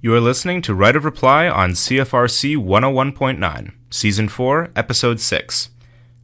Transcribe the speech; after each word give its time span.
You 0.00 0.14
are 0.14 0.20
listening 0.20 0.62
to 0.62 0.76
Right 0.76 0.94
of 0.94 1.04
Reply 1.04 1.48
on 1.48 1.70
CFRC 1.70 2.56
101.9, 2.56 3.72
Season 3.90 4.28
4, 4.28 4.70
Episode 4.76 5.18
6. 5.18 5.70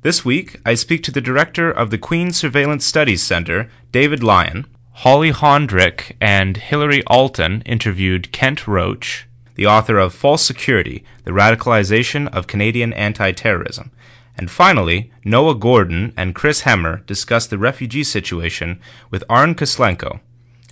This 0.02 0.24
week, 0.24 0.60
I 0.64 0.74
speak 0.74 1.02
to 1.02 1.10
the 1.10 1.20
director 1.20 1.72
of 1.72 1.90
the 1.90 1.98
Queen's 1.98 2.36
Surveillance 2.36 2.84
Studies 2.84 3.20
Center, 3.20 3.68
David 3.90 4.22
Lyon. 4.22 4.68
Holly 4.98 5.32
Hondrick 5.32 6.12
and 6.20 6.56
Hilary 6.56 7.02
Alton 7.08 7.62
interviewed 7.62 8.30
Kent 8.30 8.68
Roach, 8.68 9.26
the 9.56 9.66
author 9.66 9.98
of 9.98 10.14
False 10.14 10.46
Security 10.46 11.04
The 11.24 11.32
Radicalization 11.32 12.28
of 12.28 12.46
Canadian 12.46 12.92
Anti 12.92 13.32
Terrorism. 13.32 13.90
And 14.38 14.52
finally, 14.52 15.10
Noah 15.24 15.56
Gordon 15.56 16.14
and 16.16 16.32
Chris 16.32 16.62
Hemmer 16.62 17.04
discussed 17.06 17.50
the 17.50 17.58
refugee 17.58 18.04
situation 18.04 18.80
with 19.10 19.24
Arne 19.28 19.56
Kislenko. 19.56 20.20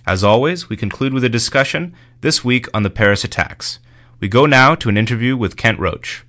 As 0.05 0.21
always, 0.21 0.67
we 0.67 0.75
conclude 0.75 1.13
with 1.13 1.23
a 1.23 1.29
discussion, 1.29 1.95
this 2.19 2.43
week 2.43 2.67
on 2.73 2.83
the 2.83 2.89
Paris 2.89 3.23
attacks. 3.23 3.79
We 4.19 4.27
go 4.27 4.45
now 4.45 4.75
to 4.75 4.89
an 4.89 4.97
interview 4.97 5.37
with 5.37 5.55
Kent 5.55 5.79
Roach. 5.79 6.25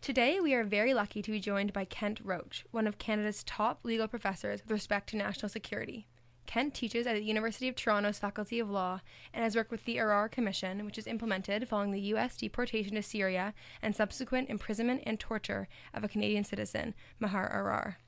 Today, 0.00 0.40
we 0.40 0.52
are 0.52 0.64
very 0.64 0.92
lucky 0.92 1.22
to 1.22 1.30
be 1.30 1.38
joined 1.38 1.72
by 1.72 1.84
Kent 1.84 2.18
Roach, 2.24 2.64
one 2.72 2.88
of 2.88 2.98
Canada's 2.98 3.44
top 3.44 3.78
legal 3.84 4.08
professors 4.08 4.62
with 4.62 4.72
respect 4.72 5.10
to 5.10 5.16
national 5.16 5.48
security. 5.48 6.08
Kent 6.46 6.74
teaches 6.74 7.06
at 7.06 7.14
the 7.14 7.22
University 7.22 7.68
of 7.68 7.76
Toronto's 7.76 8.18
Faculty 8.18 8.58
of 8.58 8.68
Law 8.68 9.00
and 9.32 9.44
has 9.44 9.54
worked 9.54 9.70
with 9.70 9.84
the 9.84 9.98
Arar 9.98 10.28
Commission, 10.28 10.84
which 10.84 10.98
is 10.98 11.06
implemented 11.06 11.68
following 11.68 11.92
the 11.92 12.00
U.S. 12.00 12.36
deportation 12.36 12.96
to 12.96 13.02
Syria 13.02 13.54
and 13.80 13.94
subsequent 13.94 14.50
imprisonment 14.50 15.04
and 15.06 15.20
torture 15.20 15.68
of 15.94 16.02
a 16.02 16.08
Canadian 16.08 16.42
citizen, 16.42 16.94
Maher 17.20 17.48
Arar. 17.48 18.01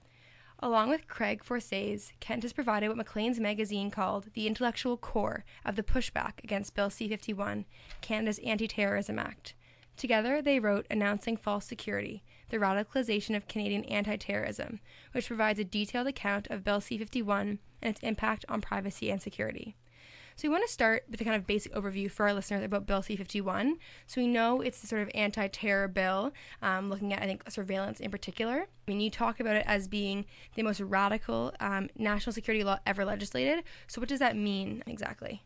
Along 0.60 0.88
with 0.88 1.08
Craig 1.08 1.42
Forcese, 1.42 2.12
Kent 2.20 2.42
has 2.42 2.52
provided 2.52 2.88
what 2.88 2.96
Maclean's 2.96 3.40
magazine 3.40 3.90
called 3.90 4.30
the 4.34 4.46
intellectual 4.46 4.96
core 4.96 5.44
of 5.64 5.76
the 5.76 5.82
pushback 5.82 6.42
against 6.42 6.74
Bill 6.74 6.90
C 6.90 7.08
51, 7.08 7.66
Canada's 8.00 8.38
Anti 8.38 8.68
Terrorism 8.68 9.18
Act. 9.18 9.54
Together, 9.96 10.42
they 10.42 10.58
wrote 10.58 10.86
Announcing 10.90 11.36
False 11.36 11.64
Security 11.64 12.22
The 12.48 12.58
Radicalization 12.58 13.36
of 13.36 13.48
Canadian 13.48 13.84
Anti 13.84 14.16
Terrorism, 14.16 14.80
which 15.12 15.28
provides 15.28 15.58
a 15.58 15.64
detailed 15.64 16.06
account 16.06 16.48
of 16.48 16.64
Bill 16.64 16.80
C 16.80 16.98
51 16.98 17.58
and 17.82 17.90
its 17.90 18.00
impact 18.02 18.44
on 18.48 18.60
privacy 18.60 19.10
and 19.10 19.20
security. 19.20 19.76
So 20.36 20.48
we 20.48 20.52
want 20.52 20.66
to 20.66 20.72
start 20.72 21.04
with 21.08 21.20
a 21.20 21.24
kind 21.24 21.36
of 21.36 21.46
basic 21.46 21.72
overview 21.74 22.10
for 22.10 22.26
our 22.26 22.34
listeners 22.34 22.64
about 22.64 22.86
Bill 22.86 23.02
C-51. 23.02 23.74
So 24.06 24.20
we 24.20 24.26
know 24.26 24.60
it's 24.60 24.80
the 24.80 24.88
sort 24.88 25.02
of 25.02 25.10
anti-terror 25.14 25.88
bill, 25.88 26.32
um, 26.60 26.90
looking 26.90 27.12
at 27.12 27.22
I 27.22 27.26
think 27.26 27.48
surveillance 27.48 28.00
in 28.00 28.10
particular. 28.10 28.62
I 28.62 28.90
mean, 28.90 29.00
you 29.00 29.10
talk 29.10 29.38
about 29.38 29.54
it 29.54 29.64
as 29.66 29.86
being 29.86 30.24
the 30.56 30.62
most 30.62 30.80
radical 30.80 31.52
um, 31.60 31.88
national 31.96 32.32
security 32.32 32.64
law 32.64 32.78
ever 32.84 33.04
legislated. 33.04 33.62
So 33.86 34.00
what 34.00 34.08
does 34.08 34.18
that 34.18 34.36
mean 34.36 34.82
exactly? 34.86 35.42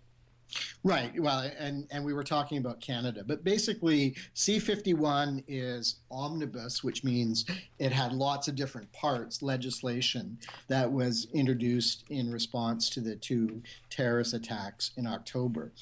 Right. 0.84 1.12
Well, 1.20 1.50
and 1.58 1.86
and 1.90 2.04
we 2.04 2.12
were 2.12 2.24
talking 2.24 2.58
about 2.58 2.80
Canada, 2.80 3.22
but 3.26 3.44
basically 3.44 4.16
C51 4.34 5.44
is 5.48 5.96
omnibus, 6.10 6.82
which 6.82 7.04
means 7.04 7.44
it 7.78 7.92
had 7.92 8.12
lots 8.12 8.48
of 8.48 8.54
different 8.54 8.90
parts, 8.92 9.42
legislation 9.42 10.38
that 10.68 10.90
was 10.90 11.26
introduced 11.34 12.04
in 12.10 12.30
response 12.30 12.88
to 12.90 13.00
the 13.00 13.16
two 13.16 13.62
terrorist 13.90 14.34
attacks 14.34 14.92
in 14.96 15.06
October. 15.06 15.72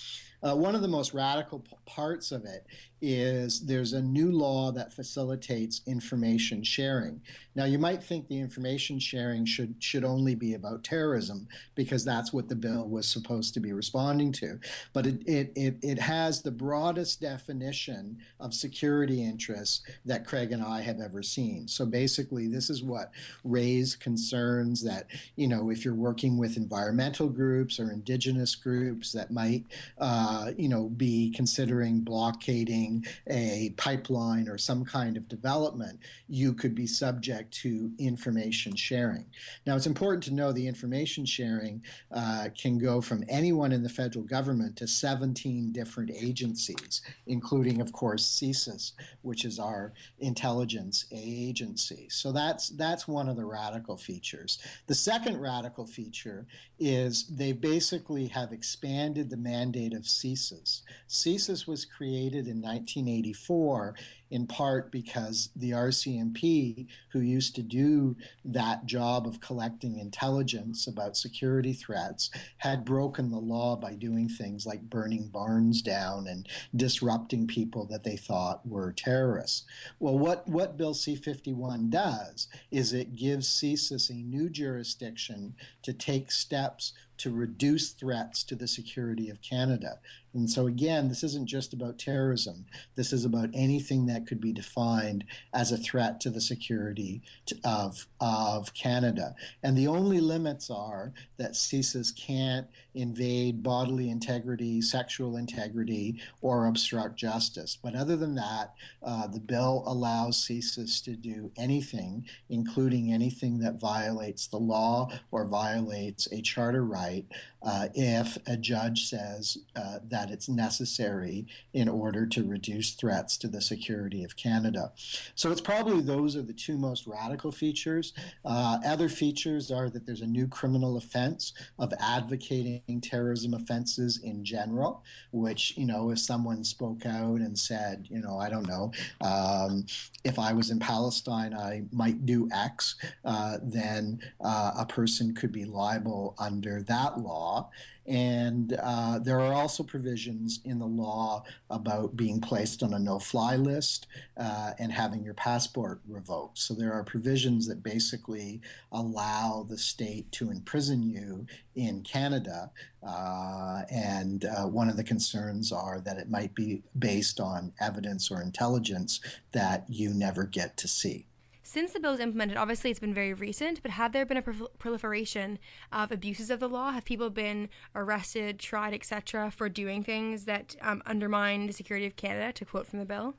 Uh, 0.47 0.55
one 0.55 0.77
of 0.77 0.83
the 0.83 0.89
most 0.89 1.13
radical 1.13 1.59
p- 1.59 1.75
parts 1.87 2.31
of 2.31 2.45
it 2.45 2.67
is 3.03 3.67
there's 3.67 3.93
a 3.93 4.01
new 4.01 4.31
law 4.31 4.71
that 4.73 4.93
facilitates 4.93 5.83
information 5.87 6.63
sharing. 6.63 7.21
Now, 7.55 7.65
you 7.65 7.79
might 7.79 8.03
think 8.03 8.29
the 8.29 8.39
information 8.39 8.99
sharing 8.99 9.45
should 9.45 9.75
should 9.81 10.05
only 10.05 10.35
be 10.35 10.55
about 10.55 10.85
terrorism 10.85 11.49
because 11.75 12.05
that's 12.05 12.33
what 12.33 12.49
the 12.49 12.55
bill 12.55 12.89
was 12.89 13.09
supposed 13.09 13.55
to 13.55 13.61
be 13.61 13.73
responding 13.73 14.33
to. 14.33 14.59
But 14.93 15.07
it 15.07 15.23
it 15.27 15.53
it, 15.57 15.77
it 15.83 15.99
has 15.99 16.43
the 16.43 16.51
broadest 16.51 17.21
definition 17.21 18.19
of 18.41 18.55
security 18.55 19.25
interests 19.25 19.83
that 20.05 20.27
Craig 20.27 20.53
and 20.53 20.63
I 20.63 20.81
have 20.81 21.01
ever 21.01 21.23
seen. 21.23 21.67
So 21.69 21.87
basically, 21.87 22.47
this 22.47 22.71
is 22.71 22.83
what 22.83 23.11
raised 23.45 24.01
concerns 24.01 24.83
that 24.85 25.07
you 25.37 25.49
know 25.49 25.71
if 25.71 25.85
you're 25.85 25.95
working 25.95 26.39
with 26.39 26.57
environmental 26.57 27.29
groups 27.29 27.81
or 27.81 27.91
indigenous 27.91 28.55
groups 28.55 29.13
that 29.13 29.31
might 29.31 29.65
uh, 29.99 30.36
you 30.57 30.69
know 30.69 30.89
be 30.89 31.33
considering 31.35 32.01
blockading 32.01 33.05
a 33.29 33.73
pipeline 33.77 34.49
or 34.49 34.59
some 34.59 34.85
kind 34.85 35.17
of 35.17 35.29
development, 35.29 35.99
you 36.29 36.53
could 36.53 36.75
be 36.75 36.87
subject 36.87 37.53
to 37.53 37.91
information 37.99 38.75
sharing. 38.75 39.27
Now, 39.67 39.77
it's 39.77 39.87
important 39.87 40.23
to 40.25 40.35
know 40.35 40.53
the 40.53 40.67
information 40.67 41.25
sharing 41.25 41.83
uh, 42.13 42.49
can 42.57 42.79
go 42.79 43.01
from 43.01 43.25
anyone 43.29 43.73
in 43.73 43.83
the 43.83 43.89
federal 43.89 44.25
government 44.25 44.77
to 44.77 44.87
17 44.87 45.73
different 45.73 46.11
agencies, 46.11 47.03
including, 47.27 47.81
of 47.81 47.93
course, 47.93 48.39
CSIS, 48.39 48.93
which 49.23 49.45
is 49.45 49.59
our 49.59 49.93
intelligence 50.19 51.07
agency. 51.13 52.09
So 52.11 52.33
that's 52.33 52.71
that's 52.71 53.09
one 53.09 53.29
of 53.29 53.37
the 53.37 53.45
radical 53.45 53.97
features. 53.97 54.59
The 54.87 54.95
second 54.95 55.41
radical 55.41 55.87
feature 55.87 56.47
is 56.79 57.27
they 57.29 57.53
basically 57.53 58.27
have 58.29 58.53
expanded 58.53 59.31
the 59.31 59.37
mandate 59.37 59.95
of 59.95 60.09
CSIS. 60.21 60.83
CSIS 61.09 61.67
was 61.67 61.85
created 61.85 62.47
in 62.49 62.63
1984 62.63 63.95
in 64.31 64.47
part 64.47 64.91
because 64.91 65.51
the 65.57 65.71
RCMP, 65.71 66.87
who 67.11 67.21
used 67.21 67.55
to 67.55 67.63
do 67.63 68.17
that 68.45 68.87
job 68.87 69.27
of 69.27 69.41
collecting 69.41 69.99
intelligence 69.99 70.87
about 70.87 71.17
security 71.17 71.73
threats, 71.73 72.31
had 72.59 72.85
broken 72.85 73.31
the 73.31 73.39
law 73.39 73.77
by 73.77 73.95
doing 73.95 74.29
things 74.29 74.67
like 74.67 74.91
burning 74.91 75.29
barns 75.29 75.81
down 75.83 76.27
and 76.27 76.49
disrupting 76.75 77.47
people 77.47 77.87
that 77.87 78.03
they 78.03 78.17
thought 78.17 78.67
were 78.67 78.93
terrorists. 78.93 79.65
Well, 80.01 80.19
what, 80.19 80.47
what 80.49 80.77
Bill 80.77 80.95
C 80.95 81.15
51 81.15 81.91
does 81.91 82.49
is 82.71 82.93
it 82.93 83.17
gives 83.17 83.49
CSIS 83.49 84.11
a 84.11 84.15
new 84.15 84.49
jurisdiction 84.49 85.55
to 85.83 85.93
take 85.93 86.31
steps 86.31 86.93
to 87.19 87.31
reduce 87.31 87.91
threats 87.91 88.43
to 88.45 88.55
the 88.55 88.69
security 88.69 89.31
of 89.31 89.41
Canada. 89.41 89.99
And 90.37 90.51
so, 90.51 90.67
again, 90.67 91.09
this 91.09 91.25
isn't 91.25 91.47
just 91.47 91.73
about 91.73 91.99
terrorism. 91.99 92.67
This 92.95 93.13
is 93.13 93.25
about 93.25 93.49
anything 93.55 94.05
that 94.07 94.27
could 94.27 94.41
be 94.41 94.53
defined 94.53 95.25
as 95.55 95.73
a 95.73 95.79
threat 95.79 96.21
to 96.21 96.31
the 96.31 96.43
security 96.43 97.23
of, 97.65 98.07
of 98.21 98.75
Canada. 98.75 99.35
And 99.63 99.77
the 99.77 99.89
only 99.89 100.21
limits 100.21 100.71
are 100.71 101.15
that 101.39 101.53
CSIS 101.53 102.15
can't 102.15 102.67
invade 102.97 103.63
bodily 103.63 104.11
integrity, 104.11 104.81
sexual 104.81 105.37
integrity, 105.37 106.21
or 106.41 106.67
obstruct 106.67 107.17
justice. 107.17 107.79
But 107.83 107.95
other 107.95 108.17
than 108.17 108.35
that, 108.37 108.75
uh, 109.03 109.27
the 109.27 109.41
bill 109.41 109.85
allows 109.87 110.45
CSIS 110.45 111.05
to 111.05 111.13
do 111.13 111.51
anything, 111.57 112.27
including 112.49 113.13
anything 113.13 113.59
that 113.61 113.81
violates 113.81 114.47
the 114.47 114.57
law 114.57 115.11
or 115.31 115.47
violates 115.47 116.27
a 116.33 116.41
charter 116.41 116.85
right, 116.85 117.25
uh, 117.63 117.89
if 117.95 118.39
a 118.47 118.57
judge 118.57 119.09
says 119.09 119.59
uh, 119.75 119.99
that 120.09 120.31
it's 120.31 120.49
necessary 120.49 121.47
in 121.75 121.89
order 121.89 122.25
to 122.27 122.45
reduce 122.45 122.93
threats 122.93 123.37
to 123.37 123.49
the 123.49 123.61
security 123.61 124.23
of 124.25 124.37
Canada. 124.37 124.93
So 125.35 125.51
it's 125.51 125.61
probably 125.61 126.01
those 126.01 126.37
are 126.37 126.43
the 126.43 126.53
two 126.53 126.79
most 126.79 127.07
radical 127.07 127.51
features. 127.51 128.13
Uh, 128.45 128.79
other 128.87 129.09
features 129.09 129.71
are 129.71 129.91
that 129.91 130.07
there's 130.07 130.21
a 130.21 130.27
new 130.27 130.47
criminal 130.47 130.97
offense 130.97 131.53
of 131.79 131.93
advocating 132.01 132.83
terrorism 133.01 133.55
offenses 133.55 134.21
in 134.23 134.45
general, 134.45 135.05
which, 135.33 135.77
you 135.77 135.87
know, 135.87 136.11
if 136.11 136.19
someone 136.19 136.65
spoke 136.65 137.05
out 137.05 137.41
and 137.41 137.59
said, 137.59 138.07
you 138.11 138.21
know, 138.21 138.39
I 138.39 138.49
don't 138.49 138.67
know, 138.67 138.93
um, 139.21 139.87
if 140.25 140.39
I 140.39 140.53
was 140.53 140.71
in 140.71 140.79
Palestine, 140.79 141.53
I 141.55 141.85
might 141.93 142.25
do 142.27 142.49
X, 142.53 142.97
uh, 143.25 143.59
then 143.63 144.21
uh, 144.41 144.73
a 144.79 144.87
person 144.87 145.35
could 145.35 145.53
be 145.53 145.65
liable 145.65 146.35
under 146.39 146.83
that 146.83 147.19
law. 147.19 147.71
And 148.07 148.79
uh, 148.83 149.19
there 149.19 149.41
are 149.41 149.53
also 149.53 149.83
provisions 149.83 150.61
in 150.65 150.79
the 150.79 150.87
law 150.87 151.45
about 151.71 152.17
being 152.17 152.41
placed 152.41 152.83
on 152.83 152.95
a 152.95 152.99
no 152.99 153.19
fly 153.19 153.57
list 153.57 154.07
uh, 154.37 154.73
and 154.79 154.93
having 154.93 155.25
your 155.25 155.35
passport 155.35 156.01
revoked. 156.09 156.59
So 156.59 156.75
there 156.75 156.93
are 156.93 157.03
provisions 157.03 157.67
that 157.69 157.83
basically 157.83 158.61
allow 158.93 159.67
the 159.69 159.79
state 159.79 160.31
to 160.33 160.51
imprison 160.51 161.03
you 161.03 161.47
in 161.75 162.03
Canada. 162.03 162.71
Uh, 163.07 163.83
and 163.91 164.45
uh, 164.45 164.67
one 164.67 164.89
of 164.89 164.97
the 164.97 165.05
concerns 165.05 165.73
are 165.73 166.01
that 166.01 166.19
it 166.19 166.31
might 166.31 166.55
be 166.55 166.83
based 166.99 167.41
on 167.41 167.73
evidence 167.81 168.31
or 168.31 168.41
intelligence 168.43 169.21
that 169.53 169.85
you 169.89 170.15
never 170.15 170.45
get 170.45 170.77
to 170.77 170.89
see. 170.89 171.27
Since 171.69 171.93
the 171.93 171.99
bill 171.99 172.13
was 172.13 172.21
implemented, 172.21 172.57
obviously 172.57 172.91
it's 172.93 173.01
been 173.01 173.13
very 173.13 173.35
recent, 173.35 173.83
but 173.83 173.91
have 173.91 174.13
there 174.13 174.25
been 174.25 174.37
a 174.37 174.43
pro- 174.43 174.69
proliferation 174.79 175.59
of 175.91 176.13
abuses 176.13 176.49
of 176.49 176.61
the 176.61 176.69
law? 176.69 176.93
Have 176.93 177.05
people 177.05 177.29
been 177.29 177.71
arrested, 177.93 178.61
tried, 178.61 178.95
etc., 178.95 179.51
for 179.51 179.69
doing 179.69 180.05
things 180.05 180.45
that 180.45 180.77
um, 180.81 181.03
undermine 181.07 181.67
the 181.67 181.73
security 181.73 182.07
of 182.07 182.15
Canada, 182.15 182.53
to 182.53 182.65
quote 182.65 182.87
from 182.87 183.01
the 183.01 183.05
bill? 183.05 183.35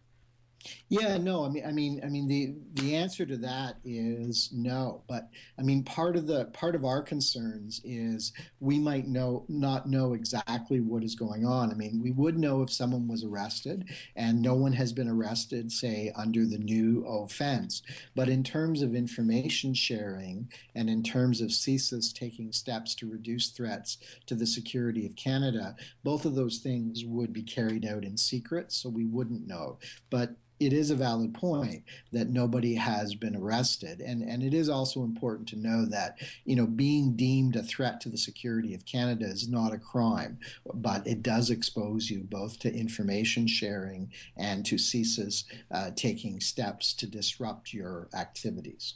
Yeah, 0.89 1.17
no, 1.17 1.45
I 1.45 1.49
mean, 1.49 1.65
I 1.65 1.71
mean, 1.71 2.01
I 2.03 2.07
mean, 2.07 2.27
the 2.27 2.55
the 2.73 2.95
answer 2.95 3.25
to 3.25 3.37
that 3.37 3.77
is 3.83 4.49
no. 4.53 5.03
But 5.07 5.29
I 5.59 5.61
mean, 5.61 5.83
part 5.83 6.15
of 6.15 6.27
the 6.27 6.45
part 6.45 6.75
of 6.75 6.85
our 6.85 7.01
concerns 7.01 7.81
is 7.83 8.33
we 8.59 8.79
might 8.79 9.07
know 9.07 9.45
not 9.47 9.87
know 9.87 10.13
exactly 10.13 10.79
what 10.79 11.03
is 11.03 11.15
going 11.15 11.45
on. 11.45 11.71
I 11.71 11.73
mean, 11.75 12.01
we 12.01 12.11
would 12.11 12.37
know 12.37 12.61
if 12.61 12.71
someone 12.71 13.07
was 13.07 13.23
arrested, 13.23 13.89
and 14.15 14.41
no 14.41 14.55
one 14.55 14.73
has 14.73 14.93
been 14.93 15.09
arrested, 15.09 15.71
say, 15.71 16.11
under 16.15 16.45
the 16.45 16.57
new 16.57 17.05
offense. 17.05 17.81
But 18.15 18.29
in 18.29 18.43
terms 18.43 18.81
of 18.81 18.95
information 18.95 19.73
sharing, 19.73 20.49
and 20.75 20.89
in 20.89 21.03
terms 21.03 21.41
of 21.41 21.49
CSIS 21.49 22.13
taking 22.13 22.51
steps 22.51 22.95
to 22.95 23.09
reduce 23.09 23.49
threats 23.49 23.97
to 24.25 24.35
the 24.35 24.47
security 24.47 25.05
of 25.05 25.15
Canada, 25.15 25.75
both 26.03 26.25
of 26.25 26.35
those 26.35 26.59
things 26.59 27.05
would 27.05 27.33
be 27.33 27.43
carried 27.43 27.85
out 27.85 28.03
in 28.03 28.17
secret, 28.17 28.71
so 28.71 28.89
we 28.89 29.05
wouldn't 29.05 29.47
know. 29.47 29.77
But 30.09 30.35
it 30.59 30.73
is 30.73 30.91
a 30.91 30.95
valid 30.95 31.33
point 31.33 31.83
that 32.11 32.29
nobody 32.29 32.75
has 32.75 33.15
been 33.15 33.35
arrested. 33.35 34.01
And 34.01 34.21
and 34.21 34.43
it 34.43 34.53
is 34.53 34.69
also 34.69 35.03
important 35.03 35.47
to 35.49 35.55
know 35.59 35.85
that 35.85 36.17
you 36.45 36.55
know 36.55 36.65
being 36.65 37.15
deemed 37.15 37.55
a 37.55 37.63
threat 37.63 38.01
to 38.01 38.09
the 38.09 38.17
security 38.17 38.73
of 38.73 38.85
Canada 38.85 39.25
is 39.25 39.47
not 39.47 39.73
a 39.73 39.77
crime 39.77 40.39
but 40.73 41.05
it 41.07 41.21
does 41.21 41.49
expose 41.49 42.09
you 42.09 42.23
both 42.23 42.59
to 42.59 42.73
information 42.73 43.47
sharing 43.47 44.11
and 44.35 44.65
to 44.65 44.75
CSIS 44.75 45.45
uh, 45.71 45.91
taking 45.95 46.39
steps 46.39 46.93
to 46.93 47.07
disrupt 47.07 47.73
your 47.73 48.07
activities 48.13 48.95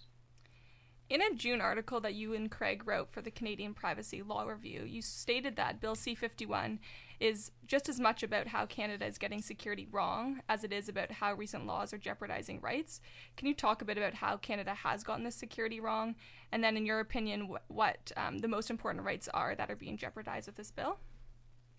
in 1.11 1.21
a 1.21 1.35
June 1.35 1.59
article 1.59 1.99
that 1.99 2.13
you 2.13 2.33
and 2.33 2.49
Craig 2.49 2.87
wrote 2.87 3.11
for 3.11 3.21
the 3.21 3.29
Canadian 3.29 3.73
Privacy 3.73 4.21
Law 4.21 4.43
Review, 4.43 4.83
you 4.87 5.01
stated 5.01 5.57
that 5.57 5.81
Bill 5.81 5.93
C 5.93 6.15
51 6.15 6.79
is 7.19 7.51
just 7.67 7.89
as 7.89 7.99
much 7.99 8.23
about 8.23 8.47
how 8.47 8.65
Canada 8.65 9.05
is 9.05 9.17
getting 9.17 9.41
security 9.41 9.89
wrong 9.91 10.39
as 10.47 10.63
it 10.63 10.71
is 10.71 10.87
about 10.87 11.11
how 11.11 11.33
recent 11.33 11.67
laws 11.67 11.91
are 11.91 11.97
jeopardizing 11.97 12.61
rights. 12.61 13.01
Can 13.35 13.49
you 13.49 13.53
talk 13.53 13.81
a 13.81 13.85
bit 13.85 13.97
about 13.97 14.13
how 14.13 14.37
Canada 14.37 14.73
has 14.73 15.03
gotten 15.03 15.25
this 15.25 15.35
security 15.35 15.81
wrong? 15.81 16.15
And 16.53 16.63
then, 16.63 16.77
in 16.77 16.85
your 16.85 17.01
opinion, 17.01 17.49
wh- 17.51 17.69
what 17.71 18.13
um, 18.15 18.39
the 18.39 18.47
most 18.47 18.69
important 18.69 19.03
rights 19.03 19.27
are 19.33 19.53
that 19.53 19.69
are 19.69 19.75
being 19.75 19.97
jeopardized 19.97 20.47
with 20.47 20.55
this 20.55 20.71
bill? 20.71 20.97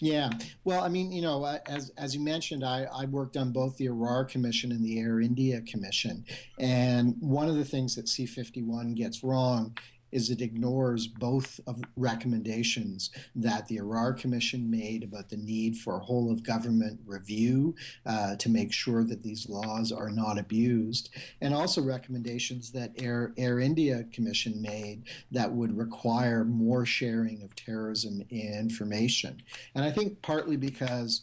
Yeah, 0.01 0.31
well, 0.65 0.83
I 0.83 0.89
mean, 0.89 1.13
you 1.13 1.23
know, 1.23 1.45
as 1.67 1.91
as 1.97 2.15
you 2.15 2.21
mentioned, 2.21 2.65
I, 2.65 2.85
I 2.93 3.05
worked 3.05 3.37
on 3.37 3.53
both 3.53 3.77
the 3.77 3.87
Arar 3.87 4.29
Commission 4.29 4.73
and 4.73 4.85
the 4.85 4.99
Air 4.99 5.21
India 5.21 5.61
Commission, 5.61 6.25
and 6.59 7.15
one 7.21 7.49
of 7.49 7.55
the 7.55 7.65
things 7.65 7.95
that 7.95 8.07
C51 8.07 8.97
gets 8.97 9.23
wrong 9.23 9.77
is 10.13 10.31
it 10.31 10.41
ignores 10.41 11.07
both 11.07 11.59
of 11.67 11.81
recommendations 11.97 13.11
that 13.35 13.67
the 13.67 13.79
Arar 13.79 14.17
Commission 14.17 14.71
made 14.71 15.03
about 15.03 15.29
the 15.29 15.37
need 15.37 15.79
for 15.79 15.97
a 15.97 16.05
whole 16.05 16.31
of 16.31 16.43
government 16.43 17.01
review 17.07 17.75
uh, 18.07 18.37
to 18.37 18.49
make 18.49 18.73
sure 18.73 19.05
that 19.05 19.23
these 19.23 19.49
laws 19.49 19.91
are 19.91 20.11
not 20.11 20.39
abused, 20.39 21.11
and 21.41 21.55
also 21.55 21.83
recommendations 21.83 22.71
that 22.73 22.93
Air, 22.97 23.33
Air 23.37 23.59
India 23.59 24.05
Commission 24.13 24.61
made 24.61 25.05
that 25.31 25.51
would 25.51 25.77
require 25.77 26.45
more 26.45 26.85
sharing 26.85 27.43
of 27.43 27.57
terrorism 27.57 28.23
information. 28.31 29.43
And 29.75 29.85
I 29.85 29.91
think 29.91 30.21
partly 30.23 30.57
because 30.57 31.23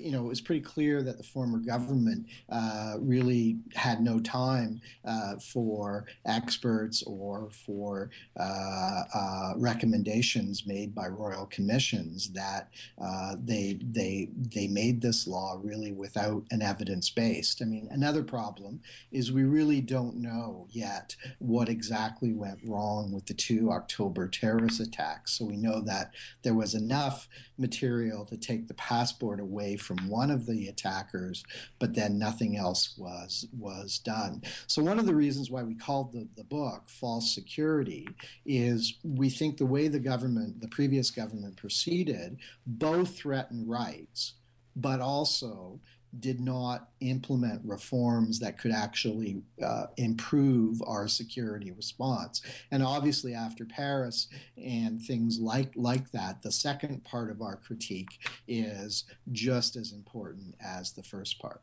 you 0.00 0.10
know, 0.10 0.24
it 0.24 0.28
was 0.28 0.40
pretty 0.40 0.60
clear 0.60 1.02
that 1.02 1.18
the 1.18 1.24
former 1.24 1.58
government 1.58 2.26
uh, 2.48 2.96
really 3.00 3.58
had 3.74 4.00
no 4.00 4.20
time 4.20 4.80
uh, 5.04 5.36
for 5.36 6.06
experts 6.26 7.02
or 7.06 7.48
for 7.50 8.10
uh, 8.38 9.02
uh 9.14 9.52
recommendations 9.56 10.66
made 10.66 10.94
by 10.94 11.06
royal 11.06 11.46
commissions. 11.46 12.30
That 12.32 12.68
uh, 13.00 13.36
they 13.42 13.78
they 13.82 14.30
they 14.54 14.66
made 14.66 15.00
this 15.00 15.26
law 15.26 15.60
really 15.62 15.92
without 15.92 16.44
an 16.50 16.62
evidence 16.62 17.10
based. 17.10 17.62
I 17.62 17.66
mean, 17.66 17.88
another 17.90 18.22
problem 18.22 18.80
is 19.12 19.32
we 19.32 19.44
really 19.44 19.80
don't 19.80 20.16
know 20.16 20.66
yet 20.70 21.16
what 21.38 21.68
exactly 21.68 22.32
went 22.32 22.58
wrong 22.64 23.12
with 23.12 23.26
the 23.26 23.34
two 23.34 23.70
October 23.70 24.28
terrorist 24.28 24.80
attacks. 24.80 25.38
So 25.38 25.44
we 25.44 25.56
know 25.56 25.80
that 25.82 26.12
there 26.42 26.54
was 26.54 26.74
enough 26.74 27.28
material 27.58 28.24
to 28.26 28.36
take 28.36 28.68
the 28.68 28.74
passport 28.74 29.40
away 29.40 29.76
from 29.76 30.08
one 30.08 30.30
of 30.30 30.46
the 30.46 30.68
attackers, 30.68 31.44
but 31.78 31.94
then 31.94 32.18
nothing 32.18 32.56
else 32.56 32.94
was 32.98 33.46
was 33.58 33.98
done. 33.98 34.42
So 34.66 34.82
one 34.82 34.98
of 34.98 35.06
the 35.06 35.14
reasons 35.14 35.50
why 35.50 35.62
we 35.62 35.74
called 35.74 36.12
the, 36.12 36.28
the 36.36 36.44
book 36.44 36.88
False 36.88 37.34
Security 37.34 38.08
is 38.44 38.98
we 39.02 39.30
think 39.30 39.56
the 39.56 39.66
way 39.66 39.88
the 39.88 40.00
government, 40.00 40.60
the 40.60 40.68
previous 40.68 41.10
government 41.10 41.56
proceeded, 41.56 42.38
both 42.66 43.16
threatened 43.16 43.68
rights, 43.68 44.34
but 44.76 45.00
also 45.00 45.80
did 46.20 46.40
not 46.40 46.88
implement 47.00 47.60
reforms 47.64 48.38
that 48.40 48.58
could 48.58 48.70
actually 48.70 49.42
uh, 49.62 49.86
improve 49.96 50.82
our 50.86 51.08
security 51.08 51.72
response. 51.72 52.42
And 52.70 52.82
obviously, 52.82 53.34
after 53.34 53.64
Paris 53.64 54.28
and 54.56 55.00
things 55.00 55.38
like 55.38 55.72
like 55.74 56.10
that, 56.12 56.42
the 56.42 56.52
second 56.52 57.04
part 57.04 57.30
of 57.30 57.42
our 57.42 57.56
critique 57.56 58.28
is 58.46 59.04
just 59.32 59.76
as 59.76 59.92
important 59.92 60.54
as 60.60 60.92
the 60.92 61.02
first 61.02 61.38
part. 61.38 61.62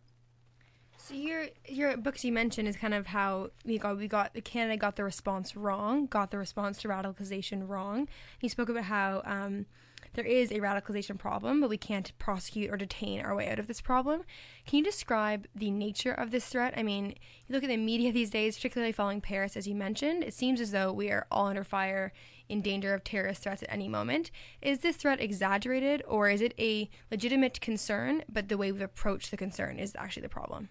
So 0.98 1.16
your 1.16 1.48
your 1.68 1.98
books 1.98 2.24
you 2.24 2.32
mentioned 2.32 2.68
is 2.68 2.76
kind 2.76 2.94
of 2.94 3.08
how 3.08 3.50
we 3.66 3.78
got 3.78 3.98
we 3.98 4.08
got 4.08 4.34
the 4.34 4.42
Canada 4.42 4.78
got 4.78 4.96
the 4.96 5.04
response 5.04 5.56
wrong, 5.56 6.06
got 6.06 6.32
the 6.32 6.38
response 6.38 6.82
to 6.82 6.88
radicalization 6.88 7.68
wrong. 7.68 8.08
You 8.42 8.50
spoke 8.50 8.70
about 8.70 8.86
how. 8.86 9.22
Um, 9.26 9.66
there 10.14 10.26
is 10.26 10.52
a 10.52 10.60
radicalization 10.60 11.18
problem, 11.18 11.62
but 11.62 11.70
we 11.70 11.78
can't 11.78 12.12
prosecute 12.18 12.72
or 12.72 12.78
detain 12.78 13.22
our 13.22 13.36
way 13.36 13.50
out 13.50 13.60
of 13.60 13.68
this 13.68 13.82
problem. 13.82 14.24
Can 14.66 14.80
you 14.80 14.84
describe 14.84 15.48
the 15.56 15.72
nature 15.72 16.12
of 16.12 16.32
this 16.32 16.46
threat? 16.48 16.74
I 16.76 16.84
mean, 16.84 17.16
you 17.48 17.54
look 17.54 17.64
at 17.64 17.70
the 17.70 17.78
media 17.78 18.12
these 18.12 18.30
days, 18.30 18.56
particularly 18.56 18.92
following 18.92 19.22
Paris, 19.22 19.56
as 19.56 19.68
you 19.68 19.76
mentioned, 19.76 20.24
it 20.24 20.34
seems 20.34 20.60
as 20.60 20.72
though 20.72 20.92
we 20.92 21.10
are 21.12 21.28
all 21.32 21.48
under 21.48 21.64
fire 21.64 22.12
in 22.50 22.62
danger 22.62 22.94
of 22.94 23.04
terrorist 23.04 23.44
threats 23.44 23.64
at 23.64 23.72
any 23.72 23.88
moment. 23.88 24.30
Is 24.62 24.80
this 24.80 24.98
threat 24.98 25.22
exaggerated, 25.22 26.04
or 26.08 26.30
is 26.30 26.42
it 26.42 26.54
a 26.60 26.90
legitimate 27.10 27.62
concern, 27.62 28.24
but 28.30 28.50
the 28.50 28.58
way 28.58 28.72
we've 28.72 28.82
approached 28.82 29.32
the 29.32 29.38
concern 29.38 29.80
is 29.80 29.96
actually 29.98 30.24
the 30.24 30.30
problem? 30.30 30.70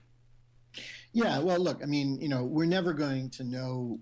Yeah, 1.12 1.38
well, 1.38 1.58
look, 1.58 1.82
I 1.82 1.86
mean, 1.86 2.20
you 2.20 2.28
know, 2.28 2.44
we're 2.44 2.66
never 2.66 2.93
going 2.93 3.31
to 3.31 3.44
know 3.44 3.98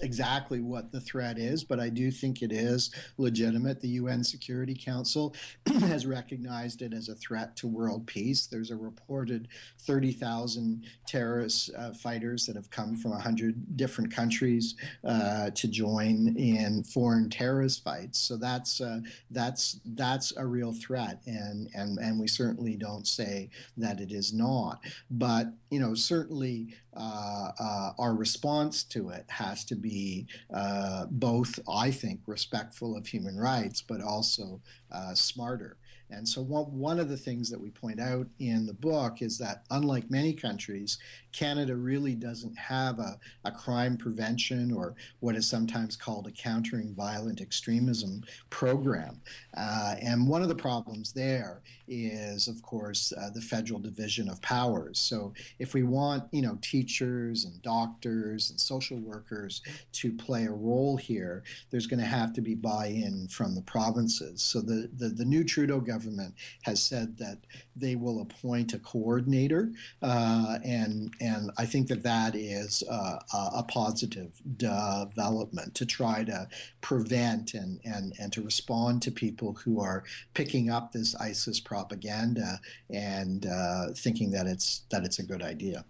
exactly 0.00 0.60
what 0.60 0.92
the 0.92 1.00
threat 1.00 1.38
is, 1.38 1.64
but 1.64 1.80
I 1.80 1.88
do 1.88 2.10
think 2.10 2.42
it 2.42 2.52
is 2.52 2.90
legitimate. 3.16 3.80
The 3.80 3.88
UN 3.88 4.24
Security 4.24 4.74
Council 4.74 5.34
has 5.80 6.06
recognized 6.06 6.82
it 6.82 6.92
as 6.92 7.08
a 7.08 7.14
threat 7.14 7.56
to 7.56 7.66
world 7.66 8.06
peace. 8.06 8.46
There's 8.46 8.70
a 8.70 8.76
reported 8.76 9.48
30,000 9.80 10.84
terrorist 11.06 11.70
uh, 11.76 11.92
fighters 11.92 12.46
that 12.46 12.56
have 12.56 12.70
come 12.70 12.96
from 12.96 13.12
100 13.12 13.76
different 13.76 14.14
countries 14.14 14.76
uh, 15.04 15.50
to 15.50 15.68
join 15.68 16.36
in 16.36 16.84
foreign 16.84 17.30
terrorist 17.30 17.82
fights. 17.84 18.18
So 18.18 18.36
that's 18.36 18.80
uh, 18.80 19.00
that's 19.30 19.80
that's 19.84 20.36
a 20.36 20.46
real 20.46 20.72
threat, 20.72 21.20
and 21.26 21.68
and 21.74 21.98
and 21.98 22.20
we 22.20 22.28
certainly 22.28 22.76
don't 22.76 23.06
say 23.06 23.50
that 23.76 24.00
it 24.00 24.12
is 24.12 24.32
not. 24.32 24.80
But 25.10 25.48
you 25.70 25.80
know, 25.80 25.94
certainly 25.94 26.74
uh, 26.98 27.52
uh, 27.58 27.92
our 27.98 28.14
response 28.14 28.82
to 28.82 29.10
it 29.10 29.24
has 29.28 29.64
to 29.66 29.76
be 29.76 30.26
uh, 30.52 31.06
both, 31.10 31.58
I 31.72 31.90
think, 31.92 32.20
respectful 32.26 32.96
of 32.96 33.06
human 33.06 33.38
rights, 33.38 33.80
but 33.80 34.00
also 34.00 34.60
uh, 34.90 35.14
smarter. 35.14 35.76
And 36.10 36.26
so, 36.26 36.42
one, 36.42 36.64
one 36.64 36.98
of 36.98 37.08
the 37.08 37.16
things 37.16 37.50
that 37.50 37.60
we 37.60 37.70
point 37.70 38.00
out 38.00 38.26
in 38.38 38.66
the 38.66 38.72
book 38.74 39.20
is 39.22 39.38
that, 39.38 39.64
unlike 39.70 40.10
many 40.10 40.32
countries, 40.32 40.98
Canada 41.38 41.76
really 41.76 42.16
doesn't 42.16 42.58
have 42.58 42.98
a, 42.98 43.16
a 43.44 43.52
crime 43.52 43.96
prevention 43.96 44.72
or 44.72 44.96
what 45.20 45.36
is 45.36 45.48
sometimes 45.48 45.94
called 45.94 46.26
a 46.26 46.32
countering 46.32 46.92
violent 46.96 47.40
extremism 47.40 48.24
program. 48.50 49.20
Uh, 49.56 49.94
and 50.02 50.26
one 50.26 50.42
of 50.42 50.48
the 50.48 50.54
problems 50.54 51.12
there 51.12 51.60
is, 51.86 52.48
of 52.48 52.60
course, 52.62 53.12
uh, 53.16 53.30
the 53.30 53.40
federal 53.40 53.78
division 53.78 54.28
of 54.28 54.42
powers. 54.42 54.98
So, 54.98 55.32
if 55.58 55.74
we 55.74 55.84
want, 55.84 56.24
you 56.32 56.42
know, 56.42 56.58
teachers 56.60 57.44
and 57.44 57.62
doctors 57.62 58.50
and 58.50 58.60
social 58.60 58.98
workers 58.98 59.62
to 59.92 60.12
play 60.12 60.46
a 60.46 60.50
role 60.50 60.96
here, 60.96 61.44
there's 61.70 61.86
going 61.86 62.00
to 62.00 62.06
have 62.06 62.32
to 62.34 62.40
be 62.40 62.54
buy-in 62.54 63.28
from 63.28 63.54
the 63.54 63.62
provinces. 63.62 64.42
So, 64.42 64.60
the, 64.60 64.90
the, 64.98 65.08
the 65.08 65.24
new 65.24 65.44
Trudeau 65.44 65.80
government 65.80 66.34
has 66.62 66.82
said 66.82 67.16
that 67.18 67.38
they 67.76 67.96
will 67.96 68.20
appoint 68.20 68.74
a 68.74 68.78
coordinator, 68.80 69.70
uh, 70.02 70.58
and 70.64 71.14
and 71.20 71.27
I 71.56 71.66
think 71.66 71.88
that 71.88 72.02
that 72.02 72.34
is 72.34 72.82
uh, 72.90 73.18
a 73.32 73.62
positive 73.62 74.40
development 74.56 75.74
to 75.74 75.86
try 75.86 76.24
to 76.24 76.48
prevent 76.80 77.54
and, 77.54 77.80
and 77.84 78.14
and 78.18 78.32
to 78.32 78.42
respond 78.42 79.02
to 79.02 79.10
people 79.10 79.54
who 79.64 79.80
are 79.80 80.04
picking 80.34 80.70
up 80.70 80.92
this 80.92 81.14
ISIS 81.16 81.60
propaganda 81.60 82.60
and 82.90 83.46
uh, 83.46 83.88
thinking 83.94 84.30
that 84.32 84.46
it's 84.46 84.82
that 84.90 85.04
it's 85.04 85.18
a 85.18 85.22
good 85.22 85.42
idea. 85.42 85.84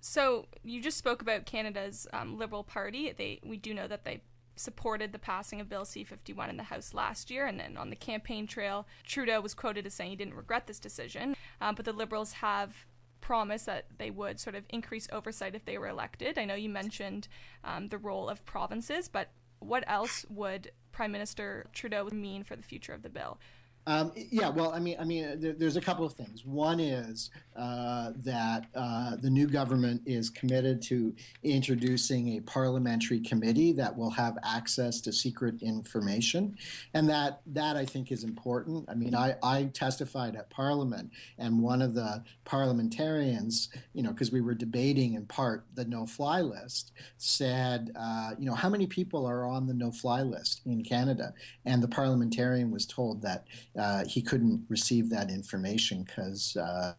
So 0.00 0.46
you 0.64 0.80
just 0.80 0.98
spoke 0.98 1.22
about 1.22 1.46
Canada's 1.46 2.06
um, 2.12 2.38
Liberal 2.38 2.64
Party. 2.64 3.12
They 3.12 3.40
we 3.44 3.56
do 3.56 3.74
know 3.74 3.86
that 3.86 4.04
they 4.04 4.22
supported 4.60 5.12
the 5.12 5.18
passing 5.18 5.60
of 5.60 5.68
Bill 5.68 5.84
C 5.84 6.04
51 6.04 6.50
in 6.50 6.56
the 6.56 6.64
House 6.64 6.92
last 6.92 7.30
year. 7.30 7.46
And 7.46 7.58
then 7.58 7.76
on 7.76 7.90
the 7.90 7.96
campaign 7.96 8.46
trail, 8.46 8.86
Trudeau 9.06 9.40
was 9.40 9.54
quoted 9.54 9.86
as 9.86 9.94
saying 9.94 10.10
he 10.10 10.16
didn't 10.16 10.34
regret 10.34 10.66
this 10.66 10.78
decision. 10.78 11.34
Um, 11.60 11.74
but 11.74 11.84
the 11.84 11.92
Liberals 11.92 12.34
have 12.34 12.86
promise 13.20 13.64
that 13.64 13.86
they 13.98 14.10
would 14.10 14.40
sort 14.40 14.56
of 14.56 14.64
increase 14.70 15.08
oversight 15.12 15.54
if 15.54 15.64
they 15.64 15.78
were 15.78 15.88
elected. 15.88 16.38
I 16.38 16.44
know 16.44 16.54
you 16.54 16.68
mentioned 16.68 17.28
um, 17.64 17.88
the 17.88 17.98
role 17.98 18.28
of 18.28 18.44
provinces, 18.44 19.08
but 19.08 19.30
what 19.58 19.84
else 19.86 20.24
would 20.28 20.72
Prime 20.92 21.12
Minister 21.12 21.66
Trudeau 21.72 22.08
mean 22.12 22.44
for 22.44 22.56
the 22.56 22.62
future 22.62 22.92
of 22.92 23.02
the 23.02 23.10
bill? 23.10 23.38
Um, 23.86 24.12
yeah, 24.14 24.50
well, 24.50 24.72
I 24.72 24.78
mean, 24.78 24.96
I 25.00 25.04
mean, 25.04 25.40
there, 25.40 25.54
there's 25.54 25.76
a 25.76 25.80
couple 25.80 26.04
of 26.04 26.12
things. 26.12 26.44
One 26.44 26.80
is 26.80 27.30
uh, 27.56 28.12
that 28.16 28.66
uh, 28.74 29.16
the 29.16 29.30
new 29.30 29.46
government 29.46 30.02
is 30.06 30.30
committed 30.30 30.82
to 30.82 31.14
introducing 31.42 32.36
a 32.36 32.40
parliamentary 32.40 33.20
committee 33.20 33.72
that 33.72 33.96
will 33.96 34.10
have 34.10 34.36
access 34.44 35.00
to 35.02 35.12
secret 35.12 35.62
information, 35.62 36.56
and 36.94 37.08
that 37.08 37.40
that 37.46 37.76
I 37.76 37.84
think 37.84 38.12
is 38.12 38.22
important. 38.22 38.84
I 38.88 38.94
mean, 38.94 39.14
I, 39.14 39.34
I 39.42 39.64
testified 39.72 40.36
at 40.36 40.50
Parliament, 40.50 41.10
and 41.38 41.60
one 41.60 41.82
of 41.82 41.94
the 41.94 42.22
parliamentarians, 42.44 43.70
you 43.94 44.02
know, 44.02 44.10
because 44.10 44.30
we 44.30 44.40
were 44.40 44.54
debating 44.54 45.14
in 45.14 45.24
part 45.26 45.64
the 45.74 45.84
no-fly 45.84 46.42
list, 46.42 46.92
said, 47.16 47.92
uh, 47.98 48.32
you 48.38 48.44
know, 48.44 48.54
how 48.54 48.68
many 48.68 48.86
people 48.86 49.26
are 49.26 49.44
on 49.46 49.66
the 49.66 49.74
no-fly 49.74 50.22
list 50.22 50.60
in 50.66 50.84
Canada, 50.84 51.32
and 51.64 51.82
the 51.82 51.88
parliamentarian 51.88 52.70
was 52.70 52.86
told 52.86 53.22
that 53.22 53.46
uh, 53.78 54.04
he 54.04 54.22
couldn't 54.22 54.64
receive 54.68 55.10
that 55.10 55.30
information 55.30 56.02
because 56.02 56.56
uh, 56.56 56.92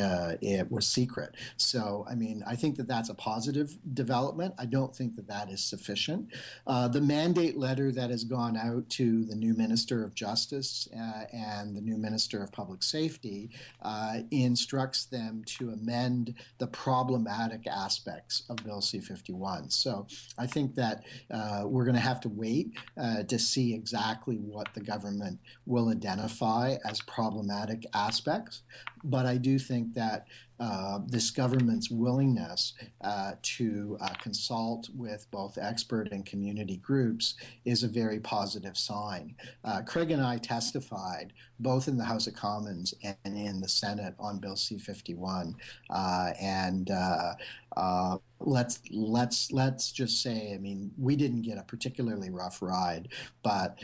uh, 0.00 0.34
it 0.40 0.70
was 0.70 0.86
secret. 0.86 1.34
So, 1.56 2.04
I 2.08 2.14
mean, 2.14 2.42
I 2.46 2.56
think 2.56 2.76
that 2.76 2.88
that's 2.88 3.08
a 3.08 3.14
positive 3.14 3.76
development. 3.94 4.54
I 4.58 4.66
don't 4.66 4.94
think 4.94 5.16
that 5.16 5.28
that 5.28 5.50
is 5.50 5.62
sufficient. 5.62 6.28
Uh, 6.66 6.88
the 6.88 7.00
mandate 7.00 7.56
letter 7.56 7.92
that 7.92 8.10
has 8.10 8.24
gone 8.24 8.56
out 8.56 8.88
to 8.90 9.24
the 9.24 9.34
new 9.34 9.54
Minister 9.54 10.04
of 10.04 10.14
Justice 10.14 10.88
uh, 10.96 11.24
and 11.32 11.76
the 11.76 11.80
new 11.80 11.96
Minister 11.96 12.42
of 12.42 12.52
Public 12.52 12.82
Safety 12.82 13.50
uh, 13.82 14.18
instructs 14.30 15.04
them 15.04 15.42
to 15.46 15.70
amend 15.70 16.34
the 16.58 16.66
problematic 16.68 17.66
aspects 17.66 18.44
of 18.48 18.56
Bill 18.64 18.80
C 18.80 19.00
51. 19.00 19.70
So, 19.70 20.06
I 20.38 20.46
think 20.46 20.74
that 20.74 21.04
uh, 21.30 21.64
we're 21.66 21.84
going 21.84 21.94
to 21.94 22.00
have 22.00 22.20
to 22.20 22.28
wait 22.28 22.72
uh, 23.00 23.22
to 23.24 23.38
see 23.38 23.74
exactly 23.74 24.36
what 24.36 24.72
the 24.74 24.80
government 24.80 25.38
will 25.66 25.88
identify 25.88 26.76
as 26.84 27.00
problematic 27.02 27.84
aspects. 27.94 28.62
But 29.04 29.26
I 29.26 29.36
do 29.36 29.58
think 29.64 29.94
that 29.94 30.26
uh, 30.60 31.00
this 31.06 31.30
government's 31.30 31.90
willingness 31.90 32.74
uh, 33.00 33.32
to 33.42 33.98
uh, 34.00 34.14
consult 34.22 34.88
with 34.94 35.26
both 35.32 35.58
expert 35.58 36.08
and 36.12 36.24
community 36.24 36.76
groups 36.76 37.34
is 37.64 37.82
a 37.82 37.88
very 37.88 38.20
positive 38.20 38.76
sign. 38.76 39.34
Uh, 39.64 39.82
Craig 39.82 40.12
and 40.12 40.22
I 40.22 40.38
testified 40.38 41.32
both 41.58 41.88
in 41.88 41.96
the 41.96 42.04
House 42.04 42.28
of 42.28 42.34
Commons 42.34 42.94
and 43.02 43.16
in 43.24 43.60
the 43.60 43.68
Senate 43.68 44.14
on 44.18 44.38
Bill 44.38 44.56
C-51, 44.56 45.54
uh, 45.90 46.30
and 46.40 46.90
uh, 46.90 48.18
let's 48.38 48.80
let's 48.92 49.50
let's 49.50 49.90
just 49.90 50.22
say, 50.22 50.52
I 50.54 50.58
mean, 50.58 50.92
we 50.96 51.16
didn't 51.16 51.42
get 51.42 51.58
a 51.58 51.62
particularly 51.62 52.30
rough 52.30 52.62
ride, 52.62 53.08
but 53.42 53.80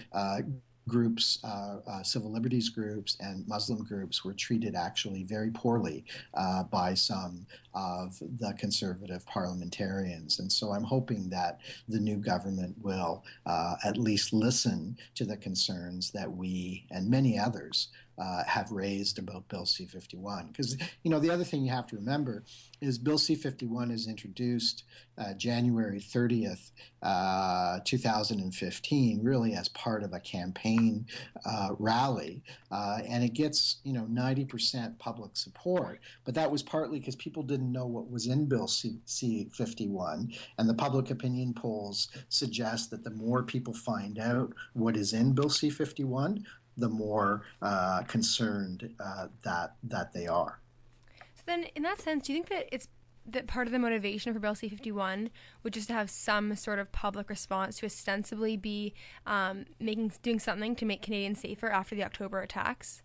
groups, 0.88 1.38
uh, 1.44 1.76
uh, 1.86 2.02
civil 2.02 2.32
liberties 2.32 2.68
groups, 2.68 3.16
and 3.20 3.46
Muslim 3.46 3.84
groups 3.84 4.24
were 4.24 4.32
treated 4.32 4.74
actually 4.74 5.22
very 5.22 5.50
poorly 5.50 6.04
uh, 6.34 6.64
by 6.64 6.94
some 6.94 7.46
of 7.74 8.18
the 8.38 8.52
conservative 8.58 9.24
parliamentarians. 9.26 10.40
And 10.40 10.50
so 10.50 10.72
I'm 10.72 10.84
hoping 10.84 11.28
that 11.30 11.60
the 11.88 12.00
new 12.00 12.16
government 12.16 12.74
will 12.82 13.24
uh, 13.46 13.76
at 13.84 13.96
least 13.96 14.32
listen 14.32 14.96
to 15.14 15.24
the 15.24 15.36
concerns 15.36 16.10
that 16.12 16.30
we 16.30 16.86
and 16.90 17.08
many 17.08 17.38
others 17.38 17.88
uh, 18.20 18.44
have 18.44 18.70
raised 18.70 19.18
about 19.18 19.48
Bill 19.48 19.64
C 19.64 19.86
51. 19.86 20.48
Because, 20.48 20.76
you 21.02 21.10
know, 21.10 21.18
the 21.18 21.30
other 21.30 21.44
thing 21.44 21.64
you 21.64 21.72
have 21.72 21.86
to 21.88 21.96
remember 21.96 22.44
is 22.80 22.98
Bill 22.98 23.18
C 23.18 23.34
51 23.34 23.90
is 23.90 24.06
introduced 24.06 24.84
uh, 25.18 25.34
January 25.34 26.00
30th, 26.00 26.70
uh, 27.02 27.80
2015, 27.84 29.22
really 29.22 29.54
as 29.54 29.68
part 29.70 30.02
of 30.02 30.12
a 30.12 30.20
campaign 30.20 31.06
uh, 31.44 31.70
rally. 31.78 32.42
Uh, 32.70 33.00
and 33.06 33.24
it 33.24 33.34
gets, 33.34 33.78
you 33.84 33.92
know, 33.92 34.06
90% 34.10 34.98
public 34.98 35.36
support. 35.36 36.00
But 36.24 36.34
that 36.34 36.50
was 36.50 36.62
partly 36.62 36.98
because 36.98 37.16
people 37.16 37.42
didn't 37.42 37.72
know 37.72 37.86
what 37.86 38.10
was 38.10 38.26
in 38.26 38.46
Bill 38.46 38.68
C, 38.68 38.98
C 39.04 39.48
51. 39.52 40.32
And 40.58 40.68
the 40.68 40.74
public 40.74 41.10
opinion 41.10 41.54
polls 41.54 42.08
suggest 42.28 42.90
that 42.90 43.04
the 43.04 43.10
more 43.10 43.42
people 43.42 43.74
find 43.74 44.18
out 44.18 44.52
what 44.74 44.96
is 44.96 45.12
in 45.12 45.32
Bill 45.32 45.50
C 45.50 45.70
51, 45.70 46.44
the 46.80 46.88
more 46.88 47.42
uh, 47.62 48.02
concerned 48.02 48.94
uh, 48.98 49.28
that 49.42 49.74
that 49.84 50.12
they 50.12 50.26
are. 50.26 50.58
So 51.36 51.42
then, 51.46 51.66
in 51.74 51.82
that 51.82 52.00
sense, 52.00 52.26
do 52.26 52.32
you 52.32 52.38
think 52.38 52.48
that 52.48 52.68
it's 52.72 52.88
that 53.26 53.46
part 53.46 53.66
of 53.66 53.72
the 53.72 53.78
motivation 53.78 54.32
for 54.32 54.40
Bill 54.40 54.54
C 54.54 54.68
fifty 54.68 54.90
one 54.90 55.30
would 55.62 55.72
just 55.72 55.88
to 55.88 55.92
have 55.94 56.10
some 56.10 56.56
sort 56.56 56.78
of 56.78 56.90
public 56.90 57.28
response 57.28 57.78
to 57.78 57.86
ostensibly 57.86 58.56
be 58.56 58.94
um, 59.26 59.66
making 59.78 60.12
doing 60.22 60.40
something 60.40 60.74
to 60.76 60.84
make 60.84 61.02
Canadians 61.02 61.40
safer 61.40 61.68
after 61.68 61.94
the 61.94 62.04
October 62.04 62.40
attacks? 62.40 63.02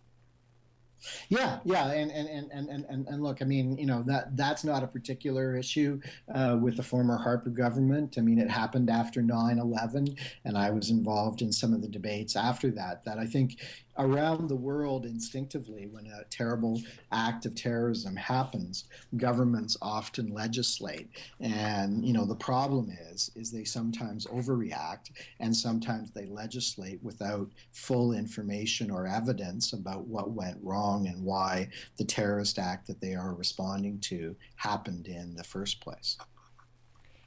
Yeah, 1.28 1.58
yeah, 1.64 1.90
and 1.90 2.10
and, 2.10 2.28
and, 2.28 2.68
and, 2.68 2.84
and, 2.88 3.06
and 3.06 3.22
look, 3.22 3.42
I 3.42 3.44
mean, 3.44 3.76
you 3.76 3.86
know 3.86 4.02
that 4.06 4.36
that's 4.36 4.64
not 4.64 4.82
a 4.82 4.86
particular 4.86 5.56
issue 5.56 6.00
uh, 6.34 6.58
with 6.60 6.76
the 6.76 6.82
former 6.82 7.16
Harper 7.16 7.50
government. 7.50 8.16
I 8.18 8.22
mean, 8.22 8.38
it 8.38 8.50
happened 8.50 8.90
after 8.90 9.22
9/11, 9.22 10.18
and 10.44 10.58
I 10.58 10.70
was 10.70 10.90
involved 10.90 11.42
in 11.42 11.52
some 11.52 11.72
of 11.72 11.82
the 11.82 11.88
debates 11.88 12.36
after 12.36 12.70
that. 12.72 13.04
That 13.04 13.18
I 13.18 13.26
think 13.26 13.60
around 13.98 14.48
the 14.48 14.56
world 14.56 15.06
instinctively 15.06 15.88
when 15.90 16.06
a 16.06 16.24
terrible 16.24 16.80
act 17.12 17.46
of 17.46 17.54
terrorism 17.54 18.16
happens 18.16 18.84
governments 19.16 19.76
often 19.80 20.32
legislate. 20.32 21.08
And 21.40 22.04
you 22.04 22.12
know 22.12 22.24
the 22.24 22.34
problem 22.34 22.90
is 23.10 23.30
is 23.34 23.50
they 23.50 23.64
sometimes 23.64 24.26
overreact 24.26 25.10
and 25.40 25.54
sometimes 25.54 26.10
they 26.10 26.26
legislate 26.26 27.02
without 27.02 27.48
full 27.72 28.12
information 28.12 28.90
or 28.90 29.06
evidence 29.06 29.72
about 29.72 30.06
what 30.06 30.30
went 30.30 30.58
wrong 30.62 31.06
and 31.06 31.22
why 31.24 31.68
the 31.96 32.04
terrorist 32.04 32.58
act 32.58 32.86
that 32.86 33.00
they 33.00 33.14
are 33.14 33.34
responding 33.34 33.98
to 34.00 34.36
happened 34.56 35.06
in 35.06 35.34
the 35.34 35.44
first 35.44 35.80
place 35.80 36.16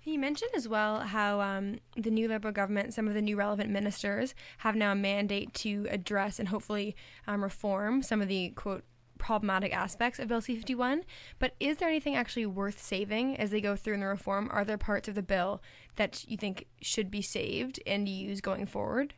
you 0.10 0.20
mentioned 0.20 0.51
as 0.56 0.68
well 0.68 1.00
how 1.00 1.42
um, 1.42 1.80
the 1.96 2.12
new 2.12 2.28
Liberal 2.28 2.54
government, 2.54 2.94
some 2.94 3.08
of 3.08 3.13
the 3.13 3.22
new 3.22 3.36
relevant 3.36 3.70
ministers, 3.70 4.36
have 4.60 4.75
now 4.75 4.92
a 4.92 4.96
mandate 4.96 5.54
to 5.56 5.88
address 5.89 6.39
and 6.39 6.50
hopefully 6.50 6.96
um, 7.28 7.44
reform 7.44 8.01
some 8.01 8.22
of 8.22 8.28
the 8.28 8.50
quote 8.50 8.84
problematic 9.18 9.74
aspects 9.75 10.18
of 10.18 10.28
Bill 10.28 10.42
C 10.42 10.56
51. 10.56 11.04
But 11.38 11.54
is 11.60 11.78
there 11.78 11.89
anything 11.89 12.16
actually 12.16 12.46
worth 12.46 12.82
saving 12.82 13.38
as 13.38 13.51
they 13.51 13.62
go 13.62 13.75
through 13.75 13.96
in 13.96 14.00
the 14.00 14.08
reform? 14.08 14.50
Are 14.51 14.66
there 14.66 14.78
parts 14.78 15.08
of 15.08 15.16
the 15.16 15.22
bill 15.22 15.62
that 15.98 16.25
you 16.28 16.38
think 16.38 16.66
should 16.82 17.12
be 17.12 17.22
saved 17.22 17.80
and 17.86 18.10
used 18.10 18.42
going 18.42 18.66
forward? 18.66 19.13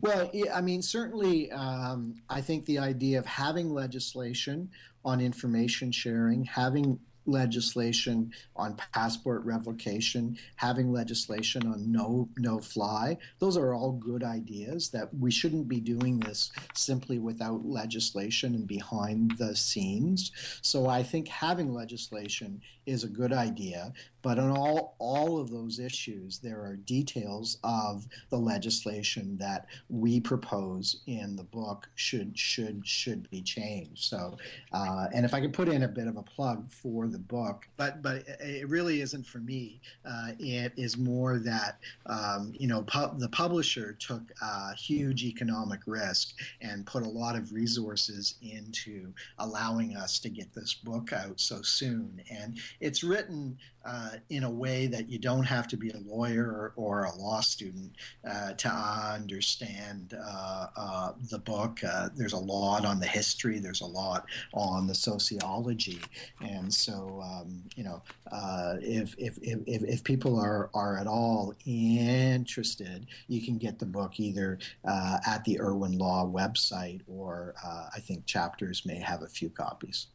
Well, 0.00 0.30
I 0.54 0.60
mean, 0.60 0.82
certainly, 0.82 1.50
um, 1.50 2.14
I 2.28 2.40
think 2.40 2.64
the 2.64 2.78
idea 2.78 3.18
of 3.18 3.26
having 3.26 3.70
legislation 3.70 4.70
on 5.04 5.20
information 5.20 5.90
sharing, 5.90 6.44
having 6.44 6.98
legislation 7.30 8.32
on 8.56 8.76
passport 8.92 9.44
revocation, 9.44 10.36
having 10.56 10.92
legislation 10.92 11.66
on 11.66 11.90
no 11.90 12.28
no 12.36 12.58
fly. 12.58 13.16
Those 13.38 13.56
are 13.56 13.74
all 13.74 13.92
good 13.92 14.22
ideas 14.22 14.90
that 14.90 15.08
we 15.18 15.30
shouldn't 15.30 15.68
be 15.68 15.80
doing 15.80 16.18
this 16.18 16.50
simply 16.74 17.18
without 17.18 17.64
legislation 17.64 18.54
and 18.54 18.66
behind 18.66 19.32
the 19.38 19.54
scenes. 19.56 20.32
So 20.62 20.86
I 20.86 21.02
think 21.02 21.28
having 21.28 21.72
legislation 21.72 22.60
is 22.86 23.04
a 23.04 23.08
good 23.08 23.32
idea, 23.32 23.92
but 24.22 24.38
on 24.38 24.50
all 24.50 24.96
all 24.98 25.38
of 25.38 25.50
those 25.50 25.78
issues 25.78 26.38
there 26.38 26.60
are 26.60 26.76
details 26.76 27.58
of 27.62 28.06
the 28.30 28.36
legislation 28.36 29.36
that 29.38 29.66
we 29.88 30.20
propose 30.20 31.02
in 31.06 31.36
the 31.36 31.44
book 31.44 31.88
should 31.94 32.36
should 32.36 32.86
should 32.86 33.30
be 33.30 33.42
changed. 33.42 34.04
So 34.04 34.36
uh, 34.72 35.06
and 35.14 35.24
if 35.24 35.34
I 35.34 35.40
could 35.40 35.52
put 35.52 35.68
in 35.68 35.84
a 35.84 35.88
bit 35.88 36.06
of 36.06 36.16
a 36.16 36.22
plug 36.22 36.70
for 36.72 37.06
the 37.06 37.18
book, 37.20 37.66
but 37.76 38.02
but 38.02 38.26
it 38.40 38.68
really 38.68 39.00
isn't 39.00 39.26
for 39.26 39.38
me. 39.38 39.80
Uh, 40.04 40.32
it 40.38 40.72
is 40.76 40.96
more 40.96 41.38
that 41.38 41.78
um, 42.06 42.52
you 42.58 42.66
know 42.66 42.82
pu- 42.82 43.18
the 43.18 43.28
publisher 43.28 43.96
took 43.98 44.22
a 44.42 44.74
huge 44.74 45.24
economic 45.24 45.80
risk 45.86 46.34
and 46.60 46.86
put 46.86 47.02
a 47.02 47.08
lot 47.08 47.36
of 47.36 47.52
resources 47.52 48.34
into 48.42 49.12
allowing 49.38 49.96
us 49.96 50.18
to 50.20 50.28
get 50.28 50.52
this 50.54 50.74
book 50.74 51.12
out 51.12 51.40
so 51.40 51.62
soon. 51.62 52.22
And 52.30 52.58
it's 52.80 53.02
written 53.02 53.58
uh, 53.84 54.10
in 54.28 54.44
a 54.44 54.50
way 54.50 54.86
that 54.86 55.08
you 55.08 55.18
don't 55.18 55.44
have 55.44 55.66
to 55.68 55.76
be 55.76 55.90
a 55.90 55.98
lawyer 55.98 56.44
or, 56.44 56.72
or 56.76 57.04
a 57.04 57.14
law 57.16 57.40
student 57.40 57.92
uh, 58.28 58.52
to 58.52 58.68
understand 58.68 60.16
uh, 60.22 60.66
uh 60.76 61.12
the 61.30 61.38
book. 61.38 61.80
Uh, 61.84 62.08
there's 62.14 62.32
a 62.32 62.38
lot 62.38 62.84
on 62.84 63.00
the 63.00 63.06
history, 63.06 63.58
there's 63.58 63.80
a 63.80 63.86
lot 63.86 64.26
on 64.52 64.86
the 64.86 64.94
sociology. 64.94 66.00
And 66.40 66.72
so, 66.72 67.22
um, 67.24 67.62
you 67.76 67.84
know, 67.84 68.02
uh, 68.30 68.76
if, 68.80 69.14
if, 69.18 69.38
if, 69.42 69.60
if, 69.66 70.04
people 70.04 70.38
are, 70.38 70.70
are 70.74 70.98
at 70.98 71.06
all 71.06 71.54
interested, 71.66 73.06
you 73.28 73.42
can 73.42 73.58
get 73.58 73.78
the 73.78 73.86
book 73.86 74.18
either 74.18 74.58
at 74.84 75.44
the 75.44 75.60
Irwin 75.60 75.98
Law 75.98 76.26
website 76.26 77.00
or 77.06 77.54
I 77.64 78.00
think 78.00 78.26
Chapters 78.26 78.84
may 78.84 78.98
have 78.98 79.22
a 79.22 79.26
few 79.26 79.50
copies. 79.50 80.08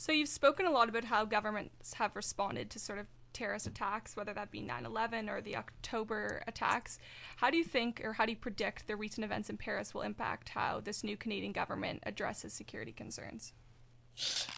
So 0.00 0.12
you've 0.12 0.30
spoken 0.30 0.64
a 0.64 0.70
lot 0.70 0.88
about 0.88 1.04
how 1.04 1.26
governments 1.26 1.92
have 1.92 2.16
responded 2.16 2.70
to 2.70 2.78
sort 2.78 2.98
of 2.98 3.06
terrorist 3.34 3.66
attacks, 3.66 4.16
whether 4.16 4.32
that 4.32 4.50
be 4.50 4.62
9 4.62 4.86
11 4.86 5.28
or 5.28 5.42
the 5.42 5.56
October 5.58 6.42
attacks. 6.46 6.98
How 7.36 7.50
do 7.50 7.58
you 7.58 7.64
think 7.64 8.00
or 8.02 8.14
how 8.14 8.24
do 8.24 8.32
you 8.32 8.38
predict 8.38 8.86
the 8.86 8.96
recent 8.96 9.26
events 9.26 9.50
in 9.50 9.58
Paris 9.58 9.92
will 9.92 10.00
impact 10.00 10.48
how 10.48 10.80
this 10.80 11.04
new 11.04 11.18
Canadian 11.18 11.52
government 11.52 12.02
addresses 12.04 12.54
security 12.54 12.92
concerns? 12.92 13.52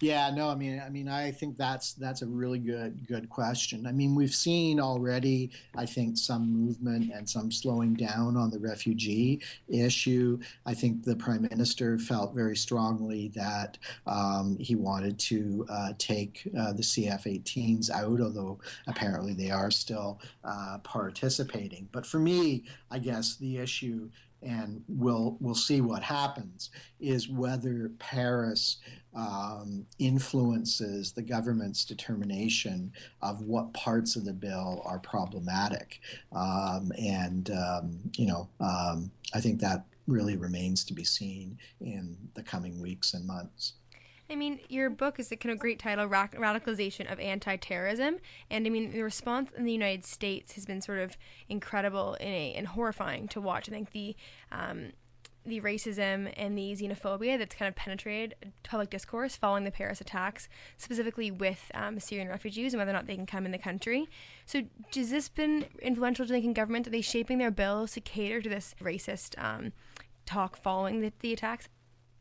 Yeah, 0.00 0.30
no, 0.34 0.48
I 0.48 0.56
mean, 0.56 0.82
I 0.84 0.88
mean, 0.88 1.08
I 1.08 1.30
think 1.30 1.56
that's 1.56 1.92
that's 1.94 2.22
a 2.22 2.26
really 2.26 2.58
good 2.58 3.06
good 3.06 3.28
question. 3.30 3.86
I 3.86 3.92
mean, 3.92 4.14
we've 4.14 4.34
seen 4.34 4.80
already, 4.80 5.50
I 5.76 5.86
think, 5.86 6.18
some 6.18 6.52
movement 6.52 7.12
and 7.12 7.28
some 7.28 7.52
slowing 7.52 7.94
down 7.94 8.36
on 8.36 8.50
the 8.50 8.58
refugee 8.58 9.40
issue. 9.68 10.40
I 10.66 10.74
think 10.74 11.04
the 11.04 11.14
prime 11.14 11.42
minister 11.42 11.98
felt 11.98 12.34
very 12.34 12.56
strongly 12.56 13.28
that 13.34 13.78
um, 14.06 14.56
he 14.58 14.74
wanted 14.74 15.18
to 15.20 15.66
uh, 15.68 15.92
take 15.98 16.48
uh, 16.58 16.72
the 16.72 16.82
CF-18s 16.82 17.90
out, 17.90 18.20
although 18.20 18.58
apparently 18.88 19.34
they 19.34 19.50
are 19.50 19.70
still 19.70 20.20
uh, 20.44 20.78
participating. 20.82 21.88
But 21.92 22.06
for 22.06 22.18
me, 22.18 22.64
I 22.90 22.98
guess 22.98 23.36
the 23.36 23.58
issue 23.58 24.10
and 24.42 24.82
we'll 24.88 25.36
we'll 25.40 25.54
see 25.54 25.80
what 25.80 26.02
happens 26.02 26.70
is 27.00 27.28
whether 27.28 27.90
Paris 27.98 28.78
um, 29.14 29.86
influences 29.98 31.12
the 31.12 31.22
government's 31.22 31.84
determination 31.84 32.92
of 33.20 33.42
what 33.42 33.72
parts 33.74 34.16
of 34.16 34.24
the 34.24 34.32
bill 34.32 34.82
are 34.84 34.98
problematic, 34.98 36.00
um, 36.32 36.92
and 36.98 37.50
um, 37.50 37.98
you 38.16 38.26
know 38.26 38.48
um, 38.60 39.10
I 39.34 39.40
think 39.40 39.60
that 39.60 39.84
really 40.06 40.36
remains 40.36 40.84
to 40.84 40.94
be 40.94 41.04
seen 41.04 41.58
in 41.80 42.16
the 42.34 42.42
coming 42.42 42.80
weeks 42.80 43.14
and 43.14 43.26
months. 43.26 43.74
I 44.30 44.34
mean, 44.34 44.60
your 44.68 44.88
book 44.88 45.20
is 45.20 45.30
a 45.30 45.36
kind 45.36 45.52
of 45.52 45.58
great 45.58 45.78
title, 45.78 46.08
Radicalization 46.08 47.12
of 47.12 47.20
Anti-Terrorism, 47.20 48.16
and 48.50 48.66
I 48.66 48.70
mean, 48.70 48.90
the 48.92 49.02
response 49.02 49.50
in 49.56 49.64
the 49.64 49.72
United 49.72 50.06
States 50.06 50.54
has 50.54 50.64
been 50.64 50.80
sort 50.80 51.00
of 51.00 51.18
incredible 51.50 52.16
and, 52.18 52.56
and 52.56 52.66
horrifying 52.68 53.28
to 53.28 53.42
watch. 53.42 53.68
I 53.68 53.72
think 53.72 53.90
the 53.90 54.16
um, 54.50 54.92
the 55.44 55.60
racism 55.60 56.32
and 56.36 56.56
the 56.56 56.72
xenophobia 56.72 57.38
that's 57.38 57.54
kind 57.54 57.68
of 57.68 57.74
penetrated 57.74 58.34
public 58.62 58.90
discourse 58.90 59.36
following 59.36 59.64
the 59.64 59.70
Paris 59.70 60.00
attacks, 60.00 60.48
specifically 60.76 61.30
with 61.30 61.70
um, 61.74 61.98
Syrian 61.98 62.28
refugees 62.28 62.72
and 62.72 62.80
whether 62.80 62.90
or 62.90 62.94
not 62.94 63.06
they 63.06 63.16
can 63.16 63.26
come 63.26 63.44
in 63.44 63.52
the 63.52 63.58
country. 63.58 64.08
So, 64.46 64.62
has 64.94 65.10
this 65.10 65.28
been 65.28 65.66
influential 65.80 66.26
to 66.26 66.32
Lincoln 66.32 66.52
government? 66.52 66.86
Are 66.86 66.90
they 66.90 67.00
shaping 67.00 67.38
their 67.38 67.50
bills 67.50 67.92
to 67.92 68.00
cater 68.00 68.40
to 68.40 68.48
this 68.48 68.74
racist 68.80 69.34
um, 69.42 69.72
talk 70.26 70.56
following 70.56 71.00
the, 71.00 71.12
the 71.20 71.32
attacks? 71.32 71.68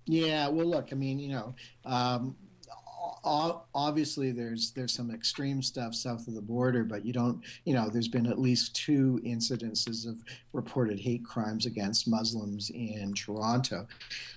Yeah, 0.05 0.47
well, 0.47 0.65
look, 0.65 0.89
I 0.91 0.95
mean, 0.95 1.19
you 1.19 1.29
know, 1.29 1.55
um, 1.85 2.35
obviously 3.23 4.31
there's 4.31 4.71
there's 4.71 4.93
some 4.93 5.11
extreme 5.11 5.61
stuff 5.61 5.93
south 5.93 6.27
of 6.27 6.33
the 6.33 6.41
border, 6.41 6.83
but 6.83 7.05
you 7.05 7.13
don't, 7.13 7.41
you 7.65 7.73
know, 7.73 7.89
there's 7.89 8.07
been 8.07 8.27
at 8.27 8.39
least 8.39 8.75
two 8.75 9.19
incidences 9.25 10.07
of 10.07 10.23
reported 10.53 10.99
hate 10.99 11.23
crimes 11.23 11.65
against 11.65 12.07
Muslims 12.07 12.69
in 12.71 13.13
Toronto. 13.13 13.87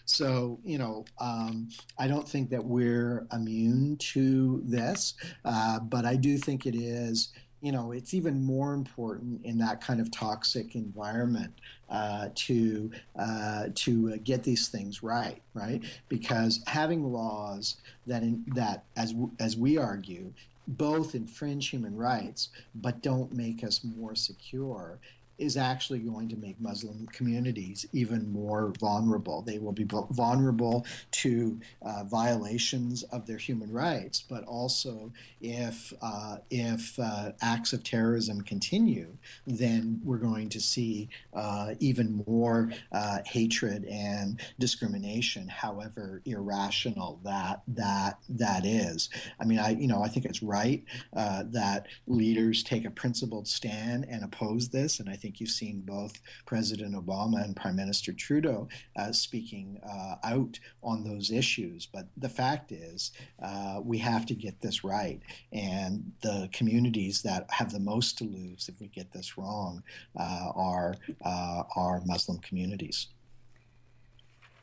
So, 0.05 0.59
you 0.65 0.79
know, 0.79 1.05
um, 1.19 1.69
I 1.99 2.07
don't 2.07 2.29
think 2.29 2.51
that 2.51 2.65
we're 2.65 3.27
immune 3.33 3.97
to 4.13 4.63
this, 4.65 5.15
uh, 5.45 5.81
but 5.81 6.05
I 6.05 6.17
do 6.17 6.37
think 6.37 6.67
it 6.67 6.75
is 6.75 7.33
you 7.65 7.73
know, 7.73 7.93
it's 7.93 8.13
even 8.13 8.45
more 8.45 8.75
important 8.75 9.43
in 9.43 9.57
that 9.57 9.81
kind 9.81 9.99
of 9.99 10.11
toxic 10.11 10.75
environment 10.75 11.51
uh, 11.89 12.29
to 12.35 12.91
uh, 13.19 13.69
to 13.75 14.19
get 14.19 14.43
these 14.43 14.69
things 14.69 15.03
right, 15.03 15.41
right? 15.55 15.83
Because 16.11 16.63
having 16.67 17.11
laws 17.11 17.77
that 18.07 18.23
in, 18.23 18.45
that 18.55 18.85
as 18.99 19.15
as 19.41 19.57
we 19.57 19.79
argue 19.79 20.31
both 20.69 21.15
infringe 21.15 21.71
human 21.71 21.97
rights 21.97 22.51
but 22.75 23.03
don't 23.03 23.33
make 23.33 23.65
us 23.65 23.83
more 23.83 24.15
secure 24.15 24.99
is 25.39 25.57
actually 25.57 25.99
going 25.99 26.29
to 26.29 26.37
make 26.37 26.61
Muslim 26.61 27.07
communities 27.09 27.87
even 27.93 28.31
more 28.33 28.73
vulnerable. 28.81 29.43
They 29.43 29.59
will 29.59 29.73
be 29.73 29.87
vulnerable 30.11 30.87
to 31.13 31.59
uh, 31.83 32.05
violations 32.05 33.03
of 33.05 33.27
their 33.27 33.39
human 33.39 33.73
rights, 33.73 34.23
but 34.29 34.45
also 34.45 35.13
if 35.41 35.93
uh, 36.01 36.37
if 36.51 36.99
uh, 36.99 37.33
acts 37.43 37.73
of 37.73 37.83
terrorism 37.85 38.41
continue, 38.43 39.09
then 39.47 40.01
we're 40.05 40.19
going 40.19 40.49
to 40.51 40.61
see 40.61 41.09
uh, 41.35 41.75
even 41.81 42.25
more 42.27 42.71
uh, 42.93 43.19
hatred 43.27 43.85
and 43.85 44.41
discrimination, 44.59 45.49
however 45.49 46.23
irrational 46.25 47.21
that 47.25 47.63
that 47.69 48.19
that 48.29 48.65
is. 48.65 49.11
I 49.41 49.45
mean, 49.45 49.59
I 49.59 49.71
you 49.71 49.87
know 49.87 50.03
I 50.03 50.09
think 50.09 50.27
it's 50.27 50.43
right 50.43 50.83
uh, 51.15 51.45
that 51.49 51.87
leaders 52.07 52.63
take 52.63 52.85
a 52.85 52.91
principled 52.91 53.47
stand 53.49 54.07
and 54.09 54.25
oppose 54.25 54.69
this, 54.69 55.01
and 55.01 55.09
I 55.09 55.17
think 55.25 55.41
you've 55.41 55.49
seen 55.49 55.81
both 55.81 56.21
President 56.45 56.95
Obama 56.95 57.43
and 57.43 57.57
Prime 57.57 57.77
Minister 57.77 58.13
Trudeau 58.13 58.69
uh, 58.97 59.11
speaking 59.11 59.81
uh, 59.83 60.17
out 60.23 60.61
on 60.83 61.03
those 61.03 61.31
issues. 61.31 61.87
But 61.87 62.09
the 62.19 62.29
fact 62.29 62.73
is, 62.73 63.13
uh, 63.43 63.81
we 63.83 63.97
have 63.99 64.27
to 64.27 64.35
get 64.35 64.61
this 64.61 64.85
right. 64.85 65.23
And 65.51 66.13
the 66.21 66.51
communities 66.53 67.23
that 67.23 67.47
have 67.49 67.73
the 67.73 67.81
most 67.81 68.19
to 68.19 68.25
lose 68.25 68.69
if 68.69 68.79
we 68.81 68.89
get 68.89 69.13
this 69.13 69.39
wrong 69.39 69.83
uh, 70.21 70.51
are, 70.55 70.95
uh, 71.25 71.63
are 71.75 72.03
Muslim 72.05 72.39
communities. 72.41 73.07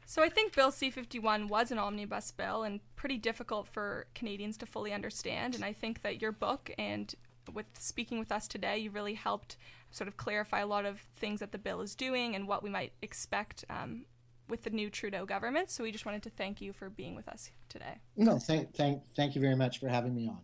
So 0.05 0.21
I 0.21 0.29
think 0.29 0.55
Bill 0.55 0.71
C 0.71 0.91
51 0.91 1.47
was 1.47 1.71
an 1.71 1.79
omnibus 1.79 2.29
bill 2.31 2.63
and 2.63 2.81
pretty 2.95 3.17
difficult 3.17 3.67
for 3.67 4.05
Canadians 4.13 4.57
to 4.57 4.67
fully 4.67 4.93
understand. 4.93 5.55
And 5.55 5.65
I 5.65 5.73
think 5.73 6.03
that 6.03 6.21
your 6.21 6.33
book 6.33 6.69
and 6.77 7.15
with 7.53 7.65
speaking 7.79 8.19
with 8.19 8.31
us 8.31 8.47
today, 8.47 8.77
you 8.77 8.91
really 8.91 9.13
helped 9.13 9.57
sort 9.91 10.07
of 10.07 10.17
clarify 10.17 10.59
a 10.59 10.67
lot 10.67 10.85
of 10.85 10.99
things 11.17 11.39
that 11.41 11.51
the 11.51 11.57
bill 11.57 11.81
is 11.81 11.95
doing 11.95 12.35
and 12.35 12.47
what 12.47 12.63
we 12.63 12.69
might 12.69 12.93
expect 13.01 13.63
um, 13.69 14.05
with 14.49 14.63
the 14.63 14.69
new 14.69 14.89
Trudeau 14.89 15.25
government. 15.25 15.69
So 15.69 15.83
we 15.83 15.91
just 15.91 16.05
wanted 16.05 16.23
to 16.23 16.29
thank 16.29 16.61
you 16.61 16.73
for 16.73 16.89
being 16.89 17.15
with 17.15 17.27
us 17.27 17.51
today. 17.69 17.99
No, 18.15 18.39
thank 18.39 18.73
thank 18.73 19.03
thank 19.15 19.35
you 19.35 19.41
very 19.41 19.55
much 19.55 19.79
for 19.79 19.87
having 19.87 20.15
me 20.15 20.27
on. 20.27 20.39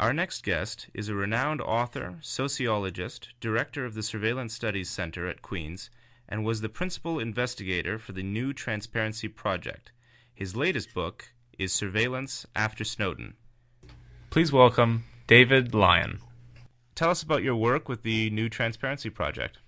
Our 0.00 0.12
next 0.12 0.44
guest 0.44 0.86
is 0.94 1.08
a 1.08 1.14
renowned 1.14 1.60
author, 1.60 2.18
sociologist, 2.20 3.30
director 3.40 3.84
of 3.84 3.94
the 3.94 4.02
Surveillance 4.04 4.54
Studies 4.54 4.88
Center 4.88 5.26
at 5.26 5.42
Queen's, 5.42 5.90
and 6.28 6.44
was 6.44 6.60
the 6.60 6.68
principal 6.68 7.18
investigator 7.18 7.98
for 7.98 8.12
the 8.12 8.22
new 8.22 8.52
Transparency 8.52 9.26
Project. 9.26 9.90
His 10.32 10.54
latest 10.54 10.94
book 10.94 11.32
is 11.58 11.72
Surveillance 11.72 12.46
After 12.54 12.84
Snowden. 12.84 13.34
Please 14.30 14.52
welcome 14.52 15.02
David 15.28 15.74
Lyon. 15.74 16.20
Tell 16.94 17.10
us 17.10 17.22
about 17.22 17.42
your 17.42 17.54
work 17.54 17.86
with 17.86 18.02
the 18.02 18.30
New 18.30 18.48
Transparency 18.48 19.10
Project. 19.10 19.58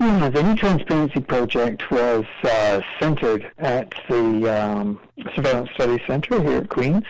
Yeah, 0.00 0.30
the 0.30 0.42
New 0.42 0.56
Transparency 0.56 1.20
Project 1.20 1.90
was 1.90 2.24
uh, 2.44 2.80
centered 2.98 3.52
at 3.58 3.94
the 4.08 4.48
um, 4.48 4.98
Surveillance 5.36 5.68
Studies 5.74 6.00
Center 6.06 6.42
here 6.42 6.58
at 6.58 6.70
Queen's, 6.70 7.04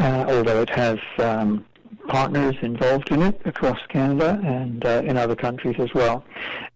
uh, 0.00 0.24
although 0.28 0.62
it 0.62 0.70
has 0.70 0.98
um, 1.18 1.66
partners 2.12 2.54
involved 2.60 3.10
in 3.10 3.22
it 3.22 3.40
across 3.46 3.78
Canada 3.88 4.38
and 4.44 4.84
uh, 4.84 5.00
in 5.02 5.16
other 5.16 5.34
countries 5.34 5.76
as 5.78 5.94
well. 5.94 6.22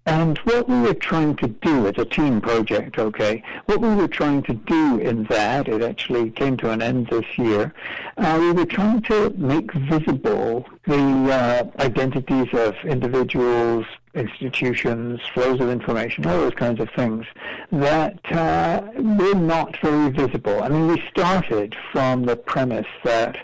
And 0.07 0.38
what 0.38 0.66
we 0.66 0.81
were 0.81 0.94
trying 0.94 1.37
to 1.37 1.49
do, 1.49 1.85
it's 1.85 1.99
a 1.99 2.07
team 2.07 2.40
project, 2.40 2.99
okay, 2.99 3.42
what 3.66 3.83
we 3.83 3.94
were 3.94 4.09
trying 4.09 4.42
to 4.44 4.55
do 4.55 4.99
in 4.99 5.25
that, 5.25 5.68
it 5.68 5.83
actually 5.83 6.31
came 6.31 6.57
to 6.59 6.70
an 6.70 6.81
end 6.81 7.09
this 7.09 7.27
year, 7.37 7.75
uh, 8.16 8.38
we 8.40 8.53
were 8.53 8.64
trying 8.64 9.03
to 9.03 9.29
make 9.37 9.70
visible 9.75 10.64
the 10.87 11.05
uh, 11.31 11.83
identities 11.83 12.49
of 12.55 12.75
individuals, 12.85 13.85
institutions, 14.14 15.20
flows 15.35 15.61
of 15.61 15.68
information, 15.68 16.25
all 16.25 16.40
those 16.40 16.55
kinds 16.55 16.81
of 16.81 16.88
things 16.96 17.27
that 17.70 18.18
uh, 18.33 18.81
were 18.96 19.35
not 19.35 19.77
very 19.83 20.11
visible. 20.11 20.62
I 20.62 20.68
mean, 20.70 20.87
we 20.87 21.03
started 21.11 21.77
from 21.92 22.25
the 22.25 22.37
premise 22.37 22.87
that 23.05 23.37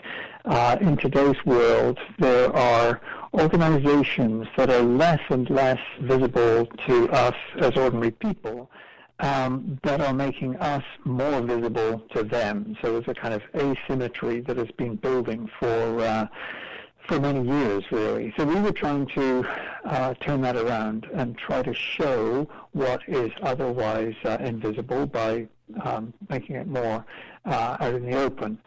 uh, 0.45 0.77
in 0.81 0.97
today's 0.97 1.43
world, 1.45 1.99
there 2.19 2.53
are 2.55 3.01
organizations 3.33 4.47
that 4.57 4.69
are 4.69 4.81
less 4.81 5.21
and 5.29 5.49
less 5.49 5.79
visible 6.01 6.65
to 6.87 7.09
us 7.09 7.35
as 7.59 7.75
ordinary 7.75 8.11
people 8.11 8.69
um, 9.19 9.79
that 9.83 10.01
are 10.01 10.13
making 10.13 10.55
us 10.57 10.83
more 11.05 11.41
visible 11.41 11.99
to 12.13 12.23
them. 12.23 12.75
So 12.81 12.93
there's 12.93 13.07
a 13.07 13.13
kind 13.13 13.33
of 13.33 13.41
asymmetry 13.55 14.41
that 14.41 14.57
has 14.57 14.71
been 14.71 14.95
building 14.95 15.49
for 15.59 16.01
uh, 16.01 16.27
for 17.07 17.19
many 17.19 17.45
years, 17.45 17.83
really. 17.91 18.33
So 18.37 18.45
we 18.45 18.55
were 18.61 18.71
trying 18.71 19.07
to 19.07 19.45
uh, 19.83 20.13
turn 20.21 20.39
that 20.41 20.55
around 20.55 21.05
and 21.13 21.37
try 21.37 21.61
to 21.61 21.73
show 21.73 22.47
what 22.71 23.01
is 23.07 23.29
otherwise 23.41 24.15
uh, 24.23 24.37
invisible 24.39 25.05
by 25.05 25.47
um, 25.81 26.13
making 26.29 26.55
it 26.55 26.67
more 26.67 27.05
uh, 27.45 27.77
out 27.79 27.93
in 27.95 28.09
the 28.09 28.17
open. 28.17 28.57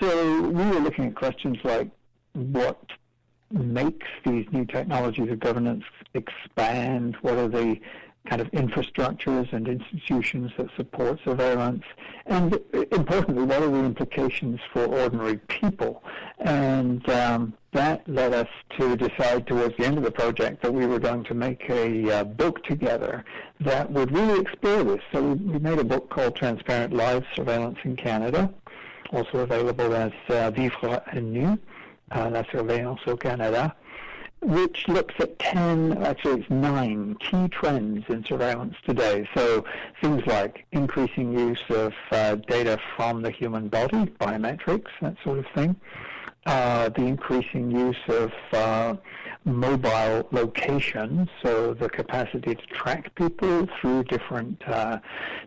So 0.00 0.42
we 0.42 0.64
were 0.64 0.80
looking 0.80 1.06
at 1.06 1.14
questions 1.14 1.58
like 1.64 1.90
what 2.32 2.82
makes 3.50 4.06
these 4.24 4.46
new 4.52 4.64
technologies 4.64 5.30
of 5.30 5.40
governance 5.40 5.84
expand? 6.14 7.16
What 7.22 7.34
are 7.34 7.48
the 7.48 7.80
kind 8.28 8.40
of 8.40 8.50
infrastructures 8.50 9.52
and 9.52 9.66
institutions 9.66 10.52
that 10.58 10.66
support 10.76 11.18
surveillance, 11.24 11.82
and 12.26 12.58
importantly, 12.92 13.42
what 13.42 13.62
are 13.62 13.70
the 13.70 13.84
implications 13.84 14.60
for 14.72 14.84
ordinary 14.84 15.38
people? 15.48 16.02
And 16.38 17.08
um, 17.08 17.54
that 17.72 18.06
led 18.08 18.34
us 18.34 18.48
to 18.78 18.96
decide 18.96 19.46
towards 19.46 19.76
the 19.76 19.86
end 19.86 19.96
of 19.96 20.04
the 20.04 20.10
project 20.10 20.62
that 20.62 20.72
we 20.72 20.86
were 20.86 20.98
going 20.98 21.24
to 21.24 21.34
make 21.34 21.68
a 21.70 22.10
uh, 22.10 22.24
book 22.24 22.62
together 22.64 23.24
that 23.60 23.90
would 23.90 24.12
really 24.12 24.40
explore 24.40 24.84
this. 24.84 25.00
So 25.12 25.32
we 25.32 25.58
made 25.58 25.78
a 25.78 25.84
book 25.84 26.10
called 26.10 26.36
Transparent 26.36 26.92
Lives 26.92 27.26
Surveillance 27.34 27.78
in 27.84 27.96
Canada, 27.96 28.52
also 29.12 29.38
available 29.38 29.94
as 29.94 30.12
uh, 30.28 30.50
Vivre 30.50 31.02
à 31.06 31.22
Nu, 31.22 31.58
uh, 32.12 32.30
La 32.30 32.44
Surveillance 32.52 33.00
au 33.06 33.16
Canada 33.16 33.74
which 34.42 34.88
looks 34.88 35.14
at 35.18 35.38
10, 35.38 36.02
actually 36.02 36.40
it's 36.40 36.50
nine 36.50 37.14
key 37.20 37.48
trends 37.48 38.04
in 38.08 38.24
surveillance 38.24 38.74
today. 38.86 39.28
So 39.34 39.64
things 40.00 40.24
like 40.26 40.66
increasing 40.72 41.38
use 41.38 41.62
of 41.68 41.92
uh, 42.10 42.36
data 42.36 42.78
from 42.96 43.22
the 43.22 43.30
human 43.30 43.68
body, 43.68 44.06
biometrics, 44.20 44.90
that 45.02 45.16
sort 45.22 45.38
of 45.38 45.46
thing. 45.54 45.76
Uh, 46.46 46.88
the 46.88 47.02
increasing 47.02 47.70
use 47.70 47.98
of 48.08 48.32
uh, 48.54 48.96
mobile 49.44 50.26
locations, 50.32 51.28
so 51.42 51.74
the 51.74 51.88
capacity 51.88 52.54
to 52.54 52.66
track 52.68 53.14
people 53.14 53.68
through 53.78 54.02
different 54.04 54.60
uh, 54.66 54.98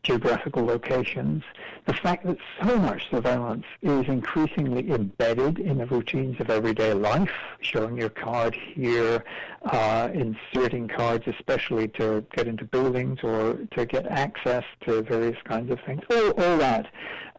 geographical 0.03 0.63
locations. 0.63 1.43
The 1.85 1.95
fact 1.95 2.25
that 2.27 2.37
so 2.61 2.77
much 2.77 3.09
surveillance 3.09 3.65
is 3.81 4.07
increasingly 4.07 4.91
embedded 4.91 5.57
in 5.57 5.79
the 5.79 5.87
routines 5.87 6.39
of 6.39 6.51
everyday 6.51 6.93
life, 6.93 7.33
showing 7.59 7.97
your 7.97 8.09
card 8.09 8.53
here, 8.55 9.23
uh, 9.63 10.09
inserting 10.13 10.87
cards 10.87 11.25
especially 11.27 11.87
to 11.89 12.23
get 12.33 12.47
into 12.47 12.65
buildings 12.65 13.19
or 13.23 13.57
to 13.71 13.85
get 13.87 14.05
access 14.07 14.63
to 14.81 15.01
various 15.01 15.41
kinds 15.43 15.71
of 15.71 15.79
things. 15.81 16.01
All, 16.11 16.29
all 16.31 16.57
that 16.57 16.87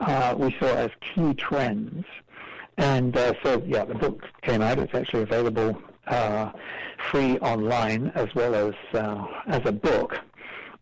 uh, 0.00 0.34
we 0.36 0.54
saw 0.58 0.74
as 0.74 0.90
key 1.00 1.34
trends. 1.34 2.04
And 2.76 3.16
uh, 3.16 3.34
so, 3.42 3.62
yeah, 3.66 3.84
the 3.84 3.94
book 3.94 4.24
came 4.42 4.62
out. 4.62 4.78
It's 4.78 4.94
actually 4.94 5.22
available 5.22 5.80
uh, 6.06 6.50
free 7.10 7.38
online 7.38 8.12
as 8.14 8.34
well 8.34 8.54
as 8.54 8.74
uh, 8.94 9.26
as 9.46 9.62
a 9.64 9.72
book. 9.72 10.18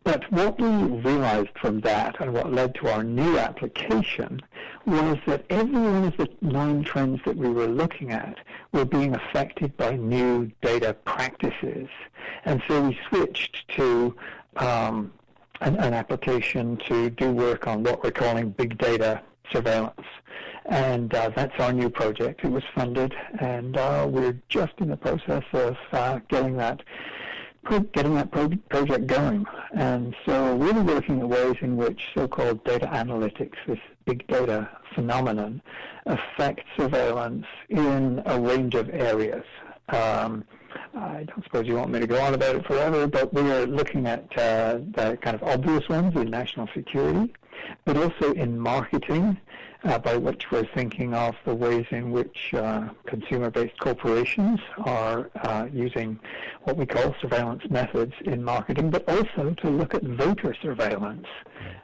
But 0.04 0.30
what 0.32 0.60
we 0.60 0.68
realized 0.68 1.56
from 1.60 1.80
that 1.82 2.20
and 2.20 2.34
what 2.34 2.52
led 2.52 2.74
to 2.76 2.88
our 2.88 3.04
new 3.04 3.38
application 3.38 4.40
was 4.84 5.16
that 5.26 5.44
every 5.48 5.80
one 5.80 6.04
of 6.04 6.16
the 6.16 6.28
nine 6.40 6.82
trends 6.82 7.20
that 7.24 7.36
we 7.36 7.48
were 7.48 7.68
looking 7.68 8.10
at 8.10 8.38
were 8.72 8.84
being 8.84 9.14
affected 9.14 9.76
by 9.76 9.94
new 9.94 10.50
data 10.60 10.96
practices. 11.04 11.88
And 12.44 12.60
so 12.66 12.88
we 12.88 12.98
switched 13.08 13.68
to 13.76 14.16
um, 14.56 15.12
an, 15.60 15.76
an 15.76 15.94
application 15.94 16.78
to 16.88 17.10
do 17.10 17.30
work 17.30 17.68
on 17.68 17.84
what 17.84 18.02
we're 18.02 18.10
calling 18.10 18.50
big 18.50 18.78
data 18.78 19.22
surveillance. 19.52 20.00
And 20.66 21.12
uh, 21.14 21.30
that's 21.34 21.58
our 21.58 21.72
new 21.72 21.90
project. 21.90 22.44
It 22.44 22.50
was 22.50 22.62
funded, 22.74 23.14
and 23.40 23.76
uh, 23.76 24.06
we're 24.08 24.38
just 24.48 24.72
in 24.78 24.88
the 24.88 24.96
process 24.96 25.42
of 25.52 25.76
uh, 25.92 26.20
getting 26.28 26.56
that 26.56 26.82
getting 27.92 28.14
that 28.14 28.30
pro- 28.30 28.48
project 28.68 29.06
going. 29.06 29.46
And 29.74 30.14
so 30.26 30.56
really 30.56 30.82
looking 30.82 31.20
at 31.20 31.28
ways 31.28 31.56
in 31.60 31.76
which 31.76 32.08
so-called 32.14 32.64
data 32.64 32.86
analytics, 32.86 33.54
this 33.66 33.78
big 34.04 34.26
data 34.26 34.68
phenomenon, 34.94 35.62
affects 36.06 36.64
surveillance 36.76 37.46
in 37.68 38.22
a 38.26 38.40
range 38.40 38.74
of 38.74 38.90
areas. 38.90 39.44
Um, 39.88 40.44
I 40.94 41.24
don't 41.24 41.44
suppose 41.44 41.66
you 41.66 41.76
want 41.76 41.90
me 41.90 42.00
to 42.00 42.06
go 42.06 42.20
on 42.20 42.34
about 42.34 42.56
it 42.56 42.66
forever, 42.66 43.06
but 43.06 43.32
we 43.32 43.42
are 43.50 43.66
looking 43.66 44.06
at 44.06 44.24
uh, 44.36 44.78
the 44.94 45.18
kind 45.22 45.34
of 45.34 45.42
obvious 45.42 45.88
ones 45.88 46.14
in 46.16 46.30
national 46.30 46.68
security, 46.74 47.32
but 47.84 47.96
also 47.96 48.32
in 48.32 48.58
marketing, 48.58 49.36
uh, 49.84 49.98
by 49.98 50.16
which 50.16 50.50
we're 50.50 50.66
thinking 50.74 51.14
of 51.14 51.34
the 51.44 51.54
ways 51.54 51.86
in 51.90 52.12
which 52.12 52.54
uh, 52.54 52.88
consumer-based 53.06 53.78
corporations 53.80 54.60
are 54.84 55.30
uh, 55.42 55.66
using 55.72 56.18
what 56.62 56.76
we 56.76 56.86
call 56.86 57.14
surveillance 57.20 57.62
methods 57.68 58.14
in 58.24 58.42
marketing, 58.44 58.90
but 58.90 59.08
also 59.08 59.50
to 59.54 59.68
look 59.68 59.94
at 59.94 60.02
voter 60.02 60.54
surveillance. 60.62 61.26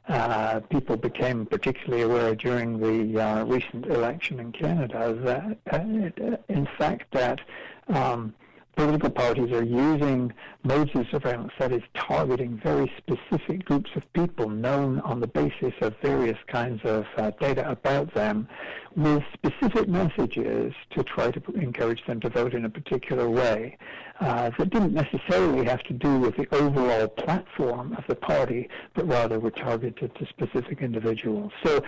Uh, 0.08 0.60
people 0.70 0.96
became 0.96 1.44
particularly 1.44 2.02
aware 2.02 2.34
during 2.34 2.78
the 2.78 3.20
uh, 3.20 3.44
recent 3.44 3.86
election 3.86 4.40
in 4.40 4.52
Canada 4.52 5.12
that, 5.24 5.58
uh, 5.72 6.36
in 6.48 6.68
fact, 6.78 7.10
that 7.12 7.40
um, 7.88 8.34
political 8.78 9.10
parties 9.10 9.50
are 9.50 9.64
using 9.64 10.32
modes 10.62 10.92
of 10.94 11.04
surveillance 11.10 11.50
that 11.58 11.72
is 11.72 11.82
targeting 11.94 12.60
very 12.62 12.88
specific 12.96 13.64
groups 13.64 13.90
of 13.96 14.12
people 14.12 14.48
known 14.48 15.00
on 15.00 15.18
the 15.18 15.26
basis 15.26 15.72
of 15.80 15.96
various 16.00 16.38
kinds 16.46 16.80
of 16.84 17.04
uh, 17.16 17.32
data 17.40 17.68
about 17.68 18.14
them 18.14 18.46
with 18.94 19.24
specific 19.32 19.88
messages 19.88 20.72
to 20.90 21.02
try 21.02 21.28
to 21.28 21.42
encourage 21.54 22.06
them 22.06 22.20
to 22.20 22.28
vote 22.28 22.54
in 22.54 22.66
a 22.66 22.70
particular 22.70 23.28
way 23.28 23.76
uh, 24.20 24.52
that 24.56 24.70
didn't 24.70 24.94
necessarily 24.94 25.66
have 25.66 25.82
to 25.82 25.92
do 25.92 26.16
with 26.20 26.36
the 26.36 26.46
overall 26.54 27.08
platform 27.08 27.94
of 27.94 28.04
the 28.06 28.14
party, 28.14 28.68
but 28.94 29.08
rather 29.08 29.40
were 29.40 29.50
targeted 29.50 30.14
to 30.14 30.24
specific 30.26 30.82
individuals. 30.82 31.50
So 31.64 31.82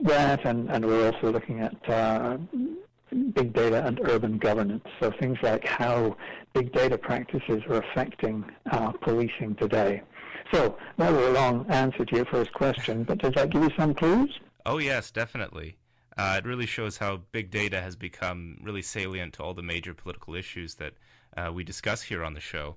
that, 0.00 0.44
and, 0.44 0.70
and 0.70 0.84
we're 0.84 1.06
also 1.10 1.32
looking 1.32 1.60
at 1.60 1.88
uh, 1.88 2.36
big 3.34 3.52
data 3.52 3.86
and 3.86 4.00
urban 4.04 4.38
governance. 4.38 4.84
So 5.00 5.10
things 5.10 5.38
like 5.42 5.64
how 5.66 6.16
big 6.52 6.72
data 6.72 6.98
practices 6.98 7.62
are 7.68 7.76
affecting 7.76 8.44
uh, 8.70 8.92
policing 8.92 9.56
today. 9.56 10.02
So 10.52 10.76
that 10.98 11.12
was 11.12 11.26
a 11.26 11.32
long 11.32 11.66
answer 11.68 12.04
to 12.04 12.16
your 12.16 12.24
first 12.26 12.52
question, 12.52 13.04
but 13.04 13.18
does 13.18 13.32
that 13.34 13.50
give 13.50 13.62
you 13.62 13.70
some 13.76 13.94
clues? 13.94 14.38
Oh 14.64 14.78
yes, 14.78 15.10
definitely. 15.10 15.76
Uh, 16.16 16.36
it 16.38 16.46
really 16.46 16.66
shows 16.66 16.96
how 16.98 17.20
big 17.32 17.50
data 17.50 17.80
has 17.80 17.94
become 17.94 18.58
really 18.62 18.82
salient 18.82 19.34
to 19.34 19.42
all 19.42 19.54
the 19.54 19.62
major 19.62 19.92
political 19.92 20.34
issues 20.34 20.76
that 20.76 20.94
uh, 21.36 21.50
we 21.52 21.62
discuss 21.62 22.02
here 22.02 22.24
on 22.24 22.34
the 22.34 22.40
show. 22.40 22.76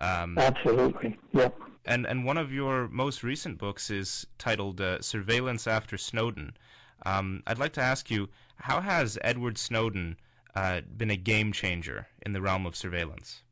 Um, 0.00 0.38
Absolutely. 0.38 1.18
Yep. 1.32 1.58
And 1.84 2.06
and 2.06 2.24
one 2.24 2.38
of 2.38 2.52
your 2.52 2.88
most 2.88 3.22
recent 3.22 3.58
books 3.58 3.90
is 3.90 4.26
titled 4.38 4.80
uh, 4.80 5.00
"Surveillance 5.00 5.66
After 5.66 5.98
Snowden." 5.98 6.54
Um, 7.04 7.42
I'd 7.46 7.58
like 7.58 7.72
to 7.74 7.82
ask 7.82 8.10
you, 8.10 8.28
how 8.60 8.80
has 8.80 9.18
Edward 9.22 9.58
Snowden 9.58 10.16
uh, 10.54 10.80
been 10.96 11.10
a 11.10 11.16
game 11.16 11.52
changer 11.52 12.08
in 12.24 12.32
the 12.32 12.40
realm 12.40 12.66
of 12.66 12.76
surveillance? 12.76 13.42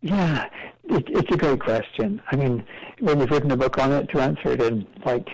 Yeah, 0.00 0.48
it, 0.84 1.04
it's 1.08 1.32
a 1.32 1.36
great 1.36 1.60
question. 1.60 2.20
I 2.30 2.36
mean, 2.36 2.64
when 3.00 3.20
you've 3.20 3.30
written 3.30 3.50
a 3.50 3.56
book 3.56 3.78
on 3.78 3.92
it, 3.92 4.08
to 4.10 4.20
answer 4.20 4.52
it 4.52 4.62
in 4.62 4.86
like 5.04 5.28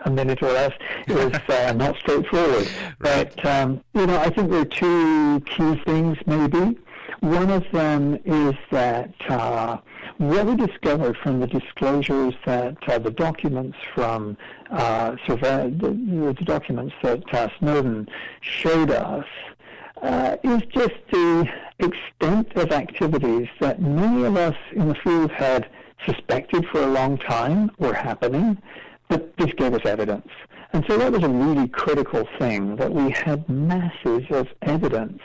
a 0.00 0.10
minute 0.10 0.42
or 0.42 0.52
less 0.52 0.72
is 1.06 1.32
uh, 1.48 1.72
not 1.76 1.96
straightforward. 1.96 2.68
Right. 2.98 3.34
But 3.34 3.46
um, 3.46 3.82
you 3.94 4.06
know, 4.06 4.18
I 4.18 4.30
think 4.30 4.50
there 4.50 4.60
are 4.60 4.64
two 4.64 5.40
key 5.46 5.82
things 5.84 6.18
maybe. 6.26 6.78
One 7.20 7.50
of 7.50 7.64
them 7.72 8.18
is 8.24 8.54
that 8.70 9.14
uh, 9.28 9.78
what 10.18 10.46
we 10.46 10.56
discovered 10.56 11.16
from 11.18 11.40
the 11.40 11.46
disclosures 11.46 12.34
that 12.46 12.76
uh, 12.88 12.98
the 12.98 13.10
documents 13.10 13.76
from 13.94 14.36
uh, 14.70 15.14
the, 15.28 16.34
the, 16.38 16.44
documents 16.44 16.94
that 17.02 17.22
uh, 17.34 17.48
Snowden 17.58 18.08
showed 18.40 18.90
us 18.90 19.26
uh, 20.02 20.36
is 20.42 20.62
just 20.70 20.94
the 21.10 21.46
extent 21.80 22.52
of 22.56 22.72
activities 22.72 23.48
that 23.60 23.80
many 23.80 24.24
of 24.24 24.36
us 24.36 24.56
in 24.72 24.88
the 24.88 24.94
field 24.94 25.30
had 25.30 25.68
suspected 26.06 26.66
for 26.68 26.82
a 26.82 26.86
long 26.86 27.18
time 27.18 27.70
were 27.78 27.94
happening, 27.94 28.56
but 29.08 29.36
this 29.36 29.52
gave 29.54 29.74
us 29.74 29.84
evidence. 29.84 30.28
And 30.72 30.84
so 30.88 30.98
that 30.98 31.12
was 31.12 31.22
a 31.22 31.28
really 31.28 31.68
critical 31.68 32.26
thing, 32.38 32.76
that 32.76 32.92
we 32.92 33.10
had 33.10 33.48
masses 33.48 34.24
of 34.30 34.48
evidence 34.62 35.20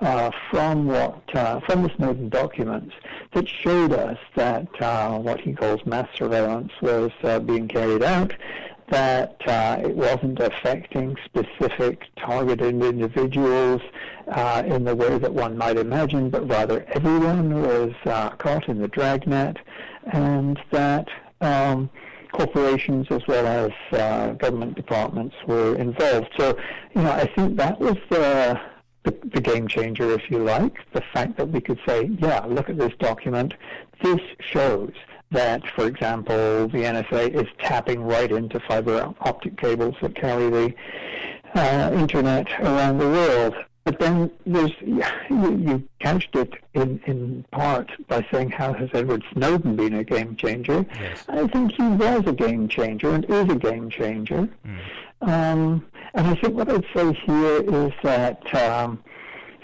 uh, 0.00 0.30
from 0.50 0.86
what 0.86 1.22
uh, 1.34 1.60
from 1.60 1.82
the 1.82 1.90
Snowden 1.96 2.28
documents 2.28 2.94
that 3.32 3.48
showed 3.48 3.92
us 3.92 4.18
that 4.34 4.68
uh, 4.80 5.18
what 5.18 5.40
he 5.40 5.52
calls 5.52 5.84
mass 5.86 6.08
surveillance 6.16 6.72
was 6.82 7.10
uh, 7.22 7.38
being 7.38 7.68
carried 7.68 8.02
out, 8.02 8.34
that 8.88 9.36
uh, 9.46 9.80
it 9.82 9.94
wasn't 9.94 10.40
affecting 10.40 11.16
specific 11.24 12.02
targeted 12.16 12.82
individuals 12.82 13.80
uh, 14.28 14.62
in 14.66 14.84
the 14.84 14.94
way 14.94 15.16
that 15.18 15.32
one 15.32 15.56
might 15.56 15.76
imagine, 15.76 16.28
but 16.28 16.48
rather 16.48 16.84
everyone 16.88 17.62
was 17.62 17.92
caught 18.38 18.68
in 18.68 18.80
the 18.80 18.88
dragnet, 18.88 19.56
and 20.12 20.60
that. 20.70 21.08
Um, 21.40 21.90
corporations 22.32 23.06
as 23.10 23.24
well 23.28 23.46
as 23.46 24.36
government 24.38 24.74
departments 24.74 25.36
were 25.46 25.76
involved. 25.76 26.26
So, 26.36 26.58
you 26.92 27.02
know, 27.02 27.12
I 27.12 27.26
think 27.36 27.56
that 27.58 27.78
was 27.78 27.96
the 28.10 28.60
the, 29.04 29.16
the, 29.32 29.40
game 29.40 29.68
changer, 29.68 30.10
if 30.12 30.30
you 30.30 30.38
like, 30.38 30.78
the 30.92 31.02
fact 31.12 31.36
that 31.36 31.48
we 31.50 31.60
could 31.60 31.78
say, 31.86 32.10
yeah, 32.18 32.44
look 32.46 32.68
at 32.70 32.78
this 32.78 32.92
document. 32.98 33.54
This 34.02 34.20
shows 34.40 34.92
that, 35.30 35.62
for 35.74 35.86
example, 35.86 36.68
the 36.68 36.78
NSA 36.78 37.34
is 37.34 37.46
tapping 37.58 38.02
right 38.02 38.30
into 38.30 38.60
fiber 38.60 39.14
optic 39.20 39.56
cables 39.58 39.94
that 40.00 40.14
carry 40.14 40.48
the 40.50 40.74
uh, 41.54 41.90
internet 41.94 42.48
around 42.60 42.98
the 42.98 43.06
world. 43.06 43.54
but 43.84 43.98
then 43.98 44.30
there's 44.46 44.72
you, 44.80 45.02
you 45.28 45.88
couched 46.00 46.34
it 46.34 46.54
in, 46.72 46.98
in 47.06 47.44
part 47.52 47.90
by 48.08 48.26
saying 48.32 48.50
how 48.50 48.72
has 48.72 48.88
Edward 48.94 49.22
Snowden 49.32 49.76
been 49.76 49.94
a 49.94 50.04
game 50.04 50.36
changer? 50.36 50.86
Yes. 50.98 51.24
I 51.28 51.46
think 51.48 51.72
he 51.72 51.82
was 51.82 52.22
a 52.26 52.32
game 52.32 52.66
changer 52.66 53.10
and 53.10 53.24
is 53.26 53.48
a 53.50 53.56
game 53.56 53.90
changer. 53.90 54.48
Mm. 54.66 54.78
Um, 55.20 55.86
and 56.14 56.26
I 56.28 56.34
think 56.36 56.54
what 56.54 56.70
I'd 56.70 56.84
say 56.94 57.12
here 57.26 57.86
is 57.86 57.92
that 58.02 58.54
um, 58.54 59.02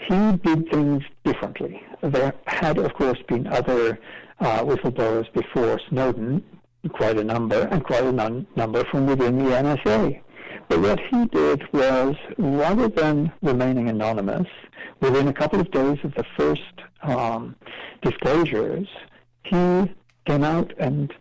he 0.07 0.37
did 0.37 0.69
things 0.69 1.03
differently. 1.23 1.81
There 2.01 2.33
had, 2.47 2.77
of 2.77 2.93
course, 2.93 3.19
been 3.27 3.47
other 3.47 3.99
uh, 4.39 4.63
whistleblowers 4.63 5.31
before 5.33 5.79
Snowden, 5.89 6.43
quite 6.89 7.17
a 7.17 7.23
number, 7.23 7.67
and 7.71 7.83
quite 7.83 8.03
a 8.03 8.11
num- 8.11 8.47
number 8.55 8.83
from 8.85 9.05
within 9.05 9.37
the 9.37 9.51
NSA. 9.51 10.21
But 10.67 10.81
what 10.81 10.99
he 11.09 11.25
did 11.27 11.71
was, 11.73 12.15
rather 12.37 12.87
than 12.87 13.31
remaining 13.41 13.89
anonymous, 13.89 14.47
within 14.99 15.27
a 15.27 15.33
couple 15.33 15.59
of 15.59 15.71
days 15.71 15.99
of 16.03 16.13
the 16.15 16.25
first 16.37 16.61
um, 17.03 17.55
disclosures, 18.01 18.87
he 19.43 19.91
came 20.25 20.43
out 20.43 20.73
and 20.79 21.13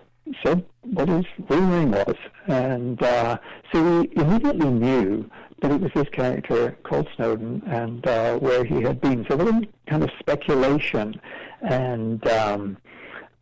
said 0.42 0.64
what 0.82 1.08
his 1.08 1.24
real 1.48 1.66
name 1.66 1.90
was. 1.92 2.16
And 2.46 3.02
uh, 3.02 3.38
so 3.72 3.82
we 3.82 4.10
immediately 4.16 4.70
knew 4.70 5.30
that 5.60 5.70
it 5.70 5.80
was 5.80 5.90
this 5.94 6.08
character 6.08 6.76
called 6.84 7.08
Snowden 7.16 7.62
and 7.66 8.06
uh, 8.06 8.38
where 8.38 8.64
he 8.64 8.82
had 8.82 9.00
been. 9.00 9.26
So 9.28 9.36
there 9.36 9.46
was 9.46 9.64
kind 9.86 10.02
of 10.02 10.10
speculation 10.18 11.20
and 11.62 12.26
um, 12.28 12.76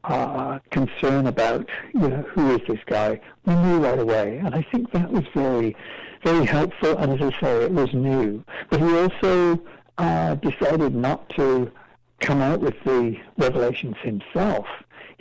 uh, 0.05 0.59
concern 0.70 1.27
about, 1.27 1.68
you 1.94 2.09
know, 2.09 2.22
who 2.35 2.57
is 2.57 2.61
this 2.66 2.81
guy? 2.87 3.20
We 3.44 3.55
knew 3.55 3.79
right 3.79 3.98
away. 3.98 4.38
And 4.38 4.55
I 4.55 4.62
think 4.62 4.90
that 4.92 5.11
was 5.11 5.24
very, 5.35 5.77
very 6.24 6.44
helpful. 6.44 6.96
And 6.98 7.12
as 7.12 7.33
I 7.35 7.40
say, 7.40 7.64
it 7.64 7.72
was 7.72 7.92
new. 7.92 8.44
But 8.70 8.81
he 8.81 8.96
also 8.96 9.62
uh, 9.98 10.35
decided 10.37 10.94
not 10.94 11.29
to 11.37 11.70
come 12.20 12.40
out 12.40 12.61
with 12.61 12.74
the 12.85 13.16
revelations 13.37 13.96
himself. 14.03 14.66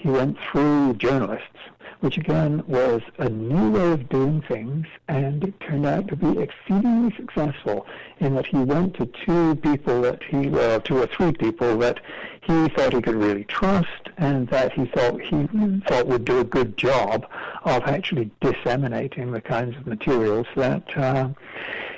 He 0.08 0.13
went 0.13 0.38
through 0.39 0.93
journalists 0.93 1.60
which 2.00 2.17
again 2.17 2.63
was 2.65 3.02
a 3.17 3.28
new 3.28 3.72
way 3.72 3.91
of 3.91 4.08
doing 4.08 4.41
things, 4.41 4.88
and 5.10 5.43
it 5.43 5.60
turned 5.60 5.86
out 5.86 6.08
to 6.08 6.15
be 6.15 6.39
exceedingly 6.39 7.13
successful 7.17 7.86
in 8.20 8.34
that 8.36 8.46
he 8.46 8.56
went 8.56 8.93
to 8.93 9.06
two 9.26 9.56
people 9.56 10.04
that 10.04 10.24
he, 10.24 10.48
well, 10.48 10.80
two 10.80 10.98
or 10.98 11.08
three 11.08 11.34
people 11.34 11.78
that 11.80 12.00
he 12.39 12.70
thought 12.70 12.93
he 12.93 13.02
could 13.02 13.15
really 13.15 13.43
trust, 13.43 14.10
and 14.17 14.48
that 14.48 14.72
he 14.72 14.86
thought 14.86 15.20
he 15.20 15.46
thought 15.88 16.08
would 16.08 16.24
do 16.24 16.39
a 16.39 16.46
good 16.46 16.78
job 16.78 17.28
of 17.65 17.84
actually 17.84 18.32
disseminating 18.39 19.32
the 19.32 19.41
kinds 19.41 19.76
of 19.76 19.86
materials 19.86 20.48
that 20.56 20.98
uh, 20.98 21.28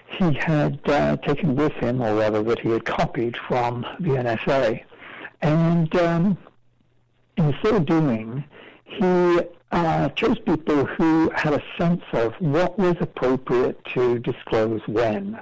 he 0.07 0.33
had 0.33 0.79
uh, 0.85 1.15
taken 1.17 1.55
with 1.55 1.73
him, 1.73 2.01
or 2.01 2.15
rather 2.15 2.41
that 2.41 2.57
he 2.57 2.69
had 2.69 2.85
copied 2.85 3.37
from 3.37 3.85
the 3.99 4.11
NSA. 4.11 4.83
And 5.41 5.95
um, 5.95 6.37
in 7.39 7.55
so 7.63 7.79
doing, 7.79 8.43
he 8.83 9.39
uh, 9.71 10.09
chose 10.09 10.37
people 10.39 10.85
who 10.85 11.31
had 11.35 11.53
a 11.53 11.63
sense 11.77 12.03
of 12.13 12.33
what 12.39 12.77
was 12.77 12.95
appropriate 12.99 13.83
to 13.93 14.19
disclose 14.19 14.81
when, 14.87 15.39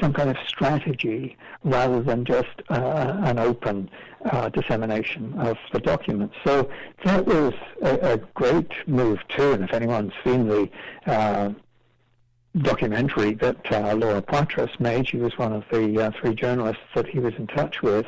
some 0.00 0.12
kind 0.12 0.30
of 0.30 0.36
strategy 0.46 1.36
rather 1.62 2.02
than 2.02 2.24
just 2.24 2.62
uh, 2.68 3.16
an 3.24 3.38
open 3.38 3.90
uh, 4.24 4.48
dissemination 4.48 5.34
of 5.38 5.56
the 5.72 5.80
documents. 5.80 6.34
So 6.44 6.68
that 7.04 7.26
was 7.26 7.52
a, 7.82 8.14
a, 8.14 8.18
great 8.34 8.72
move 8.86 9.18
too, 9.28 9.52
and 9.52 9.64
if 9.64 9.72
anyone's 9.72 10.12
seen 10.24 10.48
the 10.48 10.68
uh, 11.06 11.50
documentary 12.58 13.34
that 13.34 13.72
uh, 13.72 13.94
Laura 13.94 14.22
Poitras 14.22 14.78
made, 14.80 15.08
she 15.08 15.16
was 15.16 15.36
one 15.36 15.52
of 15.52 15.64
the 15.70 16.06
uh, 16.06 16.10
three 16.20 16.34
journalists 16.34 16.82
that 16.94 17.06
he 17.06 17.18
was 17.18 17.34
in 17.34 17.46
touch 17.46 17.82
with, 17.82 18.06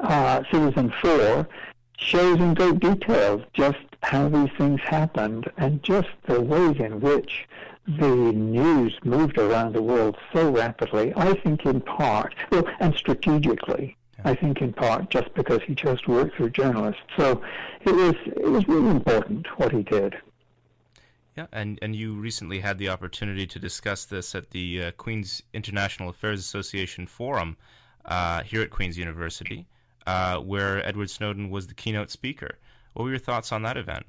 uh, 0.00 0.42
Citizen 0.50 0.92
4, 1.00 1.48
shows 1.96 2.38
in 2.38 2.54
great 2.54 2.78
detail 2.80 3.42
just 3.54 3.78
how 4.02 4.28
these 4.28 4.50
things 4.56 4.80
happened 4.82 5.50
and 5.56 5.82
just 5.82 6.08
the 6.26 6.40
ways 6.40 6.76
in 6.78 7.00
which 7.00 7.48
the 7.86 8.32
news 8.32 8.98
moved 9.04 9.38
around 9.38 9.72
the 9.72 9.82
world 9.82 10.16
so 10.32 10.50
rapidly, 10.50 11.12
I 11.16 11.34
think 11.34 11.64
in 11.64 11.80
part, 11.80 12.34
well, 12.50 12.64
and 12.80 12.94
strategically, 12.94 13.96
I 14.24 14.34
think 14.34 14.60
in 14.60 14.72
part 14.72 15.10
just 15.10 15.32
because 15.34 15.60
he 15.62 15.74
chose 15.74 16.02
to 16.02 16.10
work 16.10 16.34
through 16.34 16.50
journalists. 16.50 17.02
So 17.16 17.42
it 17.82 17.94
was 17.94 18.14
it 18.26 18.50
was 18.50 18.66
really 18.66 18.90
important 18.90 19.46
what 19.58 19.72
he 19.72 19.82
did. 19.82 20.16
Yeah, 21.36 21.46
and, 21.52 21.78
and 21.82 21.94
you 21.94 22.14
recently 22.14 22.60
had 22.60 22.78
the 22.78 22.88
opportunity 22.88 23.46
to 23.46 23.58
discuss 23.58 24.06
this 24.06 24.34
at 24.34 24.50
the 24.52 24.84
uh, 24.84 24.90
Queen's 24.92 25.42
International 25.52 26.08
Affairs 26.08 26.40
Association 26.40 27.06
Forum 27.06 27.58
uh, 28.06 28.42
here 28.42 28.62
at 28.62 28.70
Queen's 28.70 28.96
University 28.96 29.66
uh, 30.06 30.38
where 30.38 30.86
Edward 30.86 31.10
Snowden 31.10 31.50
was 31.50 31.66
the 31.66 31.74
keynote 31.74 32.10
speaker. 32.10 32.58
What 32.94 33.04
were 33.04 33.10
your 33.10 33.18
thoughts 33.18 33.52
on 33.52 33.62
that 33.62 33.76
event? 33.76 34.06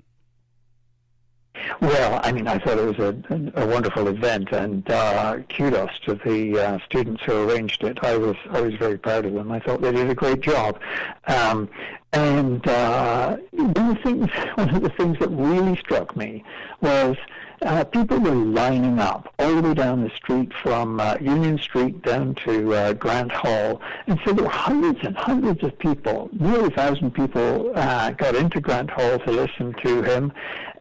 Well, 1.81 2.21
I 2.23 2.31
mean, 2.31 2.47
I 2.47 2.59
thought 2.59 2.77
it 2.77 2.85
was 2.85 2.99
a, 2.99 3.61
a 3.61 3.65
wonderful 3.65 4.07
event, 4.07 4.51
and 4.51 4.89
uh, 4.89 5.39
kudos 5.55 5.89
to 6.05 6.15
the 6.15 6.59
uh, 6.59 6.79
students 6.85 7.23
who 7.23 7.49
arranged 7.49 7.83
it. 7.83 7.97
I 8.03 8.15
was 8.17 8.35
I 8.51 8.61
was 8.61 8.75
very 8.75 8.97
proud 8.97 9.25
of 9.25 9.33
them. 9.33 9.51
I 9.51 9.59
thought 9.59 9.81
they 9.81 9.91
did 9.91 10.09
a 10.09 10.15
great 10.15 10.41
job. 10.41 10.79
Um, 11.27 11.69
and 12.13 12.65
uh, 12.67 13.37
one 13.51 13.69
of 13.75 13.95
the 13.95 13.99
things, 14.03 14.29
one 14.55 14.75
of 14.75 14.81
the 14.81 14.89
things 14.89 15.19
that 15.19 15.29
really 15.29 15.75
struck 15.77 16.15
me 16.15 16.43
was 16.81 17.17
uh, 17.61 17.83
people 17.85 18.19
were 18.19 18.35
lining 18.35 18.99
up 18.99 19.33
all 19.39 19.55
the 19.55 19.61
way 19.61 19.73
down 19.73 20.03
the 20.03 20.09
street 20.11 20.51
from 20.61 20.99
uh, 20.99 21.15
Union 21.19 21.57
Street 21.57 22.01
down 22.03 22.35
to 22.35 22.73
uh, 22.73 22.93
Grant 22.93 23.31
Hall. 23.31 23.81
And 24.05 24.19
so 24.23 24.33
there 24.33 24.43
were 24.43 24.49
hundreds 24.49 24.99
and 25.03 25.15
hundreds 25.17 25.63
of 25.63 25.77
people, 25.79 26.29
nearly 26.33 26.67
a 26.67 26.69
thousand 26.69 27.11
people 27.11 27.71
uh, 27.75 28.11
got 28.11 28.35
into 28.35 28.61
Grant 28.61 28.91
Hall 28.91 29.19
to 29.19 29.31
listen 29.31 29.73
to 29.83 30.01
him 30.03 30.31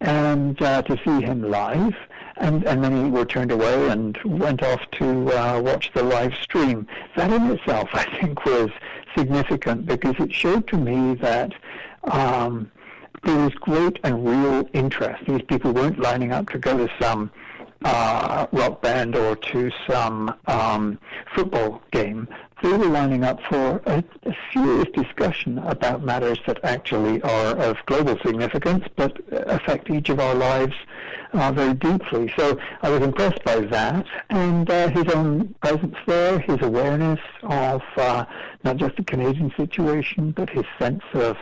and 0.00 0.60
uh, 0.60 0.82
to 0.82 0.98
see 1.04 1.24
him 1.24 1.50
live. 1.50 1.94
And, 2.38 2.64
and 2.64 2.82
many 2.82 3.10
were 3.10 3.24
turned 3.24 3.50
away 3.50 3.88
and 3.88 4.18
went 4.24 4.62
off 4.62 4.82
to 4.92 5.32
uh, 5.32 5.58
watch 5.62 5.90
the 5.94 6.02
live 6.02 6.34
stream. 6.42 6.86
That 7.16 7.32
in 7.32 7.50
itself, 7.50 7.88
I 7.94 8.04
think, 8.20 8.44
was 8.44 8.68
significant 9.16 9.86
because 9.86 10.16
it 10.18 10.32
showed 10.34 10.68
to 10.68 10.76
me 10.76 11.14
that 11.14 11.54
um, 12.04 12.70
there 13.26 13.44
was 13.44 13.54
great 13.54 13.98
and 14.04 14.24
real 14.24 14.68
interest. 14.72 15.24
These 15.26 15.42
people 15.42 15.72
weren't 15.72 15.98
lining 15.98 16.32
up 16.32 16.48
to 16.50 16.58
go 16.58 16.86
to 16.86 16.92
some 17.00 17.30
uh, 17.84 18.46
rock 18.52 18.80
band 18.82 19.16
or 19.16 19.34
to 19.36 19.70
some 19.88 20.32
um, 20.46 20.98
football 21.34 21.82
game. 21.90 22.28
They 22.62 22.72
were 22.72 22.86
lining 22.86 23.24
up 23.24 23.40
for 23.48 23.82
a, 23.84 24.02
a, 24.24 24.36
serious 24.52 24.86
discussion 24.94 25.58
about 25.58 26.02
matters 26.02 26.38
that 26.46 26.58
actually 26.64 27.20
are 27.22 27.56
of 27.56 27.76
global 27.86 28.16
significance 28.24 28.84
but 28.96 29.18
affect 29.30 29.90
each 29.90 30.08
of 30.08 30.20
our 30.20 30.34
lives 30.34 30.74
uh, 31.34 31.52
very 31.52 31.74
deeply. 31.74 32.32
So 32.36 32.58
I 32.80 32.88
was 32.88 33.02
impressed 33.02 33.44
by 33.44 33.60
that 33.60 34.06
and 34.30 34.70
uh, 34.70 34.88
his 34.88 35.04
own 35.12 35.54
presence 35.60 35.96
there, 36.06 36.38
his 36.38 36.58
awareness 36.62 37.20
of 37.42 37.82
uh, 37.96 38.24
not 38.64 38.78
just 38.78 38.96
the 38.96 39.04
Canadian 39.04 39.52
situation 39.56 40.30
but 40.30 40.48
his 40.48 40.64
sense 40.78 41.02
of 41.12 41.36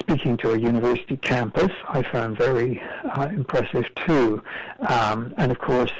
speaking 0.00 0.36
to 0.38 0.52
a 0.52 0.58
university 0.58 1.16
campus, 1.16 1.72
I 1.88 2.02
found 2.02 2.36
very 2.36 2.82
uh, 3.14 3.28
impressive 3.30 3.86
too. 4.06 4.42
Um, 4.88 5.34
and 5.36 5.50
of 5.50 5.58
course, 5.58 5.92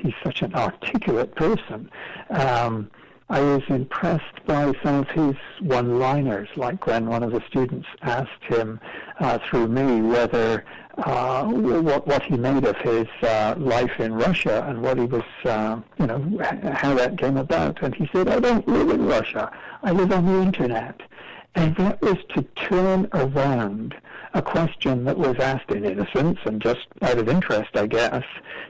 he's 0.00 0.14
such 0.24 0.42
an 0.42 0.54
articulate 0.54 1.34
person. 1.34 1.90
Um, 2.30 2.90
I 3.28 3.40
was 3.40 3.62
impressed 3.68 4.44
by 4.44 4.72
some 4.82 4.96
of 4.96 5.08
his 5.10 5.36
one-liners, 5.60 6.48
like 6.56 6.86
when 6.88 7.06
one 7.06 7.22
of 7.22 7.30
the 7.30 7.40
students 7.46 7.86
asked 8.02 8.42
him 8.42 8.80
uh, 9.20 9.38
through 9.48 9.68
me 9.68 10.02
whether 10.02 10.64
uh, 10.98 11.44
what 11.44 12.06
what 12.08 12.22
he 12.24 12.36
made 12.36 12.64
of 12.64 12.76
his 12.78 13.06
uh, 13.22 13.54
life 13.56 14.00
in 14.00 14.12
Russia 14.12 14.66
and 14.68 14.82
what 14.82 14.98
he 14.98 15.04
was, 15.04 15.22
uh, 15.44 15.80
you 15.98 16.06
know, 16.08 16.20
how 16.72 16.92
that 16.94 17.16
came 17.16 17.36
about. 17.36 17.80
And 17.82 17.94
he 17.94 18.10
said, 18.12 18.28
"I 18.28 18.40
don't 18.40 18.66
live 18.66 18.90
in 18.90 19.06
Russia. 19.06 19.50
I 19.84 19.92
live 19.92 20.10
on 20.10 20.26
the 20.26 20.42
internet." 20.42 21.00
And 21.54 21.74
that 21.76 22.00
was 22.00 22.16
to 22.34 22.42
turn 22.54 23.08
around 23.12 23.94
a 24.34 24.42
question 24.42 25.04
that 25.04 25.18
was 25.18 25.36
asked 25.38 25.70
in 25.70 25.84
innocence 25.84 26.38
and 26.44 26.62
just 26.62 26.86
out 27.02 27.18
of 27.18 27.28
interest, 27.28 27.70
I 27.74 27.86
guess, 27.86 28.24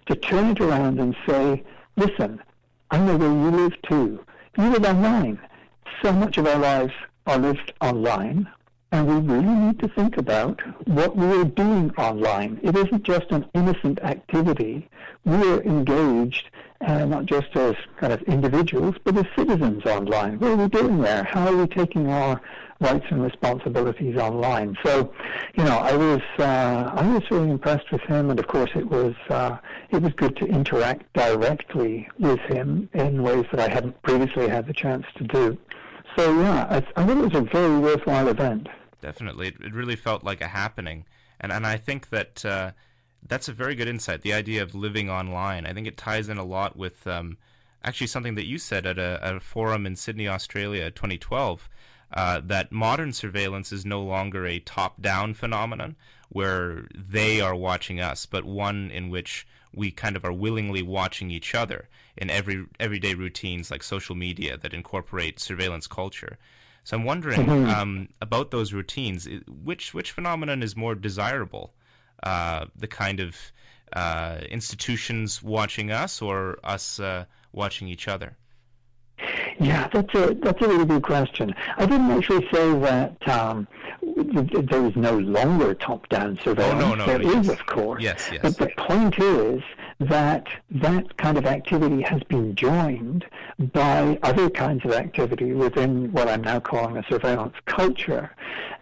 to 0.06 0.14
turn 0.16 0.50
it 0.50 0.60
around 0.60 0.98
and 0.98 1.14
say, 1.26 1.62
listen, 1.96 2.40
I 2.90 2.98
know 2.98 3.16
where 3.16 3.28
you 3.28 3.50
live 3.50 3.82
too. 3.82 4.24
You 4.58 4.70
live 4.70 4.84
online. 4.84 5.38
So 6.02 6.12
much 6.12 6.38
of 6.38 6.46
our 6.46 6.58
lives 6.58 6.94
are 7.26 7.38
lived 7.38 7.72
online, 7.80 8.48
and 8.90 9.06
we 9.06 9.34
really 9.34 9.54
need 9.54 9.78
to 9.80 9.88
think 9.88 10.16
about 10.16 10.60
what 10.88 11.14
we 11.14 11.26
are 11.26 11.44
doing 11.44 11.92
online. 11.96 12.58
It 12.62 12.76
isn't 12.76 13.02
just 13.04 13.30
an 13.30 13.44
innocent 13.54 14.00
activity. 14.02 14.88
We 15.24 15.36
are 15.36 15.62
engaged, 15.62 16.48
uh, 16.80 17.04
not 17.04 17.26
just 17.26 17.54
as 17.54 17.76
kind 17.98 18.12
of 18.12 18.22
individuals, 18.22 18.96
but 19.04 19.16
as 19.16 19.26
citizens 19.36 19.84
online. 19.84 20.38
What 20.38 20.52
are 20.52 20.56
we 20.56 20.68
doing 20.68 21.00
there? 21.00 21.24
How 21.24 21.48
are 21.48 21.56
we 21.56 21.66
taking 21.66 22.10
our 22.10 22.40
rights 22.80 23.04
and 23.10 23.22
responsibilities 23.22 24.16
online. 24.16 24.76
So, 24.84 25.12
you 25.56 25.64
know, 25.64 25.78
I 25.78 25.94
was 25.96 26.20
uh, 26.38 26.90
I 26.94 27.06
was 27.12 27.22
really 27.30 27.50
impressed 27.50 27.90
with 27.92 28.00
him, 28.02 28.30
and 28.30 28.38
of 28.38 28.46
course, 28.48 28.70
it 28.74 28.88
was 28.88 29.14
uh, 29.28 29.58
it 29.90 30.02
was 30.02 30.12
good 30.14 30.36
to 30.36 30.46
interact 30.46 31.12
directly 31.12 32.08
with 32.18 32.40
him 32.40 32.88
in 32.94 33.22
ways 33.22 33.44
that 33.52 33.60
I 33.60 33.68
hadn't 33.68 34.00
previously 34.02 34.48
had 34.48 34.66
the 34.66 34.72
chance 34.72 35.06
to 35.16 35.24
do. 35.24 35.58
So, 36.16 36.40
yeah, 36.40 36.66
I, 36.70 37.00
I 37.00 37.06
think 37.06 37.20
it 37.20 37.32
was 37.32 37.42
a 37.42 37.44
very 37.52 37.78
worthwhile 37.78 38.28
event. 38.28 38.68
Definitely, 39.00 39.48
it, 39.48 39.56
it 39.60 39.74
really 39.74 39.96
felt 39.96 40.24
like 40.24 40.40
a 40.40 40.48
happening, 40.48 41.04
and 41.40 41.52
and 41.52 41.66
I 41.66 41.76
think 41.76 42.08
that. 42.10 42.44
Uh, 42.44 42.72
that's 43.28 43.48
a 43.48 43.52
very 43.52 43.74
good 43.74 43.86
insight. 43.86 44.22
The 44.22 44.32
idea 44.32 44.62
of 44.62 44.74
living 44.74 45.10
online. 45.10 45.66
I 45.66 45.74
think 45.74 45.86
it 45.86 45.98
ties 45.98 46.30
in 46.30 46.38
a 46.38 46.42
lot 46.42 46.74
with 46.74 47.06
um, 47.06 47.36
actually 47.84 48.06
something 48.06 48.34
that 48.34 48.46
you 48.46 48.58
said 48.58 48.86
at 48.86 48.98
a, 48.98 49.18
at 49.22 49.36
a 49.36 49.40
forum 49.40 49.86
in 49.86 49.96
Sydney, 49.96 50.28
Australia, 50.28 50.90
2012. 50.90 51.68
Uh, 52.12 52.40
that 52.44 52.72
modern 52.72 53.12
surveillance 53.12 53.70
is 53.70 53.86
no 53.86 54.02
longer 54.02 54.46
a 54.46 54.58
top-down 54.58 55.32
phenomenon 55.34 55.94
where 56.28 56.86
they 56.94 57.40
are 57.40 57.54
watching 57.54 58.00
us, 58.00 58.26
but 58.26 58.44
one 58.44 58.90
in 58.90 59.10
which 59.10 59.46
we 59.72 59.90
kind 59.90 60.16
of 60.16 60.24
are 60.24 60.32
willingly 60.32 60.82
watching 60.82 61.30
each 61.30 61.54
other 61.54 61.88
in 62.16 62.28
every 62.28 62.66
everyday 62.80 63.14
routines 63.14 63.70
like 63.70 63.82
social 63.82 64.16
media 64.16 64.56
that 64.56 64.74
incorporate 64.74 65.38
surveillance 65.38 65.86
culture. 65.86 66.38
So 66.82 66.96
I'm 66.96 67.04
wondering 67.04 67.46
mm-hmm. 67.46 67.70
um, 67.70 68.08
about 68.20 68.50
those 68.50 68.72
routines. 68.72 69.28
Which 69.46 69.94
which 69.94 70.10
phenomenon 70.12 70.62
is 70.62 70.76
more 70.76 70.94
desirable? 70.94 71.72
Uh, 72.22 72.66
the 72.76 72.88
kind 72.88 73.20
of 73.20 73.36
uh, 73.92 74.38
institutions 74.50 75.42
watching 75.42 75.90
us, 75.90 76.20
or 76.20 76.58
us 76.64 76.98
uh, 76.98 77.24
watching 77.52 77.88
each 77.88 78.08
other? 78.08 78.36
Yeah, 79.60 79.88
that's 79.92 80.14
a 80.14 80.34
that's 80.34 80.62
a 80.62 80.68
really 80.68 80.86
good 80.86 81.02
question. 81.02 81.54
I 81.76 81.84
didn't 81.84 82.10
actually 82.10 82.48
say 82.50 82.72
that 82.78 83.28
um, 83.28 83.68
there 84.02 84.86
is 84.86 84.96
no 84.96 85.18
longer 85.18 85.74
top-down 85.74 86.38
surveillance. 86.42 86.82
Oh, 86.82 86.94
no, 86.94 86.94
no, 86.94 87.06
there 87.06 87.22
yes. 87.22 87.44
is, 87.44 87.50
of 87.50 87.66
course. 87.66 88.02
Yes, 88.02 88.30
yes. 88.32 88.40
But 88.42 88.56
the 88.56 88.68
point 88.78 89.18
is 89.18 89.62
that 90.00 90.46
that 90.70 91.14
kind 91.18 91.36
of 91.36 91.44
activity 91.44 92.00
has 92.02 92.22
been 92.24 92.54
joined 92.54 93.26
by 93.74 94.18
other 94.22 94.48
kinds 94.48 94.82
of 94.86 94.92
activity 94.92 95.52
within 95.52 96.10
what 96.10 96.26
I'm 96.26 96.40
now 96.40 96.60
calling 96.60 96.96
a 96.96 97.02
surveillance 97.10 97.54
culture. 97.66 98.30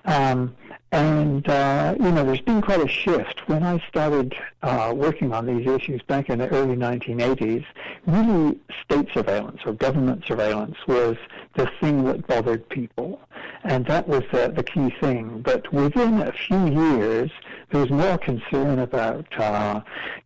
Um, 0.04 0.54
and, 0.90 1.46
uh, 1.48 1.94
you 1.98 2.10
know, 2.10 2.24
there's 2.24 2.40
been 2.40 2.62
quite 2.62 2.80
a 2.80 2.88
shift. 2.88 3.46
When 3.46 3.62
I 3.62 3.78
started 3.88 4.34
uh, 4.62 4.92
working 4.96 5.34
on 5.34 5.44
these 5.44 5.66
issues 5.66 6.00
back 6.02 6.30
in 6.30 6.38
the 6.38 6.48
early 6.48 6.76
1980s, 6.76 7.64
really 8.06 8.58
state 8.84 9.08
surveillance 9.12 9.60
or 9.66 9.74
government 9.74 10.24
surveillance 10.26 10.76
was 10.86 11.18
the 11.54 11.70
thing 11.80 12.04
that 12.04 12.26
bothered 12.26 12.66
people. 12.70 13.20
And 13.64 13.84
that 13.86 14.08
was 14.08 14.22
the, 14.32 14.48
the 14.48 14.62
key 14.62 14.94
thing. 14.98 15.42
But 15.42 15.70
within 15.74 16.22
a 16.22 16.32
few 16.32 16.66
years, 16.66 17.30
there 17.70 17.82
was 17.82 17.90
more 17.90 18.16
concern 18.16 18.78
about 18.78 19.26
uh, 19.38 19.82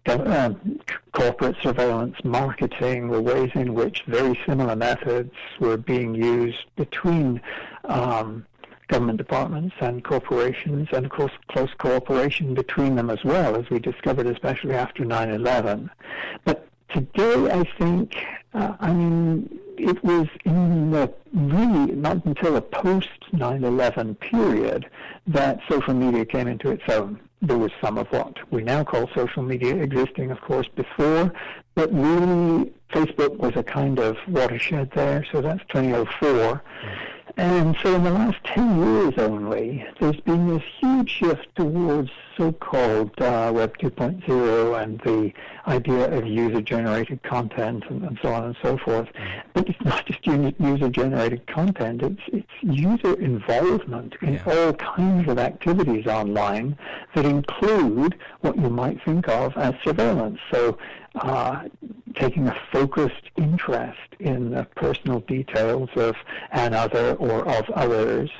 uh, 0.07 0.55
corporate 1.13 1.57
surveillance, 1.61 2.15
marketing, 2.23 3.09
the 3.09 3.21
ways 3.21 3.51
in 3.55 3.75
which 3.75 4.05
very 4.07 4.39
similar 4.47 4.77
methods 4.77 5.33
were 5.59 5.77
being 5.77 6.15
used 6.15 6.65
between 6.77 7.41
um, 7.85 8.47
government 8.93 9.17
departments 9.17 9.75
and 9.81 10.05
corporations, 10.05 10.87
and 10.93 11.07
of 11.07 11.11
course 11.11 11.33
close 11.49 11.71
cooperation 11.79 12.53
between 12.53 12.95
them 12.95 13.09
as 13.09 13.25
well, 13.25 13.57
as 13.57 13.69
we 13.71 13.79
discovered, 13.79 14.27
especially 14.27 14.75
after 14.75 15.03
9/11. 15.05 15.89
But 16.45 16.69
today, 16.91 17.51
I 17.51 17.65
think, 17.79 18.17
uh, 18.53 18.75
I 18.81 18.93
mean, 18.93 19.59
it 19.79 20.05
was 20.05 20.29
in 20.45 20.91
the 20.91 21.11
really 21.33 21.93
not 21.93 22.23
until 22.27 22.53
the 22.53 22.61
post 22.61 23.19
9/11 23.33 24.15
period 24.17 24.85
that 25.27 25.61
social 25.71 25.95
media 25.95 26.25
came 26.27 26.47
into 26.47 26.71
its 26.71 26.87
own. 26.89 27.19
There 27.41 27.59
was 27.59 27.73
some 27.81 27.97
of 27.97 28.07
what 28.13 28.35
we 28.51 28.63
now 28.63 28.85
call 28.85 29.09
social 29.15 29.43
media 29.43 29.75
existing, 29.77 30.31
of 30.31 30.41
course, 30.43 30.69
before, 30.69 31.33
but 31.75 31.89
really 31.93 32.73
Facebook 32.91 33.37
was 33.39 33.57
a 33.57 33.63
kind 33.63 33.99
of 33.99 34.17
watershed 34.29 34.91
there. 34.95 35.25
So 35.33 35.41
that's 35.41 35.65
2004. 35.69 36.63
And 37.37 37.77
so 37.83 37.95
in 37.95 38.05
the 38.05 38.11
last 38.11 38.39
10 38.45 38.79
years 38.79 39.15
only, 39.17 39.87
there's 39.99 40.21
been 40.21 40.49
this 40.49 40.63
huge 40.79 41.11
shift 41.11 41.47
towards 41.57 42.11
so-called 42.37 43.11
uh, 43.21 43.53
Web 43.55 43.77
2.0 43.79 44.83
and 44.83 45.01
the 45.01 45.33
idea 45.67 46.11
of 46.11 46.27
user-generated 46.27 47.23
content 47.23 47.85
and, 47.89 48.03
and, 48.03 48.19
so 48.23 48.33
on 48.33 48.45
and 48.45 48.57
so 48.63 48.77
forth. 48.79 49.09
But 49.55 49.69
it's 49.69 49.81
not 49.85 50.05
just 50.07 50.27
user-generated 50.27 51.47
content, 51.47 52.03
it's, 52.03 52.23
it's 52.29 52.53
user 52.63 53.15
involvement 53.21 54.15
in 54.23 54.35
yeah. 54.35 54.43
all 54.47 54.73
kinds 54.75 55.29
of 55.31 55.39
activities 55.39 56.07
online 56.07 56.77
that 57.15 57.25
include 57.25 58.19
what 58.41 58.57
you 58.57 58.69
might 58.69 59.03
think 59.05 59.29
of 59.29 59.57
as 59.57 59.75
surveillance. 59.85 60.39
So 60.51 60.79
uh, 61.17 61.69
taking 62.15 62.49
a 62.49 62.57
focused 62.71 63.31
interest 63.37 63.99
in 64.19 64.51
the 64.51 64.65
personal 64.77 65.21
details 65.21 65.89
of 65.97 66.17
another 66.53 67.15
or 67.15 67.47
of 67.49 67.69
others 67.71 68.31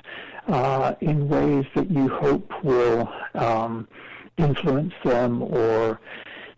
uh, 0.49 0.95
in 1.01 1.29
ways 1.29 1.67
that 1.75 1.91
you 1.91 2.09
hope 2.09 2.53
will 2.65 3.13
um, 3.35 3.87
influence 4.37 4.95
them 5.05 5.43
or, 5.43 6.01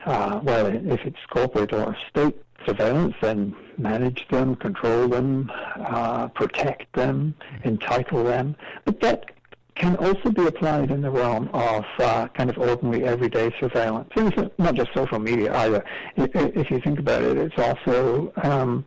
uh, 0.06 0.40
well, 0.42 0.66
if 0.66 1.04
it's 1.04 1.18
corporate 1.30 1.72
or 1.72 1.96
state 2.08 2.36
surveillance, 2.64 3.14
then 3.20 3.54
manage 3.76 4.26
them, 4.30 4.56
control 4.56 5.08
them, 5.08 5.50
uh, 5.76 6.28
protect 6.28 6.92
them, 6.94 7.34
entitle 7.64 8.24
them. 8.24 8.56
But 8.84 9.00
that 9.00 9.33
can 9.76 9.96
also 9.96 10.30
be 10.30 10.46
applied 10.46 10.90
in 10.90 11.02
the 11.02 11.10
realm 11.10 11.48
of 11.52 11.84
uh, 11.98 12.28
kind 12.28 12.48
of 12.48 12.58
ordinary 12.58 13.04
everyday 13.04 13.52
surveillance. 13.58 14.08
It's 14.16 14.52
not 14.58 14.74
just 14.74 14.90
social 14.94 15.18
media 15.18 15.54
either. 15.56 15.84
If 16.16 16.70
you 16.70 16.80
think 16.80 16.98
about 16.98 17.22
it, 17.22 17.36
it's 17.36 17.58
also 17.58 18.32
um, 18.42 18.86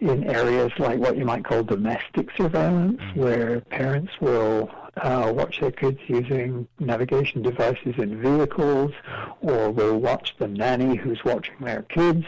in 0.00 0.24
areas 0.30 0.70
like 0.78 0.98
what 0.98 1.16
you 1.16 1.24
might 1.24 1.44
call 1.44 1.62
domestic 1.62 2.28
surveillance, 2.36 3.00
mm-hmm. 3.00 3.20
where 3.20 3.60
parents 3.62 4.12
will 4.20 4.70
uh, 5.02 5.32
watch 5.34 5.60
their 5.60 5.70
kids 5.70 5.98
using 6.06 6.68
navigation 6.78 7.42
devices 7.42 7.94
in 7.98 8.20
vehicles, 8.20 8.92
or 9.40 9.70
will 9.70 9.98
watch 9.98 10.34
the 10.38 10.48
nanny 10.48 10.96
who's 10.96 11.24
watching 11.24 11.56
their 11.60 11.82
kids, 11.82 12.24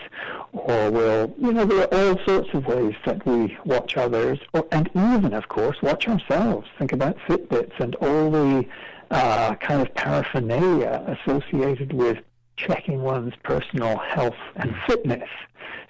or 0.52 0.90
will, 0.90 1.34
you 1.38 1.52
know, 1.52 1.64
there 1.64 1.82
are 1.82 1.94
all 1.94 2.18
sorts 2.24 2.48
of 2.54 2.66
ways 2.66 2.94
that 3.04 3.24
we 3.26 3.56
watch 3.64 3.96
others, 3.96 4.38
or, 4.52 4.66
and 4.72 4.88
even, 4.94 5.34
of 5.34 5.48
course, 5.48 5.76
watch 5.82 6.08
ourselves. 6.08 6.66
Think 6.78 6.92
about 6.92 7.16
Fitbits 7.28 7.78
and 7.78 7.94
all 7.96 8.30
the 8.30 8.66
uh, 9.10 9.54
kind 9.56 9.82
of 9.82 9.94
paraphernalia 9.94 11.18
associated 11.24 11.92
with 11.92 12.18
checking 12.56 13.02
one's 13.02 13.34
personal 13.42 13.98
health 13.98 14.36
and 14.56 14.74
fitness. 14.86 15.28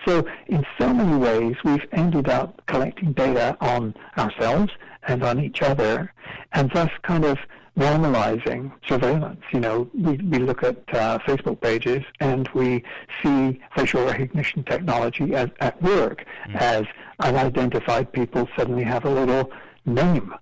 So 0.04 0.26
in 0.48 0.66
so 0.80 0.92
many 0.92 1.16
ways, 1.16 1.54
we've 1.64 1.86
ended 1.92 2.28
up 2.28 2.60
collecting 2.66 3.12
data 3.12 3.56
on 3.60 3.94
ourselves 4.18 4.72
and 5.08 5.22
on 5.22 5.40
each 5.40 5.62
other, 5.62 6.12
and 6.52 6.70
thus 6.72 6.90
kind 7.02 7.24
of 7.24 7.38
normalizing 7.78 8.70
surveillance. 8.86 9.40
You 9.52 9.60
know, 9.60 9.90
we, 9.94 10.16
we 10.18 10.38
look 10.38 10.62
at 10.62 10.76
uh, 10.94 11.18
Facebook 11.20 11.60
pages 11.60 12.02
and 12.20 12.48
we 12.54 12.84
see 13.22 13.60
facial 13.74 14.04
recognition 14.04 14.62
technology 14.64 15.34
as, 15.34 15.48
at 15.60 15.80
work 15.82 16.24
mm. 16.48 16.56
as 16.56 16.84
unidentified 17.20 18.12
people 18.12 18.48
suddenly 18.56 18.84
have 18.84 19.04
a 19.04 19.10
little 19.10 19.50
name 19.86 20.34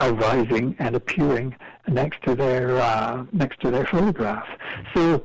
arising 0.00 0.74
and 0.78 0.96
appearing 0.96 1.54
next 1.88 2.22
to 2.24 2.34
their 2.34 2.76
uh, 2.78 3.24
next 3.32 3.60
to 3.60 3.70
their 3.70 3.86
photograph. 3.86 4.46
Mm. 4.46 4.94
So 4.94 5.24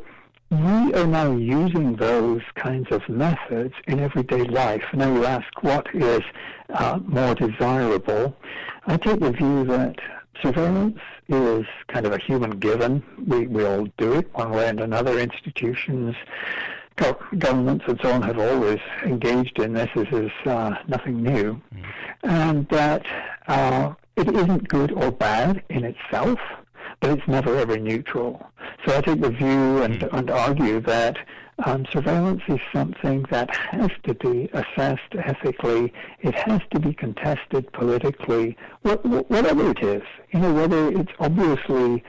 we 0.52 0.94
are 0.94 1.08
now 1.08 1.32
using 1.32 1.96
those 1.96 2.42
kinds 2.56 2.88
of 2.92 3.08
methods 3.08 3.74
in 3.88 4.02
everyday 4.02 4.44
life. 4.44 4.84
Now 4.94 5.14
you 5.14 5.26
ask 5.26 5.48
what 5.64 5.88
is 5.94 6.22
uh, 6.70 7.00
more 7.06 7.34
desirable. 7.36 8.36
I 8.86 8.98
take 8.98 9.22
the 9.22 9.32
view 9.32 9.64
that 9.66 9.96
surveillance 10.42 11.00
is 11.30 11.66
kind 11.88 12.06
of 12.06 12.12
a 12.12 12.18
human 12.18 12.60
given. 12.60 13.02
We, 13.26 13.48
we 13.48 13.66
all 13.66 13.88
do 13.98 14.14
it 14.14 14.34
one 14.34 14.52
way 14.52 14.68
and 14.68 14.82
another. 14.82 15.20
Institutions, 15.20 16.16
governments 17.38 17.86
and 17.88 17.98
so 18.02 18.12
on 18.12 18.22
have 18.22 18.38
always 18.38 18.80
engaged 19.06 19.58
in 19.58 19.74
this. 19.74 19.90
This 19.96 20.10
is 20.12 20.32
uh, 20.46 20.76
nothing 20.86 21.24
new. 21.24 21.62
Mm. 21.74 21.86
And 22.24 22.70
that 22.70 23.06
uh, 23.48 23.94
it 24.18 24.28
isn't 24.28 24.68
good 24.68 24.92
or 24.92 25.12
bad 25.12 25.64
in 25.70 25.86
itself 25.86 26.40
but 27.02 27.10
it's 27.10 27.28
never 27.28 27.58
ever 27.58 27.78
neutral. 27.78 28.48
So 28.86 28.98
I 28.98 29.02
take 29.02 29.20
the 29.20 29.32
view 29.32 29.84
and, 29.84 30.00
mm. 30.00 30.18
and 30.18 30.30
argue 30.30 30.80
that 30.82 31.18
um, 31.66 31.86
surveillance 31.92 32.42
is 32.48 32.60
something 32.74 33.26
that 33.30 33.54
has 33.56 33.90
to 34.04 34.14
be 34.16 34.50
assessed 34.54 35.14
ethically. 35.16 35.94
It 36.22 36.34
has 36.36 36.62
to 36.72 36.80
be 36.80 36.94
contested 36.94 37.72
politically, 37.74 38.56
whatever 38.84 39.72
it 39.72 39.84
is. 39.84 40.04
You 40.32 40.40
know, 40.40 40.54
whether 40.54 40.90
it's 40.90 41.12
obviously 41.20 42.04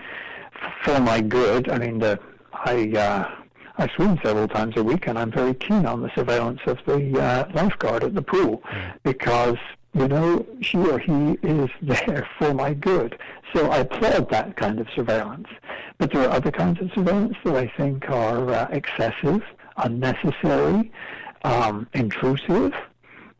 for 0.84 1.00
my 1.00 1.20
good. 1.20 1.68
I 1.68 1.78
mean, 1.78 1.98
the, 1.98 2.20
I 2.52 2.92
uh, 2.96 3.34
I 3.78 3.88
swim 3.88 4.18
several 4.22 4.48
times 4.48 4.76
a 4.76 4.84
week, 4.84 5.06
and 5.08 5.18
I'm 5.18 5.32
very 5.32 5.54
keen 5.54 5.86
on 5.86 6.02
the 6.02 6.10
surveillance 6.14 6.60
of 6.66 6.78
the 6.86 7.20
uh, 7.20 7.48
lifeguard 7.54 8.04
at 8.04 8.14
the 8.14 8.22
pool 8.22 8.62
mm. 8.70 8.94
because 9.02 9.58
you 9.94 10.08
know, 10.08 10.46
she 10.60 10.78
or 10.78 10.98
he 10.98 11.38
is 11.42 11.68
there 11.82 12.28
for 12.38 12.54
my 12.54 12.74
good. 12.74 13.18
So 13.54 13.70
I 13.70 13.78
applaud 13.78 14.30
that 14.30 14.56
kind 14.56 14.80
of 14.80 14.88
surveillance. 14.94 15.48
But 15.98 16.12
there 16.12 16.22
are 16.28 16.32
other 16.32 16.50
kinds 16.50 16.80
of 16.80 16.90
surveillance 16.94 17.36
that 17.44 17.54
I 17.54 17.66
think 17.76 18.08
are 18.08 18.50
uh, 18.50 18.68
excessive, 18.70 19.42
unnecessary, 19.76 20.90
um, 21.44 21.86
intrusive, 21.92 22.72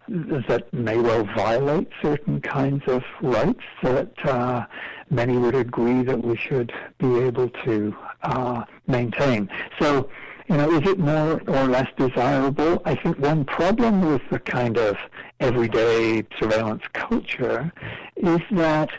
that 0.08 0.66
may 0.72 0.96
well 0.96 1.24
violate 1.36 1.88
certain 2.02 2.40
kinds 2.40 2.82
of 2.86 3.02
rights 3.22 3.64
that 3.82 4.12
uh, 4.24 4.66
many 5.10 5.38
would 5.38 5.54
agree 5.54 6.02
that 6.02 6.22
we 6.22 6.36
should 6.36 6.72
be 6.98 7.18
able 7.20 7.48
to 7.64 7.96
uh, 8.22 8.64
maintain. 8.86 9.48
So, 9.80 10.10
you 10.48 10.56
know, 10.56 10.70
is 10.72 10.88
it 10.88 10.98
more 10.98 11.40
or 11.46 11.64
less 11.64 11.88
desirable? 11.96 12.82
I 12.84 12.96
think 12.96 13.18
one 13.18 13.44
problem 13.44 14.02
with 14.02 14.22
the 14.30 14.40
kind 14.40 14.76
of 14.76 14.96
everyday 15.40 16.24
surveillance 16.38 16.82
culture 16.92 17.72
is 18.16 18.40
that 18.50 18.90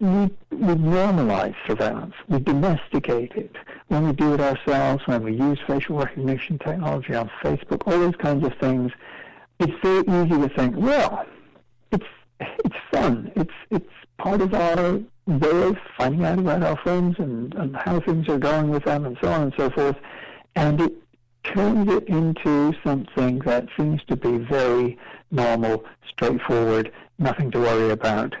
we, 0.00 0.30
we 0.50 0.74
normalize 0.74 1.54
surveillance. 1.66 2.14
We 2.28 2.40
domesticate 2.40 3.32
it. 3.32 3.54
When 3.88 4.06
we 4.06 4.12
do 4.12 4.34
it 4.34 4.40
ourselves, 4.40 5.06
when 5.06 5.22
we 5.22 5.34
use 5.34 5.58
facial 5.66 5.98
recognition 5.98 6.58
technology 6.58 7.14
on 7.14 7.30
Facebook, 7.42 7.86
all 7.86 7.98
those 7.98 8.16
kinds 8.16 8.44
of 8.44 8.54
things, 8.60 8.92
it's 9.58 9.72
very 9.82 10.00
easy 10.00 10.40
to 10.40 10.48
think, 10.56 10.74
well, 10.76 11.26
it's 11.92 12.06
it's 12.40 12.76
fun. 12.90 13.30
It's 13.36 13.52
it's 13.70 13.86
part 14.16 14.40
of 14.40 14.54
our 14.54 15.00
way 15.26 15.62
of 15.62 15.76
finding 15.98 16.24
out 16.24 16.38
about 16.38 16.62
our 16.62 16.76
friends 16.78 17.16
and, 17.18 17.54
and 17.54 17.76
how 17.76 18.00
things 18.00 18.28
are 18.28 18.38
going 18.38 18.70
with 18.70 18.84
them 18.84 19.04
and 19.04 19.18
so 19.22 19.28
on 19.28 19.42
and 19.42 19.54
so 19.56 19.68
forth. 19.70 19.96
And 20.56 20.80
it 20.80 20.94
turns 21.44 21.92
it 21.92 22.08
into 22.08 22.74
something 22.84 23.40
that 23.40 23.66
seems 23.76 24.02
to 24.04 24.16
be 24.16 24.38
very 24.38 24.98
normal, 25.30 25.84
straightforward, 26.08 26.90
nothing 27.18 27.50
to 27.50 27.58
worry 27.58 27.90
about. 27.90 28.34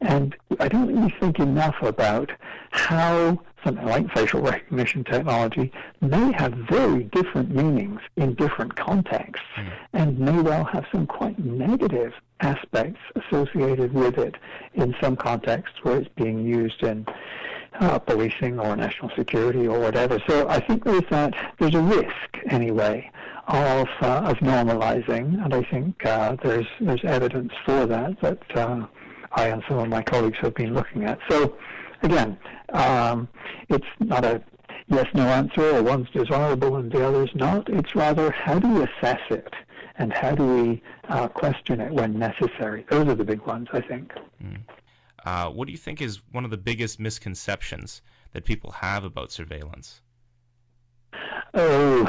And 0.00 0.36
I 0.60 0.68
don't 0.68 0.94
really 0.94 1.14
think 1.20 1.38
enough 1.38 1.76
about 1.82 2.30
how 2.70 3.40
something 3.64 3.86
like 3.86 4.10
facial 4.14 4.40
recognition 4.40 5.02
technology 5.02 5.72
may 6.00 6.32
have 6.32 6.52
very 6.70 7.04
different 7.04 7.50
meanings 7.50 8.00
in 8.16 8.34
different 8.34 8.76
contexts 8.76 9.46
mm. 9.56 9.72
and 9.92 10.18
may 10.18 10.40
well 10.40 10.64
have 10.64 10.84
some 10.92 11.06
quite 11.06 11.38
negative 11.44 12.12
aspects 12.40 13.00
associated 13.16 13.92
with 13.92 14.18
it 14.18 14.36
in 14.74 14.94
some 15.00 15.16
contexts 15.16 15.78
where 15.82 15.98
it's 15.98 16.08
being 16.16 16.44
used 16.44 16.82
in 16.82 17.04
uh, 17.80 17.98
policing 17.98 18.58
or 18.58 18.76
national 18.76 19.10
security 19.16 19.66
or 19.66 19.80
whatever. 19.80 20.22
So 20.28 20.48
I 20.48 20.60
think 20.60 20.84
there's 20.84 21.08
that, 21.10 21.34
there's 21.58 21.74
a 21.74 21.80
risk 21.80 22.38
anyway 22.50 23.10
of, 23.48 23.88
uh, 24.00 24.22
of 24.24 24.36
normalizing, 24.38 25.42
and 25.44 25.54
I 25.54 25.62
think 25.62 26.04
uh, 26.04 26.36
there's, 26.42 26.66
there's 26.80 27.04
evidence 27.04 27.52
for 27.64 27.86
that 27.86 28.20
that 28.20 28.56
uh, 28.56 28.86
I 29.32 29.48
and 29.48 29.62
some 29.68 29.78
of 29.78 29.88
my 29.88 30.02
colleagues 30.02 30.38
have 30.40 30.54
been 30.54 30.74
looking 30.74 31.04
at. 31.04 31.18
So 31.28 31.56
again, 32.02 32.38
um, 32.72 33.28
it's 33.68 33.86
not 34.00 34.24
a 34.24 34.42
yes 34.88 35.06
no 35.14 35.26
answer 35.26 35.76
or 35.76 35.82
one's 35.82 36.08
desirable 36.10 36.76
and 36.76 36.90
the 36.90 37.06
other's 37.06 37.34
not. 37.34 37.68
It's 37.68 37.94
rather 37.94 38.30
how 38.30 38.58
do 38.58 38.68
we 38.68 38.82
assess 38.84 39.20
it 39.30 39.52
and 39.98 40.12
how 40.12 40.34
do 40.34 40.44
we 40.44 40.82
uh, 41.08 41.28
question 41.28 41.80
it 41.80 41.92
when 41.92 42.18
necessary. 42.18 42.84
Those 42.90 43.08
are 43.08 43.14
the 43.14 43.24
big 43.24 43.40
ones, 43.46 43.68
I 43.72 43.80
think. 43.80 44.12
Mm. 44.42 44.60
Uh, 45.24 45.50
what 45.50 45.66
do 45.66 45.72
you 45.72 45.78
think 45.78 46.00
is 46.00 46.20
one 46.30 46.44
of 46.44 46.50
the 46.50 46.56
biggest 46.56 47.00
misconceptions 47.00 48.02
that 48.32 48.44
people 48.44 48.70
have 48.70 49.04
about 49.04 49.32
surveillance? 49.32 50.00
Oh, 51.54 52.04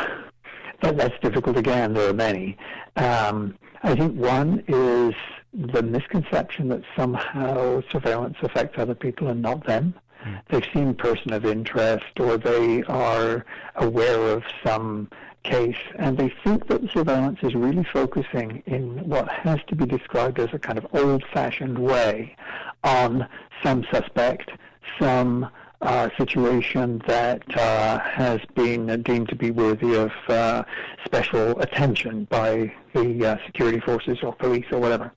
that, 0.81 0.97
that's 0.97 1.17
difficult 1.21 1.57
again. 1.57 1.93
There 1.93 2.09
are 2.09 2.13
many. 2.13 2.57
Um, 2.95 3.57
I 3.83 3.95
think 3.95 4.15
one 4.15 4.63
is 4.67 5.13
the 5.53 5.81
misconception 5.81 6.69
that 6.69 6.81
somehow 6.95 7.81
surveillance 7.91 8.37
affects 8.41 8.77
other 8.77 8.95
people 8.95 9.27
and 9.27 9.41
not 9.41 9.65
them. 9.65 9.93
Mm. 10.23 10.41
They've 10.49 10.67
seen 10.73 10.93
person 10.93 11.33
of 11.33 11.45
interest 11.45 12.19
or 12.19 12.37
they 12.37 12.83
are 12.83 13.45
aware 13.75 14.19
of 14.31 14.43
some 14.65 15.09
case 15.43 15.77
and 15.97 16.17
they 16.17 16.33
think 16.43 16.67
that 16.67 16.81
surveillance 16.91 17.39
is 17.41 17.55
really 17.55 17.85
focusing 17.85 18.61
in 18.65 19.07
what 19.07 19.29
has 19.29 19.59
to 19.67 19.75
be 19.75 19.85
described 19.85 20.39
as 20.39 20.49
a 20.53 20.59
kind 20.59 20.77
of 20.77 20.85
old-fashioned 20.93 21.79
way 21.79 22.35
on 22.83 23.27
some 23.63 23.85
suspect, 23.91 24.51
some 24.99 25.49
uh, 25.81 26.09
situation 26.17 27.01
that 27.07 27.43
uh, 27.57 27.99
has 27.99 28.41
been 28.55 29.01
deemed 29.03 29.29
to 29.29 29.35
be 29.35 29.51
worthy 29.51 29.95
of 29.95 30.11
uh, 30.27 30.63
special 31.05 31.59
attention 31.59 32.25
by 32.25 32.73
the 32.93 33.25
uh, 33.25 33.37
security 33.45 33.79
forces 33.79 34.17
or 34.23 34.33
police 34.33 34.65
or 34.71 34.79
whatever. 34.79 35.11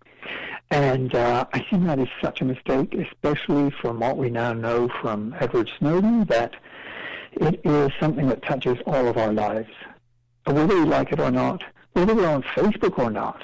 And 0.70 1.14
uh, 1.14 1.46
I 1.52 1.64
think 1.68 1.86
that 1.86 1.98
is 1.98 2.08
such 2.22 2.40
a 2.40 2.44
mistake, 2.44 2.94
especially 2.94 3.70
from 3.82 4.00
what 4.00 4.16
we 4.16 4.30
now 4.30 4.52
know 4.52 4.88
from 5.00 5.34
Edward 5.40 5.68
Snowden, 5.78 6.24
that 6.26 6.54
it 7.32 7.60
is 7.64 7.90
something 7.98 8.28
that 8.28 8.42
touches 8.42 8.78
all 8.86 9.08
of 9.08 9.16
our 9.16 9.32
lives. 9.32 9.70
Whether 10.44 10.66
we 10.66 10.84
like 10.84 11.12
it 11.12 11.20
or 11.20 11.30
not, 11.30 11.62
whether 11.92 12.14
we're 12.14 12.28
on 12.28 12.42
Facebook 12.42 12.98
or 12.98 13.10
not, 13.10 13.42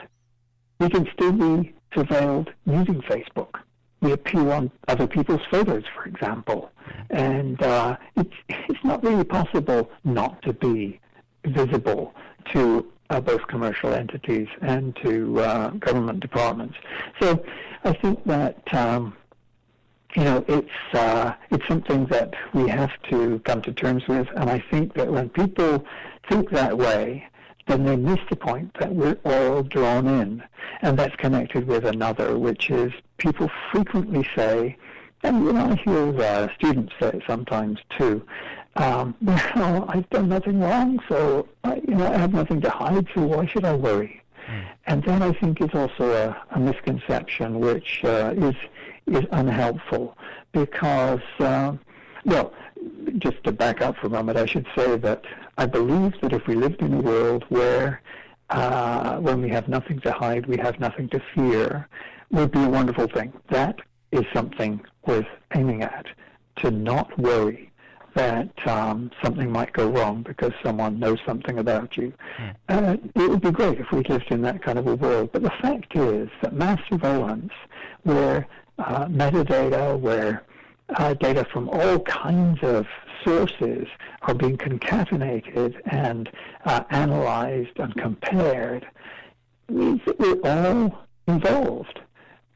we 0.79 0.89
can 0.89 1.09
still 1.13 1.33
be 1.33 1.75
surveilled 1.95 2.49
using 2.65 3.01
Facebook. 3.03 3.61
We 4.01 4.13
appear 4.13 4.53
on 4.53 4.71
other 4.89 5.07
people's 5.07 5.41
photos, 5.51 5.85
for 5.95 6.05
example. 6.05 6.71
And 7.11 7.61
uh, 7.63 7.97
it's, 8.17 8.35
it's 8.49 8.85
not 8.85 9.03
really 9.03 9.25
possible 9.25 9.91
not 10.05 10.43
to 10.43 10.53
be 10.53 11.01
visible 11.45 12.15
to 12.53 12.87
uh, 13.11 13.21
both 13.21 13.47
commercial 13.47 13.93
entities 13.93 14.49
and 14.61 14.97
to 14.97 15.41
uh, 15.41 15.71
government 15.71 16.21
departments. 16.21 16.77
So 17.21 17.45
I 17.85 17.93
think 17.93 18.25
that 18.25 18.63
um, 18.75 19.17
you 20.15 20.25
know 20.25 20.45
it's 20.49 20.95
uh, 20.95 21.35
it's 21.51 21.67
something 21.69 22.07
that 22.07 22.35
we 22.53 22.69
have 22.69 22.91
to 23.11 23.41
come 23.41 23.63
to 23.63 23.73
terms 23.73 24.07
with, 24.09 24.29
and 24.37 24.51
I 24.51 24.63
think 24.71 24.95
that 24.95 25.13
when 25.13 25.29
people 25.29 25.85
think 26.29 26.51
that 26.51 26.77
way, 26.77 27.27
then 27.67 27.85
they 27.85 27.97
miss 27.97 28.19
the 28.31 28.37
point 28.37 28.77
that 28.81 28.95
we're 28.95 29.19
all 29.25 29.63
drawn 29.63 30.07
in, 30.07 30.43
and 30.83 30.99
that's 30.99 31.17
connected 31.17 31.67
with 31.67 31.85
another, 31.85 32.39
which 32.39 32.71
is 32.71 32.93
people 33.19 33.51
frequently 33.73 34.29
say. 34.35 34.77
And 35.23 35.45
you 35.45 35.53
know, 35.53 35.71
I 35.71 35.75
hear 35.77 36.23
uh, 36.23 36.49
students 36.57 36.93
say 37.01 37.09
it 37.09 37.23
sometimes 37.27 37.79
too 37.99 38.25
um, 38.77 39.15
well, 39.57 39.87
I've 39.89 40.09
done 40.11 40.29
nothing 40.29 40.61
wrong, 40.61 41.01
so 41.09 41.49
I, 41.65 41.77
you 41.77 41.95
know 41.95 42.07
I 42.07 42.17
have 42.17 42.35
nothing 42.35 42.61
to 42.63 42.71
hide. 42.71 43.07
So 43.15 43.23
why 43.23 43.47
should 43.47 43.65
I 43.65 43.75
worry? 43.75 44.23
Mm. 44.49 44.65
And 44.87 45.05
that 45.05 45.23
I 45.23 45.33
think 45.33 45.61
is 45.61 45.71
also 45.75 46.11
a, 46.13 46.43
a 46.55 46.61
misconception, 46.61 47.61
which 47.61 48.03
uh, 48.05 48.35
is 48.37 48.55
is 49.07 49.25
unhelpful 49.33 50.17
because, 50.53 51.21
uh, 51.39 51.73
well, 52.25 52.53
just 53.19 53.43
to 53.45 53.53
back 53.53 53.81
up 53.81 53.97
for 53.97 54.09
a 54.09 54.11
moment, 54.11 54.39
I 54.39 54.47
should 54.47 54.67
say 54.75 54.97
that 54.97 55.25
I 55.59 55.67
believe 55.67 56.15
that 56.23 56.33
if 56.33 56.47
we 56.47 56.55
lived 56.55 56.83
in 56.83 56.95
a 56.95 57.01
world 57.01 57.45
where 57.49 58.03
uh, 58.51 59.17
when 59.19 59.43
we 59.43 59.49
have 59.51 59.69
nothing 59.69 60.01
to 60.01 60.13
hide, 60.13 60.47
we 60.47 60.57
have 60.59 60.79
nothing 60.81 61.09
to 61.11 61.21
fear, 61.35 61.89
would 62.31 62.51
be 62.51 62.63
a 62.63 62.69
wonderful 62.69 63.07
thing. 63.09 63.33
That 63.49 63.81
is 64.13 64.25
something 64.33 64.81
worth 65.07 65.27
aiming 65.55 65.83
at, 65.83 66.07
to 66.57 66.71
not 66.71 67.17
worry 67.19 67.66
that 68.17 68.67
um, 68.67 69.11
something 69.23 69.51
might 69.53 69.73
go 69.75 69.89
wrong 69.89 70.23
because 70.23 70.53
someone 70.65 70.99
knows 70.99 71.19
something 71.27 71.59
about 71.59 71.97
you. 71.97 72.13
Uh, 72.69 72.97
it 73.15 73.31
would 73.31 73.43
be 73.43 73.51
great 73.51 73.79
if 73.79 73.93
we 73.93 74.03
lived 74.05 74.31
in 74.31 74.41
that 74.43 74.63
kind 74.63 74.79
of 74.79 74.87
a 74.87 74.95
world. 74.95 75.31
But 75.33 75.43
the 75.43 75.53
fact 75.63 75.95
is 75.95 76.29
that 76.43 76.55
mass 76.55 76.81
surveillance, 76.91 77.53
where 78.03 78.49
uh, 78.79 79.05
metadata, 79.07 79.99
where 80.01 80.45
uh, 80.97 81.15
data 81.15 81.47
from 81.53 81.69
all 81.69 82.01
kinds 82.01 82.59
of 82.63 82.87
sources 83.23 83.87
are 84.23 84.35
being 84.35 84.57
concatenated 84.57 85.75
and 85.87 86.31
uh, 86.65 86.85
analyzed 86.91 87.79
and 87.79 87.95
compared, 87.97 88.87
means 89.69 90.01
that 90.07 90.19
we're 90.19 90.41
all 90.43 90.99
involved 91.29 92.01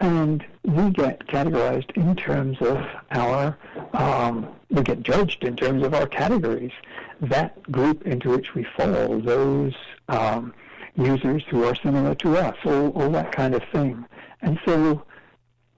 and 0.00 0.44
we 0.64 0.90
get 0.90 1.26
categorized 1.26 1.90
in 1.94 2.16
terms 2.16 2.56
of 2.60 2.78
our, 3.10 3.56
um, 3.92 4.48
we 4.70 4.82
get 4.82 5.02
judged 5.02 5.44
in 5.44 5.56
terms 5.56 5.84
of 5.84 5.94
our 5.94 6.06
categories. 6.06 6.72
That 7.20 7.70
group 7.70 8.06
into 8.06 8.30
which 8.30 8.54
we 8.54 8.64
fall, 8.76 9.20
those 9.20 9.74
um, 10.08 10.54
users 10.96 11.44
who 11.50 11.64
are 11.64 11.74
similar 11.74 12.14
to 12.16 12.36
us, 12.38 12.56
all, 12.64 12.88
all 12.90 13.10
that 13.10 13.32
kind 13.32 13.54
of 13.54 13.62
thing. 13.72 14.04
And 14.40 14.58
so 14.64 15.04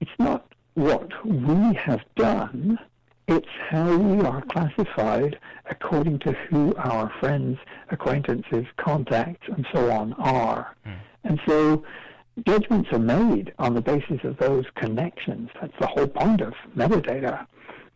it's 0.01 0.11
not 0.19 0.47
what 0.75 1.11
we 1.27 1.75
have 1.75 2.03
done, 2.15 2.79
it's 3.27 3.49
how 3.69 3.97
we 3.97 4.25
are 4.25 4.43
classified 4.43 5.39
according 5.67 6.21
to 6.21 6.33
who 6.33 6.75
our 6.77 7.13
friends, 7.21 7.59
acquaintances, 7.91 8.67
contacts, 8.77 9.49
and 9.49 9.67
so 9.73 9.91
on 9.91 10.13
are. 10.15 10.77
Mm. 10.87 10.95
And 11.25 11.41
so 11.47 11.85
judgments 12.47 12.91
are 12.93 12.99
made 12.99 13.53
on 13.59 13.75
the 13.75 13.81
basis 13.81 14.25
of 14.25 14.37
those 14.39 14.65
connections. 14.75 15.51
That's 15.61 15.79
the 15.81 15.87
whole 15.87 16.07
point 16.07 16.41
of 16.41 16.55
metadata. 16.77 17.47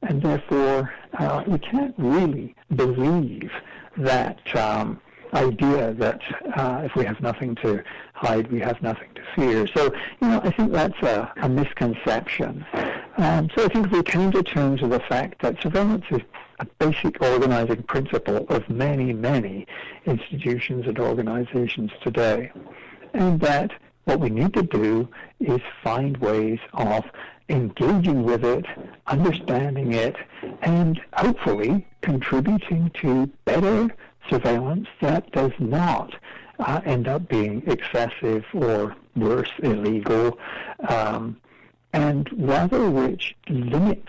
And 0.02 0.22
therefore, 0.22 0.92
uh, 1.18 1.42
we 1.46 1.58
can't 1.58 1.94
really 1.98 2.54
believe 2.74 3.50
that 3.96 4.54
um, 4.54 5.00
idea 5.32 5.92
that 5.94 6.20
uh, 6.54 6.82
if 6.84 6.94
we 6.94 7.04
have 7.04 7.20
nothing 7.20 7.54
to 7.56 7.82
hide, 8.14 8.50
we 8.50 8.60
have 8.60 8.80
nothing 8.82 9.08
to 9.14 9.22
fear. 9.34 9.66
So, 9.68 9.92
you 10.20 10.28
know, 10.28 10.40
I 10.42 10.50
think 10.50 10.72
that's 10.72 11.00
a, 11.02 11.32
a 11.42 11.48
misconception. 11.48 12.64
Um, 13.18 13.48
so 13.56 13.64
I 13.64 13.68
think 13.68 13.90
we 13.90 14.02
came 14.02 14.30
to 14.32 14.42
terms 14.42 14.82
with 14.82 14.90
the 14.90 15.00
fact 15.00 15.42
that 15.42 15.60
surveillance 15.62 16.04
is 16.10 16.20
a 16.58 16.66
basic 16.78 17.20
organizing 17.22 17.82
principle 17.84 18.46
of 18.48 18.68
many, 18.68 19.12
many 19.12 19.66
institutions 20.06 20.86
and 20.86 20.98
organizations 20.98 21.90
today, 22.02 22.50
and 23.14 23.40
that 23.40 23.72
what 24.06 24.20
we 24.20 24.30
need 24.30 24.54
to 24.54 24.62
do 24.62 25.08
is 25.40 25.60
find 25.82 26.16
ways 26.18 26.60
of 26.72 27.04
engaging 27.48 28.22
with 28.22 28.44
it, 28.44 28.64
understanding 29.08 29.92
it, 29.92 30.16
and 30.62 31.00
hopefully 31.12 31.86
contributing 32.02 32.90
to 32.94 33.26
better 33.44 33.88
surveillance 34.30 34.86
that 35.00 35.30
does 35.32 35.52
not 35.58 36.14
uh, 36.60 36.80
end 36.84 37.08
up 37.08 37.28
being 37.28 37.62
excessive 37.66 38.44
or 38.54 38.96
worse, 39.16 39.50
illegal, 39.62 40.38
um, 40.88 41.36
and 41.92 42.28
rather 42.38 42.88
which 42.88 43.34
limits 43.48 44.08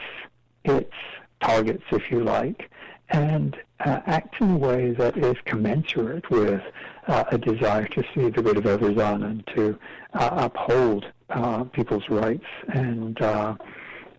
its 0.63 0.93
targets, 1.41 1.83
if 1.91 2.11
you 2.11 2.23
like, 2.23 2.69
and 3.09 3.57
uh, 3.79 3.99
acts 4.05 4.37
in 4.39 4.51
a 4.51 4.57
way 4.57 4.91
that 4.91 5.17
is 5.17 5.35
commensurate 5.45 6.29
with 6.29 6.61
uh, 7.07 7.23
a 7.31 7.37
desire 7.37 7.87
to 7.87 8.03
see 8.13 8.29
the 8.29 8.41
good 8.41 8.57
of 8.57 8.65
everyone 8.65 9.23
and 9.23 9.47
to 9.55 9.77
uh, 10.13 10.29
uphold 10.33 11.05
uh, 11.29 11.63
people's 11.65 12.07
rights 12.09 12.45
and 12.69 13.21
uh, 13.21 13.55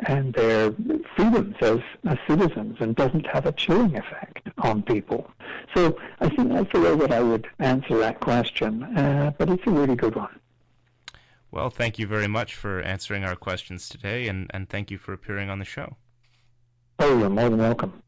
and 0.06 0.32
their 0.34 0.72
freedoms 1.16 1.56
as, 1.60 1.80
as 2.06 2.16
citizens 2.28 2.76
and 2.80 2.94
doesn't 2.94 3.26
have 3.26 3.46
a 3.46 3.52
chilling 3.52 3.96
effect 3.96 4.48
on 4.58 4.80
people. 4.82 5.28
So 5.74 5.98
I 6.20 6.28
think 6.28 6.52
that's 6.52 6.72
the 6.72 6.80
way 6.80 6.94
that 6.96 7.12
I 7.12 7.20
would 7.20 7.48
answer 7.58 7.98
that 7.98 8.20
question, 8.20 8.84
uh, 8.84 9.32
but 9.36 9.50
it's 9.50 9.66
a 9.66 9.70
really 9.70 9.96
good 9.96 10.14
one. 10.14 10.38
Well, 11.50 11.70
thank 11.70 11.98
you 11.98 12.06
very 12.06 12.28
much 12.28 12.54
for 12.54 12.80
answering 12.82 13.24
our 13.24 13.34
questions 13.34 13.88
today, 13.88 14.28
and, 14.28 14.48
and 14.54 14.68
thank 14.68 14.90
you 14.90 14.98
for 14.98 15.12
appearing 15.12 15.50
on 15.50 15.58
the 15.58 15.64
show. 15.64 15.96
Oh, 17.00 17.18
you're 17.18 17.30
more 17.30 17.48
than 17.48 17.58
welcome. 17.58 18.02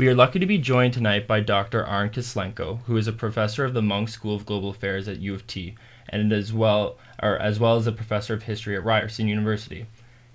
We 0.00 0.08
are 0.08 0.14
lucky 0.14 0.38
to 0.38 0.46
be 0.46 0.56
joined 0.56 0.94
tonight 0.94 1.26
by 1.26 1.40
Dr. 1.40 1.84
Arne 1.84 2.08
Kislenko, 2.08 2.80
who 2.84 2.96
is 2.96 3.06
a 3.06 3.12
professor 3.12 3.66
of 3.66 3.74
the 3.74 3.82
Munk 3.82 4.08
School 4.08 4.34
of 4.34 4.46
Global 4.46 4.70
Affairs 4.70 5.06
at 5.08 5.20
U 5.20 5.34
of 5.34 5.46
T, 5.46 5.74
and 6.08 6.32
as 6.32 6.54
well, 6.54 6.96
or 7.22 7.36
as 7.36 7.60
well 7.60 7.76
as 7.76 7.86
a 7.86 7.92
professor 7.92 8.32
of 8.32 8.44
history 8.44 8.74
at 8.74 8.82
Ryerson 8.82 9.28
University. 9.28 9.84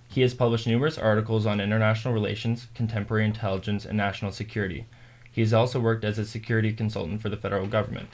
He 0.07 0.21
has 0.21 0.35
published 0.35 0.67
numerous 0.67 0.99
articles 0.99 1.47
on 1.47 1.59
international 1.59 2.13
relations, 2.13 2.67
contemporary 2.75 3.25
intelligence, 3.25 3.85
and 3.85 3.97
national 3.97 4.31
security. 4.33 4.85
He 5.31 5.41
has 5.41 5.51
also 5.51 5.79
worked 5.79 6.05
as 6.05 6.19
a 6.19 6.25
security 6.25 6.71
consultant 6.71 7.23
for 7.23 7.29
the 7.29 7.35
federal 7.35 7.65
government. 7.65 8.09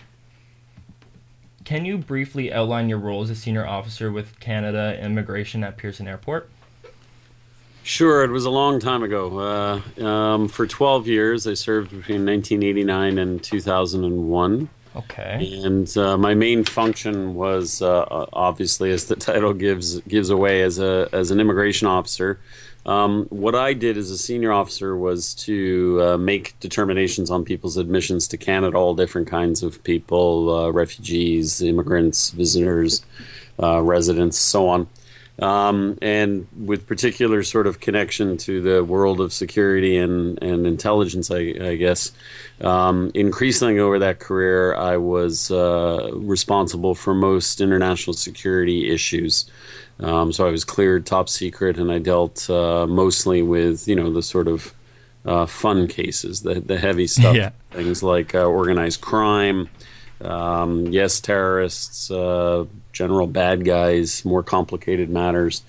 Can 1.65 1.83
you 1.83 1.97
briefly 1.97 2.53
outline 2.53 2.87
your 2.87 2.97
role 2.97 3.23
as 3.23 3.29
a 3.29 3.35
senior 3.35 3.67
officer 3.67 4.09
with 4.09 4.39
Canada 4.39 4.97
Immigration 5.03 5.65
at 5.65 5.75
Pearson 5.75 6.07
Airport? 6.07 6.49
Sure, 7.83 8.23
it 8.23 8.29
was 8.29 8.45
a 8.45 8.49
long 8.49 8.79
time 8.79 9.01
ago. 9.01 9.39
Uh, 9.39 10.03
um, 10.05 10.47
for 10.47 10.67
12 10.67 11.07
years, 11.07 11.47
I 11.47 11.55
served 11.55 11.89
between 11.89 12.25
1989 12.25 13.17
and 13.17 13.43
2001. 13.43 14.69
Okay. 14.95 15.61
And 15.63 15.97
uh, 15.97 16.17
my 16.17 16.33
main 16.33 16.63
function 16.63 17.33
was 17.33 17.81
uh, 17.81 18.27
obviously, 18.33 18.91
as 18.91 19.05
the 19.05 19.15
title 19.31 19.53
gives 19.53 20.01
gives 20.01 20.29
away, 20.29 20.61
as 20.63 20.79
a 20.79 21.07
as 21.13 21.31
an 21.31 21.39
immigration 21.39 21.87
officer. 21.87 22.39
Um, 22.85 23.27
what 23.29 23.53
I 23.53 23.73
did 23.73 23.95
as 23.95 24.09
a 24.09 24.17
senior 24.17 24.51
officer 24.51 24.97
was 24.97 25.35
to 25.35 25.99
uh, 26.01 26.17
make 26.17 26.59
determinations 26.59 27.29
on 27.29 27.45
people's 27.45 27.77
admissions 27.77 28.27
to 28.29 28.37
Canada, 28.37 28.75
all 28.75 28.95
different 28.95 29.27
kinds 29.27 29.61
of 29.61 29.83
people, 29.83 30.53
uh, 30.53 30.69
refugees, 30.71 31.61
immigrants, 31.61 32.31
visitors, 32.31 33.05
uh, 33.61 33.81
residents, 33.81 34.39
so 34.39 34.67
on 34.67 34.87
um, 35.39 35.97
and 36.01 36.47
with 36.57 36.87
particular 36.87 37.43
sort 37.43 37.67
of 37.67 37.79
connection 37.79 38.37
to 38.37 38.61
the 38.61 38.83
world 38.83 39.19
of 39.19 39.33
security 39.33 39.97
and, 39.97 40.41
and 40.43 40.67
intelligence, 40.67 41.31
I, 41.31 41.55
I 41.59 41.75
guess. 41.75 42.11
Um, 42.61 43.11
increasingly 43.13 43.79
over 43.79 43.99
that 43.99 44.19
career, 44.19 44.75
I 44.75 44.97
was 44.97 45.49
uh, 45.49 46.11
responsible 46.13 46.95
for 46.95 47.15
most 47.15 47.59
international 47.61 48.13
security 48.13 48.91
issues. 48.91 49.49
Um, 49.99 50.31
so 50.31 50.47
I 50.47 50.51
was 50.51 50.63
cleared 50.63 51.05
top 51.05 51.29
secret, 51.29 51.77
and 51.77 51.91
I 51.91 51.99
dealt 51.99 52.49
uh, 52.49 52.87
mostly 52.87 53.41
with 53.41 53.87
you 53.87 53.95
know 53.95 54.11
the 54.11 54.23
sort 54.23 54.47
of 54.47 54.73
uh, 55.25 55.45
fun 55.45 55.87
cases, 55.87 56.41
the 56.41 56.59
the 56.59 56.77
heavy 56.77 57.07
stuff, 57.07 57.35
yeah. 57.37 57.51
things 57.71 58.01
like 58.01 58.33
uh, 58.33 58.45
organized 58.45 59.01
crime. 59.01 59.69
Um, 60.23 60.87
yes, 60.87 61.19
terrorists, 61.19 62.11
uh, 62.11 62.65
general 62.91 63.27
bad 63.27 63.65
guys, 63.65 64.23
more 64.23 64.43
complicated 64.43 65.09
matters, 65.09 65.63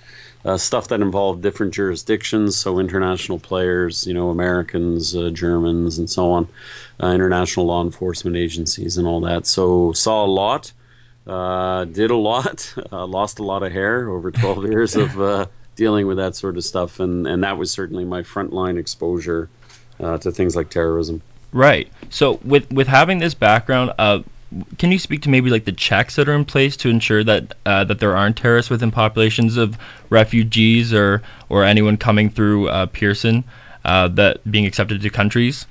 uh, 0.45 0.57
stuff 0.57 0.89
that 0.89 1.01
involved 1.01 1.41
different 1.41 1.73
jurisdictions, 1.73 2.55
so 2.55 2.79
international 2.79 3.39
players, 3.39 4.05
you 4.05 4.13
know, 4.13 4.29
Americans, 4.29 5.15
uh, 5.15 5.29
Germans, 5.29 5.97
and 5.97 6.09
so 6.09 6.31
on, 6.31 6.47
uh, 7.01 7.07
international 7.07 7.65
law 7.65 7.81
enforcement 7.81 8.35
agencies, 8.35 8.97
and 8.97 9.07
all 9.07 9.21
that. 9.21 9.47
So 9.47 9.93
saw 9.93 10.25
a 10.25 10.27
lot, 10.27 10.73
uh, 11.25 11.85
did 11.85 12.11
a 12.11 12.17
lot, 12.17 12.73
uh, 12.91 13.05
lost 13.07 13.39
a 13.39 13.43
lot 13.43 13.63
of 13.63 13.71
hair 13.71 14.09
over 14.09 14.31
12 14.31 14.65
years 14.65 14.95
of 14.95 15.49
dealing 15.75 16.05
with 16.05 16.17
that 16.17 16.35
sort 16.35 16.57
of 16.57 16.63
stuff, 16.63 16.99
and, 16.99 17.25
and 17.25 17.43
that 17.43 17.57
was 17.57 17.71
certainly 17.71 18.05
my 18.05 18.21
frontline 18.21 18.77
exposure 18.77 19.49
to 19.99 20.31
things 20.31 20.55
like 20.55 20.69
terrorism. 20.69 21.21
Right. 21.53 21.87
So 22.09 22.39
with 22.43 22.71
with 22.73 22.87
having 22.87 23.19
this 23.19 23.35
background, 23.35 23.93
uh, 23.99 24.23
can 24.77 24.91
you 24.91 24.99
speak 24.99 25.21
to 25.23 25.29
maybe 25.29 25.49
like 25.49 25.65
the 25.65 25.71
checks 25.71 26.15
that 26.15 26.29
are 26.29 26.33
in 26.33 26.45
place 26.45 26.77
to 26.77 26.89
ensure 26.89 27.23
that 27.23 27.55
uh, 27.65 27.83
that 27.85 27.99
there 27.99 28.15
aren't 28.15 28.37
terrorists 28.37 28.69
within 28.69 28.91
populations 28.91 29.57
of 29.57 29.77
refugees 30.09 30.93
or 30.93 31.21
or 31.49 31.63
anyone 31.63 31.97
coming 31.97 32.29
through 32.29 32.69
uh, 32.69 32.85
Pearson 32.87 33.43
uh, 33.85 34.07
that 34.09 34.49
being 34.49 34.65
accepted 34.65 35.01
to 35.01 35.09
countries? 35.09 35.65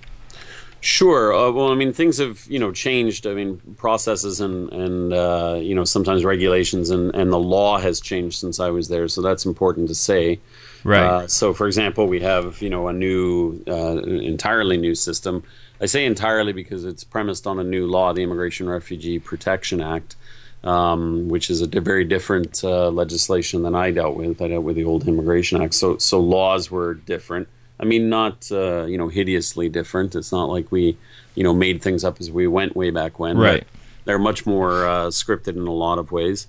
Sure. 0.81 1.33
Uh, 1.33 1.51
well, 1.53 1.69
I 1.69 1.77
mean, 1.77 1.93
things 1.93 2.19
have 2.19 2.45
you 2.49 2.59
know 2.59 2.73
changed. 2.73 3.27
I 3.27 3.35
mean, 3.35 3.59
processes 3.77 4.41
and 4.41 4.73
and 4.73 5.13
uh, 5.13 5.59
you 5.61 5.75
know 5.75 5.85
sometimes 5.85 6.25
regulations 6.25 6.91
and 6.91 7.15
and 7.15 7.33
the 7.33 7.39
law 7.39 7.79
has 7.79 8.01
changed 8.01 8.39
since 8.39 8.59
I 8.59 8.71
was 8.71 8.89
there. 8.89 9.07
So 9.07 9.23
that's 9.23 9.47
important 9.47 9.89
to 9.89 9.95
say. 9.95 10.41
Right. 10.85 11.05
Uh, 11.05 11.29
so, 11.29 11.55
for 11.55 11.69
example, 11.69 12.09
we 12.09 12.21
have 12.21 12.61
you 12.61 12.69
know 12.69 12.89
a 12.89 12.93
new, 12.93 13.63
entirely 13.67 14.77
new 14.77 14.97
system 14.97 15.45
I 15.83 15.87
say 15.87 16.07
entirely 16.07 16.53
because 16.53 16.85
it's 16.85 17.03
premised 17.03 17.45
on 17.47 17.59
a 17.59 17.65
new 17.65 17.89
law, 17.89 18.13
the 18.13 18.23
Immigration 18.23 18.69
Refugee 18.69 19.19
Protection 19.19 19.81
Act, 19.81 20.15
um, 20.63 21.29
which 21.29 21.51
is 21.51 21.61
a 21.61 21.67
very 21.67 22.05
different 22.05 22.63
uh, 22.63 22.89
legislation 22.89 23.65
than 23.65 23.75
I 23.75 23.91
dealt 23.91 24.17
with. 24.17 24.41
I 24.41 24.47
dealt 24.47 24.63
with 24.63 24.77
the 24.77 24.85
old 24.85 25.09
Immigration 25.09 25.61
Act, 25.61 25.75
so 25.75 25.99
so 25.99 26.21
laws 26.21 26.71
were 26.71 26.95
different. 26.95 27.49
I 27.81 27.85
mean, 27.85 28.09
not 28.09 28.49
uh, 28.53 28.85
you 28.85 28.97
know 28.97 29.09
hideously 29.09 29.69
different. 29.69 30.15
It's 30.15 30.31
not 30.31 30.45
like 30.45 30.71
we 30.71 30.97
you 31.35 31.43
know 31.43 31.53
made 31.53 31.83
things 31.83 32.05
up 32.05 32.21
as 32.21 32.31
we 32.31 32.47
went 32.47 32.77
way 32.77 32.91
back 32.91 33.19
when. 33.19 33.37
Right. 33.37 33.67
They're 34.05 34.21
much 34.21 34.47
more 34.47 34.87
uh, 34.87 35.07
scripted 35.09 35.57
in 35.57 35.67
a 35.67 35.73
lot 35.73 35.99
of 35.99 36.13
ways. 36.13 36.47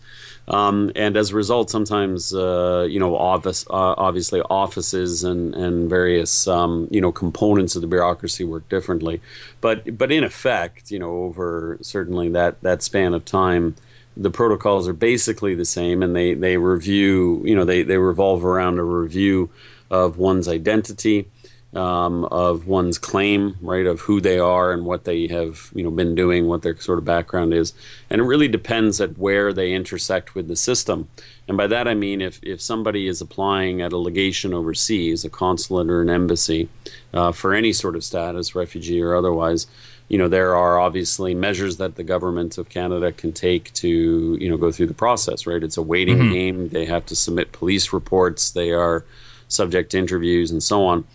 Um, 0.47 0.91
and 0.95 1.15
as 1.15 1.31
a 1.31 1.35
result, 1.35 1.69
sometimes 1.69 2.33
uh, 2.33 2.85
you 2.89 2.99
know, 2.99 3.15
office, 3.15 3.65
uh, 3.69 3.95
obviously, 3.97 4.41
offices 4.41 5.23
and 5.23 5.55
and 5.55 5.89
various 5.89 6.47
um, 6.47 6.87
you 6.91 6.99
know 6.99 7.11
components 7.11 7.75
of 7.75 7.81
the 7.81 7.87
bureaucracy 7.87 8.43
work 8.43 8.67
differently. 8.67 9.21
But 9.61 9.97
but 9.97 10.11
in 10.11 10.23
effect, 10.23 10.91
you 10.91 10.99
know, 10.99 11.11
over 11.23 11.77
certainly 11.81 12.29
that 12.29 12.61
that 12.61 12.83
span 12.83 13.13
of 13.13 13.23
time, 13.23 13.75
the 14.17 14.31
protocols 14.31 14.87
are 14.87 14.93
basically 14.93 15.55
the 15.55 15.65
same, 15.65 16.03
and 16.03 16.15
they 16.15 16.33
they 16.33 16.57
review, 16.57 17.41
you 17.45 17.55
know, 17.55 17.63
they 17.63 17.83
they 17.83 17.97
revolve 17.97 18.43
around 18.43 18.79
a 18.79 18.83
review 18.83 19.49
of 19.89 20.17
one's 20.17 20.47
identity 20.47 21.27
um, 21.75 22.25
of 22.25 22.67
one's 22.67 22.99
claim, 22.99 23.57
right, 23.61 23.85
of 23.85 24.01
who 24.01 24.21
they 24.21 24.37
are 24.37 24.71
and 24.71 24.85
what 24.85 25.05
they 25.05 25.27
have, 25.27 25.71
you 25.73 25.83
know, 25.83 25.89
been 25.89 26.13
doing, 26.13 26.47
what 26.47 26.61
their 26.61 26.77
sort 26.77 26.99
of 26.99 27.05
background 27.05 27.53
is, 27.53 27.73
and 28.09 28.21
it 28.21 28.25
really 28.25 28.47
depends 28.47 29.01
at 29.01 29.17
where 29.17 29.51
they 29.51 29.73
intersect 29.73 30.35
with 30.35 30.47
the 30.47 30.55
system. 30.55 31.09
And 31.47 31.57
by 31.57 31.67
that 31.67 31.87
I 31.87 31.93
mean 31.93 32.21
if 32.21 32.39
if 32.43 32.61
somebody 32.61 33.07
is 33.07 33.21
applying 33.21 33.81
at 33.81 33.91
a 33.91 33.97
legation 33.97 34.53
overseas, 34.53 35.25
a 35.25 35.29
consulate 35.29 35.89
or 35.89 36.01
an 36.01 36.09
embassy, 36.09 36.69
uh, 37.13 37.31
for 37.31 37.53
any 37.53 37.73
sort 37.73 37.95
of 37.95 38.03
status, 38.03 38.55
refugee 38.55 39.01
or 39.01 39.15
otherwise, 39.15 39.65
you 40.09 40.17
know, 40.17 40.27
there 40.27 40.55
are 40.55 40.79
obviously 40.79 41.33
measures 41.33 41.77
that 41.77 41.95
the 41.95 42.03
government 42.03 42.57
of 42.59 42.69
Canada 42.69 43.11
can 43.11 43.33
take 43.33 43.73
to, 43.73 44.37
you 44.39 44.49
know, 44.49 44.57
go 44.57 44.71
through 44.71 44.87
the 44.87 44.93
process, 44.93 45.47
right? 45.47 45.63
It's 45.63 45.77
a 45.77 45.81
waiting 45.81 46.19
mm-hmm. 46.19 46.33
game. 46.33 46.69
They 46.69 46.85
have 46.85 47.05
to 47.07 47.15
submit 47.15 47.51
police 47.51 47.91
reports. 47.91 48.51
They 48.51 48.71
are 48.71 49.05
subject 49.47 49.91
to 49.91 49.97
interviews 49.97 50.51
and 50.51 50.61
so 50.61 50.85
on 50.85 51.05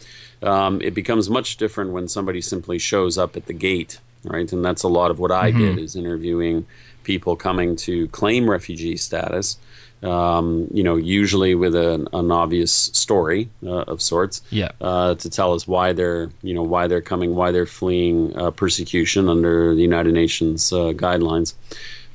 um, 0.43 0.81
it 0.83 0.95
becomes 0.95 1.29
much 1.29 1.57
different 1.57 1.93
when 1.93 2.09
somebody 2.09 2.41
simply 2.41 2.79
shows 2.79 3.19
up 3.19 3.37
at 3.37 3.47
the 3.47 3.53
gate, 3.53 4.01
right? 4.25 4.51
And 4.53 4.65
that's 4.65 4.83
a 4.83 4.89
lot 4.89 5.11
of 5.11 5.19
what 5.19 5.33
I 5.33 5.51
mm-hmm. 5.51 5.61
did 5.61 5.79
is 5.79 5.97
interviewing 5.97 6.67
people 7.05 7.37
coming 7.37 7.77
to 7.77 8.09
claim 8.09 8.49
refugee 8.49 8.97
status. 8.97 9.59
Um, 10.01 10.69
you 10.73 10.85
know, 10.85 10.95
usually 10.95 11.57
with 11.57 11.75
an, 11.75 12.07
an 12.13 12.31
obvious 12.31 12.73
story 12.73 13.51
uh, 13.67 13.81
of 13.81 14.01
sorts, 14.01 14.43
yeah. 14.51 14.71
uh, 14.81 15.17
to 15.17 15.29
tell 15.29 15.55
us 15.55 15.67
why 15.67 15.93
they're, 15.93 16.31
you 16.41 16.55
know, 16.55 16.63
why 16.63 16.87
they're 16.87 17.01
coming, 17.01 17.35
why 17.35 17.51
they're 17.51 17.67
fleeing 17.67 18.37
uh, 18.39 18.53
persecution 18.53 19.29
under 19.29 19.75
the 19.75 19.83
United 19.83 20.15
Nations 20.15 20.73
uh, 20.73 20.93
guidelines. 20.95 21.55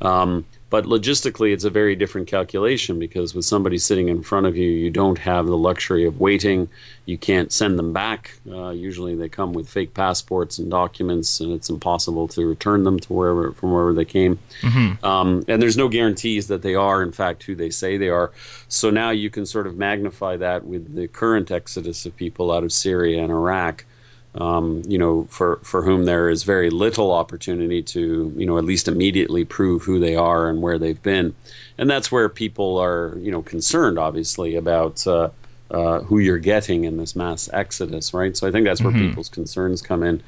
Um, 0.01 0.45
but 0.74 0.86
logistically, 0.86 1.53
it's 1.53 1.65
a 1.65 1.69
very 1.69 1.95
different 1.95 2.26
calculation 2.26 2.97
because 2.97 3.36
with 3.36 3.45
somebody 3.45 3.78
sitting 3.78 4.09
in 4.09 4.24
front 4.24 4.47
of 4.47 4.57
you, 4.57 4.67
you 4.71 4.89
don't 4.89 5.19
have 5.19 5.45
the 5.45 5.55
luxury 5.55 6.03
of 6.03 6.19
waiting. 6.19 6.67
You 7.05 7.15
can't 7.15 7.51
send 7.51 7.78
them 7.78 7.93
back. 7.93 8.39
Uh, 8.49 8.71
usually, 8.71 9.13
they 9.13 9.30
come 9.30 9.53
with 9.53 9.69
fake 9.69 9.93
passports 9.93 10.57
and 10.57 10.71
documents, 10.71 11.39
and 11.39 11.53
it's 11.53 11.69
impossible 11.69 12.28
to 12.30 12.47
return 12.47 12.86
them 12.86 12.99
to 13.01 13.13
wherever 13.13 13.51
from 13.51 13.71
wherever 13.71 13.93
they 13.93 14.03
came. 14.03 14.39
Mm-hmm. 14.61 15.05
Um, 15.05 15.45
and 15.47 15.61
there's 15.61 15.78
no 15.78 15.89
guarantees 15.89 16.47
that 16.47 16.63
they 16.63 16.74
are, 16.74 17.03
in 17.03 17.11
fact, 17.11 17.43
who 17.43 17.53
they 17.53 17.69
say 17.69 17.97
they 17.97 18.09
are. 18.09 18.32
So 18.67 18.89
now 18.89 19.11
you 19.11 19.30
can 19.30 19.45
sort 19.45 19.67
of 19.67 19.78
magnify 19.78 20.38
that 20.38 20.65
with 20.65 20.95
the 20.95 21.07
current 21.07 21.51
exodus 21.51 22.07
of 22.07 22.15
people 22.15 22.51
out 22.51 22.63
of 22.63 22.71
Syria 22.71 23.21
and 23.21 23.32
Iraq 23.32 23.86
um, 24.36 24.81
you 24.88 24.97
know, 24.97 25.25
for, 25.29 25.57
for 25.57 25.84
whom 25.84 26.05
there 26.05 26.29
is 26.29 26.43
very 26.43 26.69
little 26.69 27.11
opportunity 27.11 27.84
to, 27.84 28.34
you 28.36 28.45
know, 28.45 28.57
at 28.57 28.65
least 28.65 28.88
immediately 28.88 29.45
prove 29.45 29.84
who 29.84 29.99
they 29.99 30.15
are 30.15 30.49
and 30.49 30.61
where 30.61 30.79
they've 30.79 31.01
been. 31.01 31.36
And 31.77 31.89
that's 31.89 32.11
where 32.11 32.29
people 32.29 32.77
are, 32.77 33.15
you 33.19 33.31
know, 33.31 33.41
concerned, 33.41 33.99
obviously, 33.99 34.55
about 34.55 35.05
uh, 35.05 35.29
uh, 35.69 35.99
who 36.01 36.19
you're 36.19 36.39
getting 36.39 36.84
in 36.84 36.97
this 36.97 37.15
mass 37.15 37.49
exodus, 37.53 38.13
right? 38.13 38.36
So 38.36 38.47
I 38.47 38.51
think 38.51 38.65
that's 38.65 38.81
where 38.81 38.91
mm-hmm. 38.91 39.09
people's 39.09 39.29
concerns 39.29 39.81
come 39.81 40.03
in. 40.03 40.23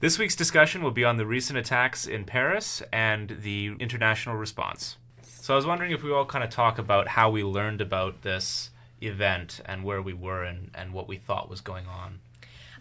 This 0.00 0.18
week's 0.18 0.36
discussion 0.36 0.82
will 0.82 0.90
be 0.90 1.04
on 1.04 1.18
the 1.18 1.26
recent 1.26 1.58
attacks 1.58 2.06
in 2.06 2.24
Paris 2.24 2.82
and 2.90 3.36
the 3.42 3.74
international 3.78 4.36
response. 4.36 4.96
So 5.22 5.52
I 5.52 5.56
was 5.56 5.66
wondering 5.66 5.90
if 5.90 6.02
we 6.02 6.10
all 6.10 6.24
kind 6.24 6.42
of 6.42 6.48
talk 6.48 6.78
about 6.78 7.08
how 7.08 7.28
we 7.28 7.44
learned 7.44 7.82
about 7.82 8.22
this 8.22 8.70
event 9.02 9.60
and 9.66 9.84
where 9.84 10.00
we 10.00 10.14
were 10.14 10.44
and, 10.44 10.70
and 10.74 10.94
what 10.94 11.08
we 11.08 11.16
thought 11.16 11.50
was 11.50 11.60
going 11.60 11.86
on. 11.86 12.20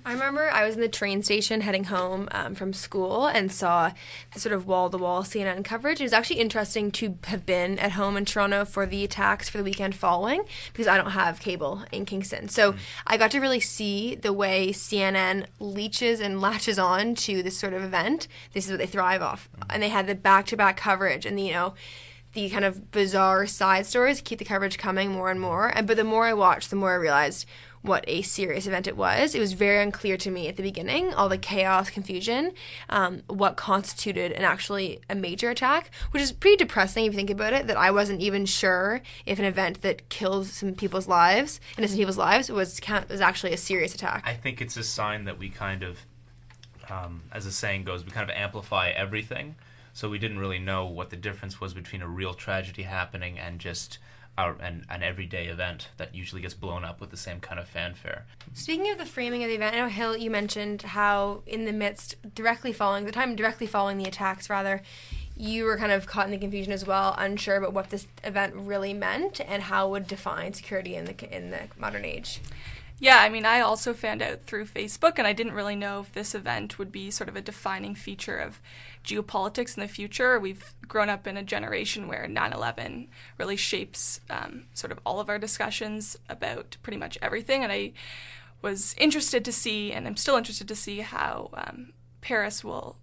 I 0.05 0.13
remember 0.13 0.49
I 0.49 0.65
was 0.65 0.75
in 0.75 0.81
the 0.81 0.87
train 0.87 1.23
station 1.23 1.61
heading 1.61 1.85
home 1.85 2.29
um, 2.31 2.55
from 2.55 2.73
school 2.73 3.27
and 3.27 3.51
saw 3.51 3.91
the 4.33 4.39
sort 4.39 4.53
of 4.53 4.65
wall 4.65 4.89
to 4.89 4.97
wall 4.97 5.23
CNN 5.23 5.63
coverage. 5.65 5.99
It 5.99 6.03
was 6.03 6.13
actually 6.13 6.39
interesting 6.39 6.89
to 6.91 7.17
have 7.25 7.45
been 7.45 7.77
at 7.79 7.91
home 7.91 8.15
in 8.15 8.25
Toronto 8.25 8.65
for 8.65 8.85
the 8.85 9.03
attacks 9.03 9.49
for 9.49 9.57
the 9.57 9.63
weekend 9.63 9.95
following 9.95 10.43
because 10.71 10.87
I 10.87 10.97
don't 10.97 11.11
have 11.11 11.39
cable 11.39 11.83
in 11.91 12.05
Kingston. 12.05 12.47
So 12.47 12.73
mm. 12.73 12.77
I 13.05 13.17
got 13.17 13.31
to 13.31 13.39
really 13.39 13.59
see 13.59 14.15
the 14.15 14.33
way 14.33 14.69
CNN 14.69 15.45
leeches 15.59 16.21
and 16.21 16.39
latches 16.39 16.79
on 16.79 17.15
to 17.15 17.43
this 17.43 17.57
sort 17.57 17.73
of 17.73 17.83
event. 17.83 18.27
This 18.53 18.65
is 18.65 18.71
what 18.71 18.79
they 18.79 18.85
thrive 18.85 19.21
off. 19.21 19.49
Mm. 19.57 19.65
And 19.69 19.83
they 19.83 19.89
had 19.89 20.07
the 20.07 20.15
back 20.15 20.45
to 20.47 20.57
back 20.57 20.77
coverage 20.77 21.25
and, 21.25 21.37
the, 21.37 21.43
you 21.43 21.53
know, 21.53 21.73
the 22.33 22.49
kind 22.49 22.63
of 22.63 22.91
bizarre 22.91 23.47
side 23.47 23.85
stories 23.85 24.21
keep 24.21 24.39
the 24.39 24.45
coverage 24.45 24.77
coming 24.77 25.11
more 25.11 25.31
and 25.31 25.41
more. 25.41 25.67
And 25.67 25.87
but 25.87 25.97
the 25.97 26.03
more 26.03 26.25
I 26.25 26.33
watched, 26.33 26.69
the 26.69 26.75
more 26.75 26.91
I 26.91 26.95
realized 26.95 27.45
what 27.81 28.03
a 28.07 28.21
serious 28.21 28.67
event 28.67 28.87
it 28.87 28.97
was. 28.97 29.35
It 29.35 29.39
was 29.39 29.53
very 29.53 29.81
unclear 29.81 30.17
to 30.17 30.31
me 30.31 30.47
at 30.47 30.57
the 30.57 30.63
beginning, 30.63 31.13
all 31.13 31.29
the 31.29 31.37
chaos, 31.37 31.89
confusion, 31.89 32.53
um, 32.89 33.23
what 33.27 33.55
constituted 33.55 34.31
an 34.33 34.43
actually 34.43 34.99
a 35.09 35.15
major 35.15 35.49
attack, 35.49 35.91
which 36.11 36.21
is 36.21 36.31
pretty 36.31 36.57
depressing 36.57 37.05
if 37.05 37.13
you 37.13 37.17
think 37.17 37.29
about 37.29 37.53
it. 37.53 37.67
That 37.67 37.77
I 37.77 37.91
wasn't 37.91 38.21
even 38.21 38.45
sure 38.45 39.01
if 39.25 39.39
an 39.39 39.45
event 39.45 39.81
that 39.81 40.09
killed 40.09 40.47
some 40.47 40.73
people's 40.73 41.07
lives, 41.07 41.61
innocent 41.77 41.99
people's 41.99 42.17
lives, 42.17 42.49
was 42.49 42.81
was 43.09 43.21
actually 43.21 43.53
a 43.53 43.57
serious 43.57 43.95
attack. 43.95 44.23
I 44.25 44.33
think 44.33 44.61
it's 44.61 44.77
a 44.77 44.83
sign 44.83 45.25
that 45.25 45.39
we 45.39 45.49
kind 45.49 45.83
of, 45.83 45.99
um, 46.89 47.23
as 47.31 47.45
the 47.45 47.51
saying 47.51 47.85
goes, 47.85 48.03
we 48.03 48.11
kind 48.11 48.29
of 48.29 48.35
amplify 48.35 48.89
everything. 48.89 49.55
So 49.93 50.09
we 50.09 50.19
didn't 50.19 50.39
really 50.39 50.59
know 50.59 50.85
what 50.85 51.09
the 51.09 51.17
difference 51.17 51.59
was 51.59 51.73
between 51.73 52.01
a 52.01 52.07
real 52.07 52.33
tragedy 52.33 52.83
happening 52.83 53.37
and 53.39 53.59
just 53.59 53.97
an, 54.47 54.85
an 54.89 55.03
everyday 55.03 55.47
event 55.47 55.89
that 55.97 56.15
usually 56.15 56.41
gets 56.41 56.53
blown 56.53 56.83
up 56.83 56.99
with 56.99 57.11
the 57.11 57.17
same 57.17 57.39
kind 57.39 57.59
of 57.59 57.67
fanfare. 57.67 58.25
Speaking 58.53 58.91
of 58.91 58.97
the 58.97 59.05
framing 59.05 59.43
of 59.43 59.49
the 59.49 59.55
event, 59.55 59.75
I 59.75 59.79
know 59.79 59.87
Hill, 59.87 60.17
you 60.17 60.31
mentioned 60.31 60.81
how 60.81 61.43
in 61.45 61.65
the 61.65 61.71
midst, 61.71 62.15
directly 62.33 62.73
following 62.73 63.05
the 63.05 63.11
time, 63.11 63.35
directly 63.35 63.67
following 63.67 63.97
the 63.97 64.05
attacks, 64.05 64.49
rather, 64.49 64.81
you 65.37 65.63
were 65.63 65.77
kind 65.77 65.91
of 65.91 66.05
caught 66.05 66.25
in 66.25 66.31
the 66.31 66.37
confusion 66.37 66.73
as 66.73 66.85
well, 66.85 67.15
unsure 67.17 67.55
about 67.55 67.73
what 67.73 67.89
this 67.89 68.07
event 68.23 68.53
really 68.55 68.93
meant 68.93 69.39
and 69.39 69.63
how 69.63 69.89
would 69.89 70.05
define 70.05 70.53
security 70.53 70.95
in 70.95 71.05
the 71.05 71.35
in 71.35 71.51
the 71.51 71.61
modern 71.77 72.03
age. 72.03 72.41
Yeah, 73.01 73.19
I 73.19 73.29
mean, 73.29 73.45
I 73.45 73.61
also 73.61 73.93
found 73.93 74.21
out 74.21 74.43
through 74.43 74.65
Facebook, 74.65 75.13
and 75.17 75.25
I 75.25 75.31
didn't 75.31 75.53
really 75.53 75.75
know 75.75 76.01
if 76.01 76.11
this 76.11 76.35
event 76.35 76.77
would 76.77 76.91
be 76.91 77.09
sort 77.09 77.29
of 77.29 77.37
a 77.37 77.41
defining 77.41 77.95
feature 77.95 78.37
of 78.37 78.59
geopolitics 79.05 79.77
in 79.77 79.81
the 79.81 79.87
future. 79.87 80.37
We've 80.37 80.73
grown 80.85 81.07
up 81.07 81.25
in 81.25 81.37
a 81.37 81.43
generation 81.43 82.09
where 82.09 82.27
9 82.27 82.51
11 82.51 83.07
really 83.37 83.55
shapes 83.55 84.19
um, 84.29 84.65
sort 84.73 84.91
of 84.91 84.99
all 85.05 85.21
of 85.21 85.29
our 85.29 85.39
discussions 85.39 86.17
about 86.27 86.75
pretty 86.83 86.97
much 86.97 87.17
everything. 87.21 87.63
And 87.63 87.71
I 87.71 87.93
was 88.61 88.95
interested 88.97 89.45
to 89.45 89.53
see, 89.53 89.93
and 89.93 90.05
I'm 90.05 90.17
still 90.17 90.35
interested 90.35 90.67
to 90.67 90.75
see, 90.75 90.99
how 90.99 91.51
um, 91.53 91.93
Paris 92.19 92.65
will 92.65 92.97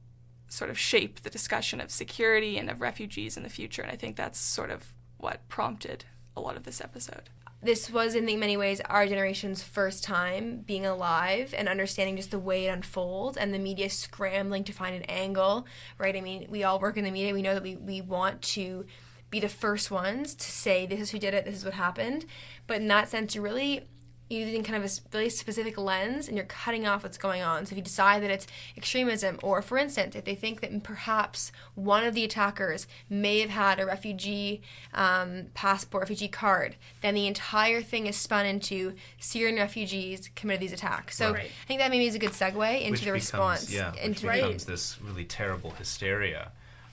sort 0.48 0.68
of 0.68 0.78
shape 0.78 1.22
the 1.22 1.30
discussion 1.30 1.80
of 1.80 1.90
security 1.90 2.58
and 2.58 2.68
of 2.68 2.82
refugees 2.82 3.38
in 3.38 3.42
the 3.44 3.48
future. 3.48 3.80
And 3.80 3.90
I 3.90 3.96
think 3.96 4.16
that's 4.16 4.38
sort 4.38 4.70
of 4.70 4.92
what 5.16 5.48
prompted 5.48 6.04
a 6.36 6.40
lot 6.42 6.56
of 6.56 6.64
this 6.64 6.82
episode 6.82 7.30
this 7.66 7.90
was 7.90 8.14
in 8.14 8.24
many 8.24 8.56
ways 8.56 8.80
our 8.86 9.06
generation's 9.06 9.62
first 9.62 10.04
time 10.04 10.58
being 10.66 10.86
alive 10.86 11.54
and 11.56 11.68
understanding 11.68 12.16
just 12.16 12.30
the 12.30 12.38
way 12.38 12.66
it 12.66 12.70
unfolds 12.70 13.36
and 13.36 13.52
the 13.52 13.58
media 13.58 13.90
scrambling 13.90 14.64
to 14.64 14.72
find 14.72 14.94
an 14.94 15.02
angle 15.02 15.66
right? 15.98 16.16
I 16.16 16.20
mean 16.20 16.46
we 16.48 16.64
all 16.64 16.78
work 16.78 16.96
in 16.96 17.04
the 17.04 17.10
media. 17.10 17.34
We 17.34 17.42
know 17.42 17.54
that 17.54 17.62
we, 17.62 17.76
we 17.76 18.00
want 18.00 18.42
to 18.42 18.86
be 19.30 19.40
the 19.40 19.48
first 19.48 19.90
ones 19.90 20.34
to 20.34 20.50
say 20.50 20.86
this 20.86 21.00
is 21.00 21.10
who 21.10 21.18
did 21.18 21.34
it. 21.34 21.44
This 21.44 21.56
is 21.56 21.64
what 21.64 21.74
happened. 21.74 22.24
But 22.66 22.80
in 22.80 22.88
that 22.88 23.08
sense 23.08 23.34
you 23.34 23.42
really 23.42 23.86
using 24.28 24.64
kind 24.64 24.82
of 24.82 24.90
a 24.90 25.16
really 25.16 25.30
specific 25.30 25.78
lens 25.78 26.26
and 26.26 26.36
you're 26.36 26.46
cutting 26.46 26.86
off 26.86 27.02
what's 27.02 27.18
going 27.18 27.42
on. 27.42 27.64
So 27.64 27.72
if 27.72 27.76
you 27.76 27.82
decide 27.82 28.22
that 28.22 28.30
it's 28.30 28.46
extremism, 28.76 29.38
or 29.42 29.62
for 29.62 29.78
instance, 29.78 30.16
if 30.16 30.24
they 30.24 30.34
think 30.34 30.60
that 30.60 30.82
perhaps 30.82 31.52
one 31.74 32.04
of 32.04 32.14
the 32.14 32.24
attackers 32.24 32.86
may 33.08 33.40
have 33.40 33.50
had 33.50 33.78
a 33.78 33.86
refugee 33.86 34.62
um, 34.94 35.46
passport, 35.54 36.02
refugee 36.02 36.28
card, 36.28 36.76
then 37.02 37.14
the 37.14 37.26
entire 37.26 37.82
thing 37.82 38.06
is 38.06 38.16
spun 38.16 38.46
into 38.46 38.94
Syrian 39.20 39.56
refugees 39.56 40.30
committed 40.34 40.60
these 40.60 40.72
attacks. 40.72 41.16
So 41.16 41.32
right. 41.32 41.44
I 41.44 41.66
think 41.66 41.80
that 41.80 41.90
maybe 41.90 42.06
is 42.06 42.14
a 42.14 42.18
good 42.18 42.32
segue 42.32 42.80
into 42.80 42.90
which 42.90 43.00
the 43.00 43.06
becomes, 43.06 43.22
response. 43.22 43.72
Yeah, 43.72 43.94
into 44.02 44.26
which 44.26 44.36
becomes 44.36 44.64
this 44.64 45.00
really 45.00 45.24
terrible 45.24 45.70
hysteria. 45.70 46.50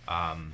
Um, 0.07 0.53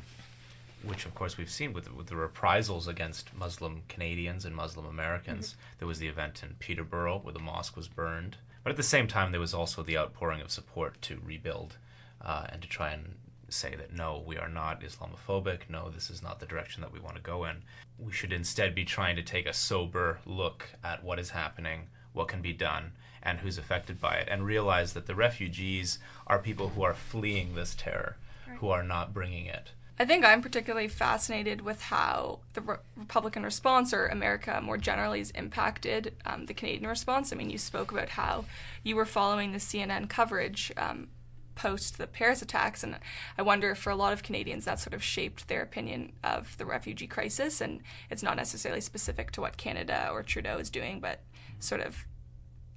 which 0.84 1.05
of 1.05 1.13
course 1.15 1.38
we've 1.38 1.49
seen 1.49 1.73
with, 1.73 1.93
with 1.93 2.07
the 2.07 2.15
reprisals 2.15 2.88
against 2.88 3.36
Muslim 3.36 3.84
Canadians 3.88 4.45
and 4.45 4.55
Muslim 4.55 4.86
Americans. 4.86 5.51
Mm-hmm. 5.51 5.61
There 5.80 5.88
was 5.88 5.99
the 5.99 6.07
event 6.07 6.43
in 6.43 6.55
Peterborough 6.59 7.19
where 7.19 7.34
the 7.34 7.39
mosque 7.39 7.75
was 7.75 7.88
burned. 7.88 8.38
But 8.63 8.71
at 8.71 8.77
the 8.77 8.84
same 8.84 9.07
time, 9.07 9.32
there 9.32 9.39
was 9.39 9.53
also 9.53 9.84
the 9.84 9.97
outpouring 9.97 10.41
of 10.41 10.51
support 10.51 11.01
to 11.03 11.19
rebuild 11.23 11.77
uh, 12.21 12.47
and 12.49 12.61
to 12.61 12.67
try 12.67 12.91
and 12.91 13.15
say 13.49 13.75
that 13.75 13.93
no, 13.93 14.23
we 14.25 14.38
are 14.38 14.49
not 14.49 14.82
Islamophobic. 14.82 15.61
No, 15.69 15.89
this 15.89 16.09
is 16.09 16.21
not 16.21 16.39
the 16.39 16.45
direction 16.45 16.82
that 16.82 16.91
we 16.91 16.99
want 16.99 17.15
to 17.15 17.21
go 17.21 17.45
in. 17.45 17.63
We 17.97 18.11
should 18.11 18.34
instead 18.34 18.75
be 18.75 18.86
trying 18.86 19.15
to 19.15 19.23
take 19.23 19.47
a 19.47 19.53
sober 19.53 20.19
look 20.25 20.69
at 20.84 21.03
what 21.03 21.19
is 21.19 21.32
happening, 21.32 21.88
what 22.13 22.27
can 22.27 22.41
be 22.41 22.53
done, 22.53 22.91
and 23.23 23.39
who's 23.39 23.57
affected 23.57 23.99
by 23.99 24.15
it, 24.15 24.27
and 24.30 24.45
realize 24.45 24.93
that 24.93 25.07
the 25.07 25.15
refugees 25.15 25.99
are 26.27 26.39
people 26.39 26.69
who 26.69 26.84
are 26.84 26.93
fleeing 26.93 27.55
this 27.55 27.75
terror, 27.75 28.17
right. 28.47 28.57
who 28.57 28.69
are 28.69 28.84
not 28.84 29.13
bringing 29.13 29.45
it. 29.45 29.71
I 30.01 30.05
think 30.05 30.23
I'm 30.23 30.41
particularly 30.41 30.87
fascinated 30.87 31.59
with 31.59 31.81
how 31.81 32.39
the 32.53 32.61
re- 32.61 32.77
Republican 32.95 33.43
response, 33.43 33.93
or 33.93 34.07
America 34.07 34.61
more 34.63 34.77
generally, 34.77 35.19
has 35.19 35.31
impacted 35.31 36.15
um, 36.25 36.45
the 36.45 36.53
Canadian 36.53 36.87
response. 36.87 37.33
I 37.33 37.35
mean, 37.35 37.49
you 37.49 37.57
spoke 37.57 37.91
about 37.91 38.09
how 38.09 38.45
you 38.81 38.95
were 38.95 39.05
following 39.05 39.51
the 39.51 39.57
CNN 39.57 40.09
coverage 40.09 40.71
um, 40.77 41.09
post 41.55 41.97
the 41.97 42.07
Paris 42.07 42.41
attacks, 42.41 42.81
and 42.81 42.97
I 43.37 43.41
wonder 43.41 43.71
if 43.71 43.77
for 43.77 43.89
a 43.89 43.95
lot 43.95 44.13
of 44.13 44.23
Canadians 44.23 44.63
that 44.63 44.79
sort 44.79 44.93
of 44.93 45.03
shaped 45.03 45.49
their 45.49 45.61
opinion 45.61 46.13
of 46.23 46.57
the 46.57 46.65
refugee 46.65 47.07
crisis. 47.07 47.59
And 47.59 47.81
it's 48.09 48.23
not 48.23 48.37
necessarily 48.37 48.79
specific 48.79 49.31
to 49.31 49.41
what 49.41 49.57
Canada 49.57 50.07
or 50.13 50.23
Trudeau 50.23 50.59
is 50.59 50.69
doing, 50.69 51.01
but 51.01 51.19
sort 51.59 51.81
of 51.81 52.05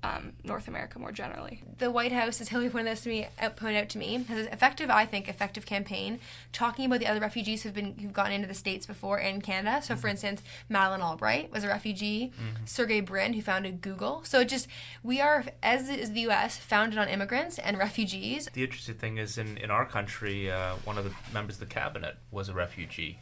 um, 0.03 0.33
North 0.43 0.69
America 0.69 0.99
more 0.99 1.13
generally. 1.13 1.63
The 1.79 1.91
White 1.91 2.13
House, 2.13 2.41
as 2.41 2.49
Hillary 2.49 2.71
pointed, 2.71 2.93
this 2.93 3.03
to 3.03 3.09
me, 3.09 3.29
uh, 3.41 3.51
pointed 3.51 3.83
out 3.83 3.89
to 3.91 3.99
me, 3.99 4.23
has 4.25 4.47
an 4.47 4.53
effective, 4.53 4.91
I 4.91 5.07
think, 5.07 5.29
effective 5.29 5.65
campaign 5.65 6.19
talking 6.53 6.87
about 6.87 7.01
the 7.01 7.07
other 7.07 7.21
refugees 7.21 7.63
who've 7.63 7.75
been 7.75 7.97
who've 7.99 8.13
gotten 8.13 8.33
into 8.33 8.49
the 8.49 8.55
states 8.55 8.85
before 8.85 9.19
in 9.19 9.41
Canada. 9.41 9.81
So, 9.83 9.95
for 9.95 10.09
instance, 10.09 10.43
Madeleine 10.69 11.03
Albright 11.03 11.53
was 11.53 11.65
a 11.65 11.69
refugee. 11.69 12.33
Mm-hmm. 12.35 12.65
Sergey 12.65 13.01
Brin, 13.01 13.33
who 13.35 13.43
founded 13.43 13.81
Google. 13.81 14.23
So, 14.25 14.45
just 14.45 14.67
we 15.03 15.21
are, 15.21 15.45
as 15.63 15.89
is 15.89 16.13
the 16.13 16.21
U.S., 16.23 16.57
founded 16.57 16.99
on 16.99 17.09
immigrants 17.09 17.59
and 17.59 17.79
refugees. 17.79 18.49
The 18.53 18.65
interesting 18.65 18.97
thing 18.97 19.19
is, 19.19 19.39
in 19.39 19.57
in 19.59 19.71
our 19.71 19.87
country, 19.87 20.51
uh, 20.51 20.75
one 20.85 20.99
of 20.99 21.05
the 21.05 21.13
members 21.33 21.57
of 21.57 21.61
the 21.61 21.75
cabinet 21.75 22.17
was 22.31 22.49
a 22.49 22.55
refugee. 22.55 23.19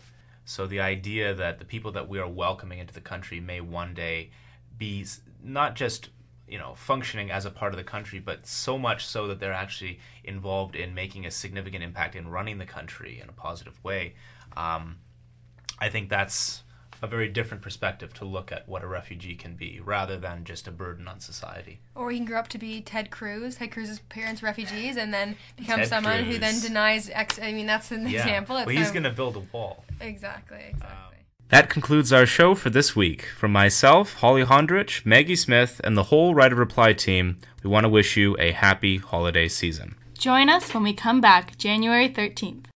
So, 0.46 0.66
the 0.66 0.80
idea 0.80 1.34
that 1.34 1.58
the 1.58 1.66
people 1.66 1.92
that 1.92 2.08
we 2.08 2.18
are 2.18 2.28
welcoming 2.28 2.78
into 2.78 2.94
the 2.94 3.00
country 3.00 3.38
may 3.38 3.60
one 3.60 3.92
day 3.92 4.30
be 4.78 5.04
not 5.44 5.76
just 5.76 6.08
you 6.50 6.58
know 6.58 6.74
functioning 6.74 7.30
as 7.30 7.44
a 7.46 7.50
part 7.50 7.72
of 7.72 7.78
the 7.78 7.84
country, 7.84 8.18
but 8.18 8.46
so 8.46 8.76
much 8.78 9.06
so 9.06 9.26
that 9.28 9.38
they're 9.40 9.52
actually 9.52 10.00
involved 10.24 10.74
in 10.74 10.94
making 10.94 11.24
a 11.24 11.30
significant 11.30 11.82
impact 11.84 12.16
in 12.16 12.28
running 12.28 12.58
the 12.58 12.66
country 12.66 13.20
in 13.22 13.28
a 13.28 13.32
positive 13.32 13.82
way. 13.84 14.14
Um, 14.56 14.96
I 15.78 15.88
think 15.88 16.10
that's 16.10 16.62
a 17.02 17.06
very 17.06 17.28
different 17.28 17.62
perspective 17.62 18.12
to 18.12 18.26
look 18.26 18.52
at 18.52 18.68
what 18.68 18.82
a 18.82 18.86
refugee 18.86 19.34
can 19.34 19.54
be 19.54 19.80
rather 19.82 20.18
than 20.18 20.44
just 20.44 20.68
a 20.68 20.70
burden 20.70 21.08
on 21.08 21.18
society. 21.18 21.80
Or 21.94 22.10
he 22.10 22.18
can 22.18 22.26
grow 22.26 22.38
up 22.38 22.48
to 22.48 22.58
be 22.58 22.82
Ted 22.82 23.10
Cruz. 23.10 23.56
Ted 23.56 23.70
Cruz's 23.70 24.00
parents 24.10 24.42
refugees, 24.42 24.98
and 24.98 25.14
then 25.14 25.36
become 25.56 25.78
Ted 25.80 25.88
someone 25.88 26.24
who 26.24 26.36
then 26.36 26.60
denies. 26.60 27.08
Ex- 27.08 27.38
I 27.40 27.52
mean, 27.52 27.64
that's 27.66 27.90
an 27.90 28.06
Yeah. 28.06 28.20
example. 28.20 28.56
It's 28.58 28.66
Well, 28.66 28.76
he's 28.76 28.90
going 28.90 29.04
to 29.04 29.10
build 29.10 29.36
a 29.36 29.40
wall. 29.40 29.84
exactly, 30.00 30.58
exactly. 30.68 31.09
That 31.50 31.68
concludes 31.68 32.12
our 32.12 32.26
show 32.26 32.54
for 32.54 32.70
this 32.70 32.94
week. 32.94 33.26
From 33.36 33.50
myself, 33.50 34.14
Holly 34.14 34.44
Hondrich, 34.44 35.04
Maggie 35.04 35.34
Smith, 35.34 35.80
and 35.82 35.96
the 35.96 36.04
whole 36.04 36.32
Right 36.32 36.52
of 36.52 36.58
Reply 36.58 36.92
team, 36.92 37.38
we 37.64 37.70
want 37.70 37.82
to 37.82 37.88
wish 37.88 38.16
you 38.16 38.36
a 38.38 38.52
happy 38.52 38.98
holiday 38.98 39.48
season. 39.48 39.96
Join 40.16 40.48
us 40.48 40.72
when 40.72 40.84
we 40.84 40.92
come 40.92 41.20
back 41.20 41.58
January 41.58 42.08
13th. 42.08 42.69